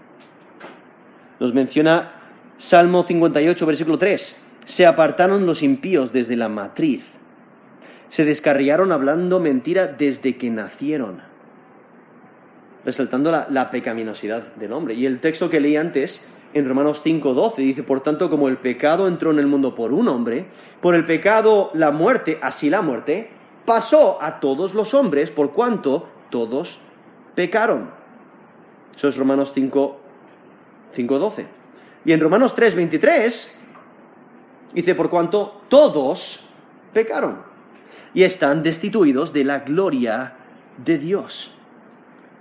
Nos 1.38 1.54
menciona 1.54 2.12
Salmo 2.58 3.04
58, 3.04 3.66
versículo 3.66 3.98
3. 3.98 4.42
Se 4.64 4.84
apartaron 4.84 5.46
los 5.46 5.62
impíos 5.62 6.12
desde 6.12 6.36
la 6.36 6.48
matriz. 6.48 7.12
Se 8.08 8.24
descarriaron 8.24 8.90
hablando 8.90 9.38
mentira 9.38 9.86
desde 9.86 10.36
que 10.36 10.50
nacieron 10.50 11.33
resaltando 12.84 13.30
la, 13.30 13.70
pecaminosidad 13.70 14.54
del 14.54 14.72
hombre. 14.72 14.94
Y 14.94 15.06
el 15.06 15.20
texto 15.20 15.48
que 15.48 15.60
leí 15.60 15.76
antes, 15.76 16.24
en 16.52 16.68
Romanos 16.68 17.02
5:12, 17.04 17.56
dice, 17.56 17.82
por 17.82 18.00
tanto, 18.00 18.30
como 18.30 18.48
el 18.48 18.58
pecado 18.58 19.08
entró 19.08 19.30
en 19.30 19.38
el 19.38 19.46
mundo 19.46 19.74
por 19.74 19.92
un 19.92 20.08
hombre, 20.08 20.46
por 20.80 20.94
el 20.94 21.04
pecado 21.04 21.70
la 21.74 21.90
muerte, 21.90 22.38
así 22.42 22.70
la 22.70 22.82
muerte, 22.82 23.30
pasó 23.64 24.18
a 24.20 24.40
todos 24.40 24.74
los 24.74 24.94
hombres 24.94 25.30
por 25.30 25.52
cuanto 25.52 26.08
todos 26.30 26.80
pecaron. 27.34 27.90
Eso 28.94 29.08
es 29.08 29.16
Romanos 29.16 29.52
5, 29.54 30.00
5:12. 30.94 31.46
Y 32.04 32.12
en 32.12 32.20
Romanos 32.20 32.54
3:23 32.54 33.50
dice, 34.74 34.94
por 34.94 35.08
cuanto 35.08 35.62
todos 35.68 36.48
pecaron 36.92 37.38
y 38.12 38.22
están 38.22 38.62
destituidos 38.62 39.32
de 39.32 39.44
la 39.44 39.60
gloria 39.60 40.34
de 40.84 40.98
Dios. 40.98 41.54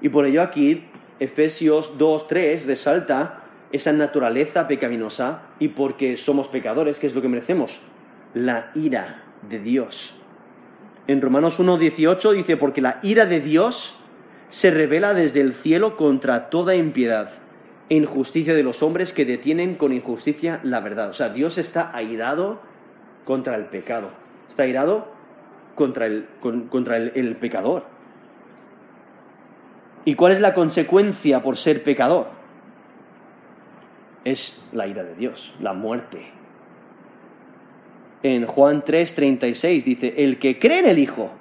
Y 0.04 0.10
por 0.10 0.26
ello 0.26 0.44
aquí 0.44 0.84
Efesios 1.20 1.98
2.3 1.98 2.66
resalta 2.66 3.46
esa 3.72 3.94
naturaleza 3.94 4.68
pecaminosa 4.68 5.44
y 5.60 5.70
porque 5.70 6.18
somos 6.18 6.50
pecadores, 6.50 7.00
¿qué 7.00 7.08
es 7.08 7.16
lo 7.16 7.22
que 7.22 7.30
merecemos? 7.30 7.82
La 8.36 8.72
ira 8.76 9.24
de 9.50 9.60
Dios. 9.60 10.16
En 11.08 11.22
Romanos 11.22 11.60
1.18 11.60 12.34
dice, 12.34 12.58
porque 12.58 12.82
la 12.82 13.00
ira 13.02 13.26
de 13.26 13.40
Dios 13.40 13.96
se 14.50 14.72
revela 14.72 15.14
desde 15.14 15.42
el 15.42 15.54
cielo 15.54 15.96
contra 15.96 16.50
toda 16.50 16.76
impiedad 16.76 17.30
e 17.90 17.96
injusticia 17.96 18.54
de 18.54 18.64
los 18.64 18.84
hombres 18.84 19.14
que 19.14 19.26
detienen 19.26 19.76
con 19.76 19.94
injusticia 19.94 20.60
la 20.64 20.82
verdad. 20.82 21.10
O 21.10 21.14
sea, 21.14 21.30
Dios 21.30 21.58
está 21.58 21.96
airado 21.96 22.62
contra 23.24 23.56
el 23.56 23.66
pecado, 23.66 24.12
está 24.50 24.64
airado 24.64 25.08
contra 25.76 26.08
el, 26.08 26.28
contra 26.70 26.98
el 26.98 27.36
pecador. 27.38 27.93
¿Y 30.06 30.16
cuál 30.16 30.34
es 30.34 30.42
la 30.42 30.54
consecuencia 30.54 31.42
por 31.42 31.58
ser 31.58 31.84
pecador? 31.84 32.28
Es 34.26 34.66
la 34.72 34.88
ira 34.88 35.04
de 35.04 35.16
Dios, 35.16 35.56
la 35.60 35.74
muerte. 35.74 36.32
En 38.22 38.46
Juan 38.46 38.84
3:36 38.84 39.84
dice, 39.84 40.14
el 40.18 40.40
que 40.40 40.60
cree 40.60 40.80
en 40.80 40.90
el 40.90 41.00
Hijo 41.00 41.32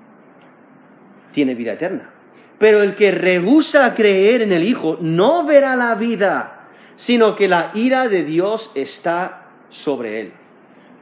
tiene 1.33 1.55
vida 1.55 1.73
eterna. 1.73 2.11
Pero 2.59 2.83
el 2.83 2.95
que 2.95 3.11
rehúsa 3.11 3.95
creer 3.95 4.43
en 4.43 4.53
el 4.53 4.65
Hijo 4.65 4.99
no 5.01 5.45
verá 5.45 5.75
la 5.75 5.95
vida, 5.95 6.69
sino 6.95 7.35
que 7.35 7.49
la 7.49 7.71
ira 7.75 8.09
de 8.09 8.23
Dios 8.23 8.71
está 8.75 9.47
sobre 9.69 10.21
él. 10.21 10.33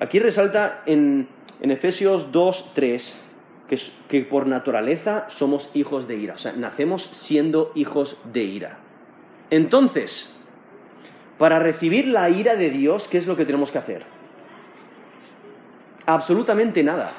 Aquí 0.01 0.19
resalta 0.19 0.83
en, 0.87 1.29
en 1.61 1.71
Efesios 1.71 2.33
2:3 2.33 3.15
que, 4.09 4.21
por 4.23 4.47
naturaleza 4.47 5.27
somos 5.29 5.71
hijos 5.75 6.09
de 6.09 6.16
ira, 6.16 6.35
o 6.35 6.39
sea, 6.39 6.53
nacemos 6.53 7.03
siendo 7.12 7.71
hijos 7.75 8.18
de 8.33 8.43
ira. 8.43 8.79
Entonces, 9.51 10.33
para 11.39 11.59
recibir 11.59 12.09
la 12.09 12.29
ira 12.31 12.57
de 12.57 12.71
Dios, 12.71 13.07
¿qué 13.07 13.18
es 13.18 13.27
lo 13.27 13.37
que 13.37 13.45
tenemos 13.45 13.71
que 13.71 13.79
hacer? 13.79 14.05
Absolutamente 16.07 16.83
nada, 16.83 17.12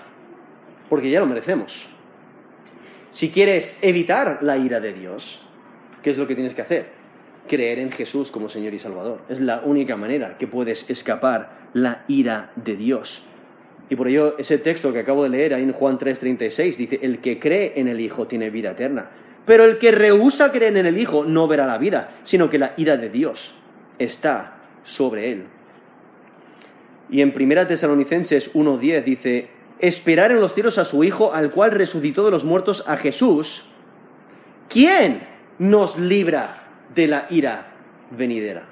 porque 0.90 1.10
ya 1.10 1.22
lo 1.22 1.26
merecemos. 1.26 1.88
Si 3.10 3.30
quieres 3.30 3.78
evitar 3.82 4.40
la 4.42 4.58
ira 4.58 4.80
de 4.80 4.94
Dios, 4.94 5.42
¿qué 6.04 6.10
es 6.10 6.18
lo 6.18 6.28
que 6.28 6.36
tienes 6.36 6.54
que 6.54 6.62
hacer? 6.62 6.92
Creer 7.48 7.80
en 7.80 7.92
Jesús 7.92 8.32
como 8.32 8.50
Señor 8.50 8.74
y 8.74 8.80
Salvador. 8.80 9.22
Es 9.30 9.40
la 9.40 9.62
única 9.62 9.96
manera 9.96 10.38
que 10.38 10.48
puedes 10.48 10.90
escapar 10.90 11.70
la 11.74 12.04
ira 12.08 12.52
de 12.56 12.76
Dios. 12.76 13.26
Y 13.92 13.96
por 13.98 14.08
ello 14.08 14.36
ese 14.38 14.58
texto 14.58 14.94
que 14.94 15.00
acabo 15.00 15.24
de 15.24 15.30
leer 15.30 15.54
ahí 15.54 15.64
en 15.64 15.74
Juan 15.74 16.00
3:36 16.00 16.78
dice, 16.78 17.00
el 17.02 17.20
que 17.20 17.40
cree 17.40 17.74
en 17.76 17.90
el 17.90 18.00
Hijo 18.00 18.26
tiene 18.26 18.50
vida 18.50 18.72
eterna. 18.72 19.10
Pero 19.46 19.66
el 19.66 19.80
que 19.80 19.92
rehúsa 19.92 20.54
creer 20.54 20.78
en 20.78 20.86
el 20.86 20.98
Hijo 20.98 21.26
no 21.26 21.46
verá 21.50 21.66
la 21.66 21.78
vida, 21.78 22.12
sino 22.24 22.50
que 22.50 22.58
la 22.58 22.74
ira 22.78 22.96
de 22.96 23.10
Dios 23.10 23.54
está 24.00 24.62
sobre 24.84 25.34
él. 25.34 25.44
Y 27.10 27.20
en 27.20 27.34
1 27.36 27.68
Tesalonicenses 27.68 28.56
1:10 28.56 29.04
dice, 29.04 29.50
esperar 29.80 30.32
en 30.32 30.40
los 30.40 30.54
cielos 30.54 30.78
a 30.78 30.86
su 30.86 31.04
Hijo, 31.04 31.34
al 31.34 31.52
cual 31.52 31.72
resucitó 31.72 32.24
de 32.24 32.32
los 32.32 32.46
muertos 32.46 32.86
a 32.88 32.96
Jesús, 32.96 33.72
¿quién 34.70 35.20
nos 35.60 36.00
libra 36.00 36.64
de 36.96 37.08
la 37.08 37.28
ira 37.30 37.74
venidera? 38.10 38.64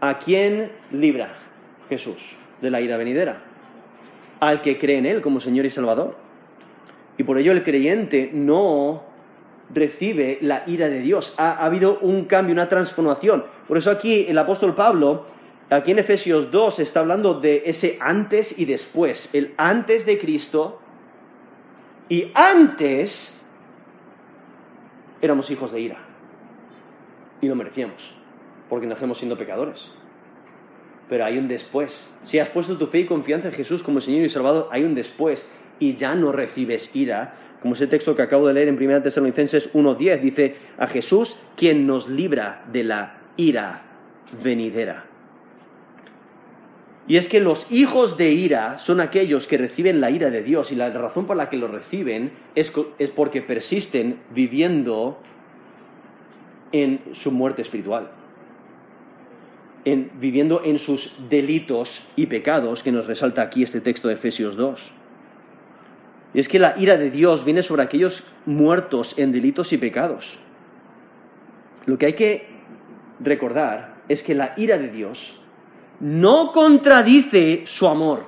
¿A 0.00 0.18
quién 0.18 0.72
libra 0.90 1.36
Jesús 1.88 2.38
de 2.60 2.72
la 2.72 2.80
ira 2.80 2.96
venidera? 2.96 3.53
Al 4.40 4.60
que 4.60 4.78
cree 4.78 4.98
en 4.98 5.06
Él 5.06 5.20
como 5.20 5.40
Señor 5.40 5.66
y 5.66 5.70
Salvador. 5.70 6.16
Y 7.16 7.22
por 7.22 7.38
ello 7.38 7.52
el 7.52 7.62
creyente 7.62 8.30
no 8.32 9.04
recibe 9.72 10.38
la 10.40 10.64
ira 10.66 10.88
de 10.88 11.00
Dios. 11.00 11.34
Ha, 11.38 11.64
habido 11.64 11.98
un 12.00 12.24
cambio, 12.24 12.52
una 12.52 12.68
transformación. 12.68 13.44
Por 13.68 13.78
eso 13.78 13.90
aquí 13.90 14.26
el 14.28 14.38
apóstol 14.38 14.74
Pablo, 14.74 15.26
aquí 15.70 15.92
en 15.92 15.98
Efesios 15.98 16.50
2, 16.50 16.80
está 16.80 17.00
hablando 17.00 17.40
de 17.40 17.62
ese 17.66 17.98
antes 18.00 18.58
y 18.58 18.64
después. 18.64 19.30
El 19.32 19.54
antes 19.56 20.06
de 20.06 20.18
Cristo 20.18 20.80
y 22.08 22.30
antes 22.34 23.40
éramos 25.22 25.50
hijos 25.50 25.72
de 25.72 25.80
ira. 25.80 25.98
Y 27.40 27.48
lo 27.48 27.54
merecíamos, 27.54 28.14
porque 28.68 28.86
nacemos 28.86 29.18
siendo 29.18 29.36
pecadores 29.36 29.92
pero 31.08 31.24
hay 31.24 31.38
un 31.38 31.48
después. 31.48 32.10
Si 32.22 32.38
has 32.38 32.48
puesto 32.48 32.76
tu 32.78 32.86
fe 32.86 33.00
y 33.00 33.06
confianza 33.06 33.48
en 33.48 33.54
Jesús 33.54 33.82
como 33.82 34.00
Señor 34.00 34.24
y 34.24 34.28
Salvador, 34.28 34.68
hay 34.70 34.84
un 34.84 34.94
después 34.94 35.48
y 35.78 35.94
ya 35.94 36.14
no 36.14 36.32
recibes 36.32 36.94
ira. 36.94 37.34
Como 37.60 37.74
ese 37.74 37.86
texto 37.86 38.14
que 38.14 38.22
acabo 38.22 38.46
de 38.46 38.54
leer 38.54 38.68
en 38.68 38.76
1 38.76 39.02
Tesalonicenses 39.02 39.72
1.10 39.74 40.20
dice, 40.20 40.56
a 40.78 40.86
Jesús 40.86 41.38
quien 41.56 41.86
nos 41.86 42.08
libra 42.08 42.64
de 42.70 42.84
la 42.84 43.20
ira 43.36 43.82
venidera. 44.42 45.06
Y 47.06 47.18
es 47.18 47.28
que 47.28 47.40
los 47.40 47.70
hijos 47.70 48.16
de 48.16 48.32
ira 48.32 48.78
son 48.78 49.00
aquellos 49.00 49.46
que 49.46 49.58
reciben 49.58 50.00
la 50.00 50.10
ira 50.10 50.30
de 50.30 50.42
Dios 50.42 50.72
y 50.72 50.74
la 50.74 50.88
razón 50.90 51.26
por 51.26 51.36
la 51.36 51.50
que 51.50 51.58
lo 51.58 51.68
reciben 51.68 52.32
es, 52.54 52.72
es 52.98 53.10
porque 53.10 53.42
persisten 53.42 54.20
viviendo 54.30 55.18
en 56.72 57.00
su 57.12 57.30
muerte 57.30 57.62
espiritual, 57.62 58.10
en, 59.84 60.10
viviendo 60.20 60.62
en 60.64 60.78
sus 60.78 61.28
delitos 61.28 62.06
y 62.16 62.26
pecados 62.26 62.82
que 62.82 62.92
nos 62.92 63.06
resalta 63.06 63.42
aquí 63.42 63.62
este 63.62 63.80
texto 63.80 64.08
de 64.08 64.14
Efesios 64.14 64.56
2. 64.56 64.92
Y 66.34 66.40
es 66.40 66.48
que 66.48 66.58
la 66.58 66.74
ira 66.76 66.96
de 66.96 67.10
Dios 67.10 67.44
viene 67.44 67.62
sobre 67.62 67.82
aquellos 67.82 68.24
muertos 68.44 69.14
en 69.18 69.32
delitos 69.32 69.72
y 69.72 69.78
pecados. 69.78 70.40
Lo 71.86 71.96
que 71.96 72.06
hay 72.06 72.12
que 72.14 72.48
recordar 73.20 74.02
es 74.08 74.22
que 74.22 74.34
la 74.34 74.54
ira 74.56 74.78
de 74.78 74.88
Dios 74.88 75.40
no 76.00 76.50
contradice 76.52 77.62
su 77.66 77.86
amor, 77.86 78.26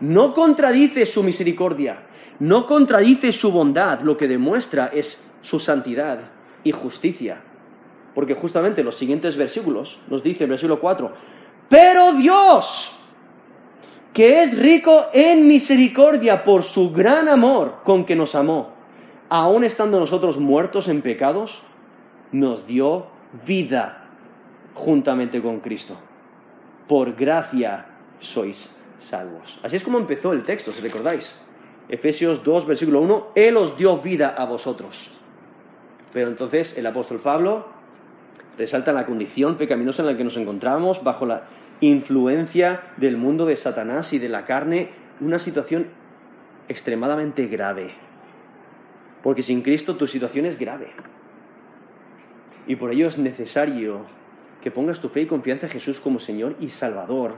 no 0.00 0.32
contradice 0.32 1.04
su 1.04 1.22
misericordia, 1.22 2.06
no 2.38 2.64
contradice 2.66 3.32
su 3.32 3.52
bondad, 3.52 4.00
lo 4.00 4.16
que 4.16 4.28
demuestra 4.28 4.86
es 4.86 5.28
su 5.42 5.58
santidad 5.58 6.20
y 6.64 6.72
justicia. 6.72 7.42
Porque 8.14 8.34
justamente 8.34 8.82
los 8.82 8.96
siguientes 8.96 9.36
versículos 9.36 10.00
nos 10.08 10.22
dice 10.22 10.44
el 10.44 10.50
versículo 10.50 10.80
4, 10.80 11.12
pero 11.68 12.12
Dios, 12.14 12.98
que 14.12 14.42
es 14.42 14.58
rico 14.58 15.06
en 15.12 15.46
misericordia 15.46 16.42
por 16.42 16.64
su 16.64 16.90
gran 16.90 17.28
amor 17.28 17.76
con 17.84 18.04
que 18.04 18.16
nos 18.16 18.34
amó, 18.34 18.70
aun 19.28 19.62
estando 19.62 20.00
nosotros 20.00 20.38
muertos 20.38 20.88
en 20.88 21.02
pecados, 21.02 21.62
nos 22.32 22.66
dio 22.66 23.06
vida 23.46 24.08
juntamente 24.74 25.40
con 25.40 25.60
Cristo. 25.60 25.96
Por 26.88 27.14
gracia 27.14 27.86
sois 28.18 28.76
salvos. 28.98 29.60
Así 29.62 29.76
es 29.76 29.84
como 29.84 29.98
empezó 29.98 30.32
el 30.32 30.42
texto, 30.42 30.72
si 30.72 30.82
recordáis. 30.82 31.40
Efesios 31.88 32.42
2, 32.44 32.66
versículo 32.66 33.00
1, 33.00 33.28
Él 33.34 33.56
os 33.56 33.76
dio 33.76 33.98
vida 33.98 34.34
a 34.36 34.44
vosotros. 34.44 35.12
Pero 36.12 36.28
entonces 36.28 36.76
el 36.76 36.86
apóstol 36.86 37.20
Pablo 37.20 37.79
resalta 38.60 38.92
la 38.92 39.06
condición 39.06 39.56
pecaminosa 39.56 40.02
en 40.02 40.08
la 40.08 40.16
que 40.18 40.22
nos 40.22 40.36
encontramos 40.36 41.02
bajo 41.02 41.24
la 41.24 41.44
influencia 41.80 42.82
del 42.98 43.16
mundo 43.16 43.46
de 43.46 43.56
Satanás 43.56 44.12
y 44.12 44.18
de 44.18 44.28
la 44.28 44.44
carne, 44.44 44.90
una 45.18 45.38
situación 45.38 45.86
extremadamente 46.68 47.46
grave. 47.46 47.92
Porque 49.22 49.42
sin 49.42 49.62
Cristo 49.62 49.96
tu 49.96 50.06
situación 50.06 50.44
es 50.44 50.58
grave. 50.58 50.92
Y 52.66 52.76
por 52.76 52.92
ello 52.92 53.08
es 53.08 53.16
necesario 53.16 54.04
que 54.60 54.70
pongas 54.70 55.00
tu 55.00 55.08
fe 55.08 55.22
y 55.22 55.26
confianza 55.26 55.64
en 55.64 55.72
Jesús 55.72 55.98
como 55.98 56.18
Señor 56.18 56.54
y 56.60 56.68
Salvador 56.68 57.36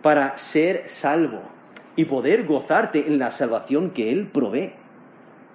para 0.00 0.38
ser 0.38 0.84
salvo 0.86 1.42
y 1.96 2.04
poder 2.04 2.46
gozarte 2.46 3.08
en 3.08 3.18
la 3.18 3.32
salvación 3.32 3.90
que 3.90 4.12
Él 4.12 4.28
provee. 4.28 4.74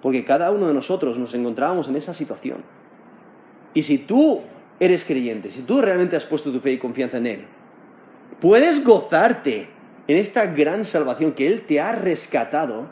Porque 0.02 0.26
cada 0.26 0.50
uno 0.50 0.68
de 0.68 0.74
nosotros 0.74 1.18
nos 1.18 1.32
encontrábamos 1.32 1.88
en 1.88 1.96
esa 1.96 2.12
situación. 2.12 2.62
Y 3.72 3.82
si 3.82 3.98
tú 3.98 4.42
eres 4.80 5.04
creyente, 5.04 5.52
si 5.52 5.62
tú 5.62 5.80
realmente 5.80 6.16
has 6.16 6.24
puesto 6.24 6.50
tu 6.50 6.58
fe 6.58 6.72
y 6.72 6.78
confianza 6.78 7.18
en 7.18 7.26
Él, 7.26 7.44
puedes 8.40 8.82
gozarte 8.82 9.68
en 10.08 10.16
esta 10.16 10.46
gran 10.46 10.84
salvación 10.84 11.32
que 11.32 11.46
Él 11.46 11.62
te 11.66 11.80
ha 11.80 11.92
rescatado 11.92 12.88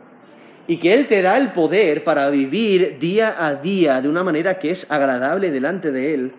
y 0.68 0.76
que 0.76 0.92
Él 0.92 1.06
te 1.06 1.22
da 1.22 1.38
el 1.38 1.52
poder 1.52 2.04
para 2.04 2.28
vivir 2.28 2.98
día 3.00 3.44
a 3.44 3.54
día 3.54 4.00
de 4.02 4.08
una 4.08 4.22
manera 4.22 4.58
que 4.58 4.70
es 4.70 4.88
agradable 4.90 5.50
delante 5.50 5.90
de 5.90 6.14
Él. 6.14 6.32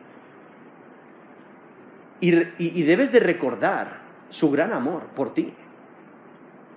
Y, 2.22 2.84
debes 2.84 3.12
de 3.12 3.22
recordar 3.22 4.02
su 4.30 4.52
gran 4.52 4.72
amor 4.72 5.08
por 5.16 5.34
ti. 5.34 5.54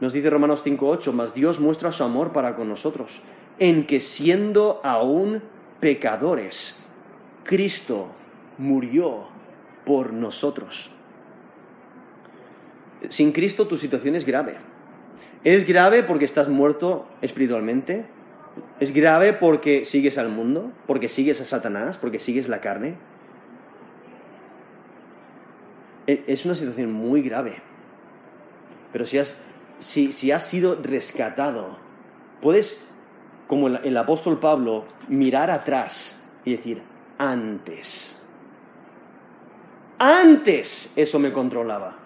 Nos 0.00 0.12
dice 0.12 0.30
Romanos 0.30 0.64
5.8, 0.64 1.12
mas 1.12 1.34
Dios 1.34 1.60
muestra 1.60 1.92
su 1.92 2.02
amor 2.04 2.32
para 2.32 2.56
con 2.56 2.68
nosotros, 2.68 3.22
en 3.58 3.86
que 3.86 4.00
siendo 4.00 4.80
aún 4.82 5.42
pecadores, 5.78 6.80
Cristo 7.44 8.08
murió 8.62 9.24
por 9.84 10.12
nosotros. 10.12 10.92
Sin 13.08 13.32
Cristo 13.32 13.66
tu 13.66 13.76
situación 13.76 14.14
es 14.14 14.24
grave. 14.24 14.56
Es 15.44 15.66
grave 15.66 16.04
porque 16.04 16.24
estás 16.24 16.48
muerto 16.48 17.06
espiritualmente. 17.20 18.06
Es 18.78 18.92
grave 18.92 19.32
porque 19.32 19.84
sigues 19.84 20.18
al 20.18 20.28
mundo, 20.28 20.70
porque 20.86 21.08
sigues 21.08 21.40
a 21.40 21.44
Satanás, 21.44 21.98
porque 21.98 22.18
sigues 22.18 22.48
la 22.48 22.60
carne. 22.60 22.94
E, 26.06 26.22
es 26.26 26.44
una 26.46 26.54
situación 26.54 26.92
muy 26.92 27.22
grave. 27.22 27.54
Pero 28.92 29.04
si 29.04 29.18
has, 29.18 29.42
si, 29.78 30.30
has 30.30 30.46
sido 30.46 30.76
rescatado, 30.76 31.78
puedes, 32.40 32.86
como 33.48 33.68
el 33.68 33.96
apóstol 33.96 34.38
Pablo, 34.38 34.84
mirar 35.08 35.50
atrás 35.50 36.22
y 36.44 36.52
decir, 36.56 36.82
antes. 37.18 38.21
Antes 40.04 40.92
eso 40.96 41.18
me 41.18 41.32
controlaba 41.32 42.02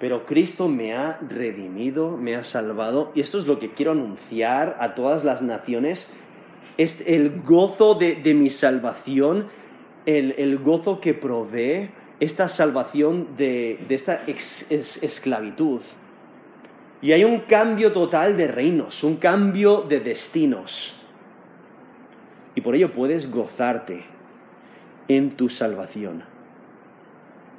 pero 0.00 0.24
Cristo 0.24 0.66
me 0.66 0.94
ha 0.94 1.18
redimido, 1.20 2.16
me 2.16 2.34
ha 2.34 2.42
salvado, 2.42 3.12
y 3.14 3.20
esto 3.20 3.38
es 3.38 3.46
lo 3.46 3.58
que 3.58 3.74
quiero 3.74 3.92
anunciar 3.92 4.78
a 4.80 4.94
todas 4.94 5.24
las 5.24 5.42
naciones, 5.42 6.10
es 6.78 7.02
el 7.06 7.42
gozo 7.42 7.94
de, 7.94 8.34
mi 8.34 8.48
salvación, 8.48 9.48
el, 10.06 10.58
gozo 10.58 11.00
que 11.00 11.12
provee 11.12 11.90
esta 12.18 12.48
salvación 12.48 13.36
de, 13.36 13.84
esta 13.90 14.22
esclavitud. 14.26 15.82
Y 17.02 17.12
hay 17.12 17.24
un 17.24 17.40
cambio 17.40 17.92
total 17.92 18.38
de 18.38 18.48
reinos, 18.48 19.04
un 19.04 19.16
cambio 19.16 19.82
de 19.82 20.00
destinos. 20.00 21.02
Y 22.54 22.62
por 22.62 22.74
ello 22.74 22.90
puedes 22.90 23.30
gozarte 23.30 24.04
en 25.08 25.32
tu 25.32 25.50
salvación. 25.50 26.29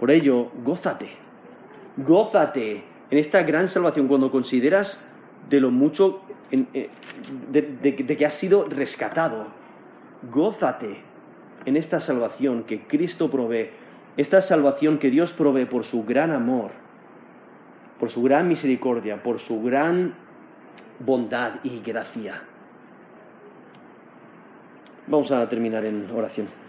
Por 0.02 0.12
ello, 0.12 0.52
gózate 0.66 1.32
gózate 1.98 2.84
en 3.10 3.18
esta 3.18 3.44
gran 3.44 3.68
salvación 3.68 4.08
cuando 4.08 4.32
consideras 4.32 5.08
de 5.50 5.60
lo 5.60 5.72
mucho 5.72 6.22
eh, 6.52 6.90
de, 7.52 8.18
que 8.18 8.26
has 8.26 8.34
sido 8.34 8.66
rescatado. 8.68 9.48
Gózate 10.30 11.02
en 11.66 11.78
esta 11.78 12.00
salvación 12.00 12.64
que 12.64 12.88
Cristo 12.88 13.30
provee, 13.30 13.72
esta 14.18 14.42
salvación 14.42 15.00
que 15.00 15.10
Dios 15.10 15.34
provee 15.34 15.66
por 15.66 15.84
su 15.84 16.04
gran 16.04 16.32
amor, 16.32 16.72
por 18.00 18.10
su 18.10 18.24
gran 18.24 18.48
misericordia, 18.48 19.22
por 19.22 19.40
su 19.40 19.62
gran 19.62 20.16
bondad 21.00 21.56
y 21.64 21.82
gracia. 21.82 22.44
Vamos 25.08 25.32
a 25.32 25.48
terminar 25.50 25.84
en 25.86 26.10
oración. 26.12 26.61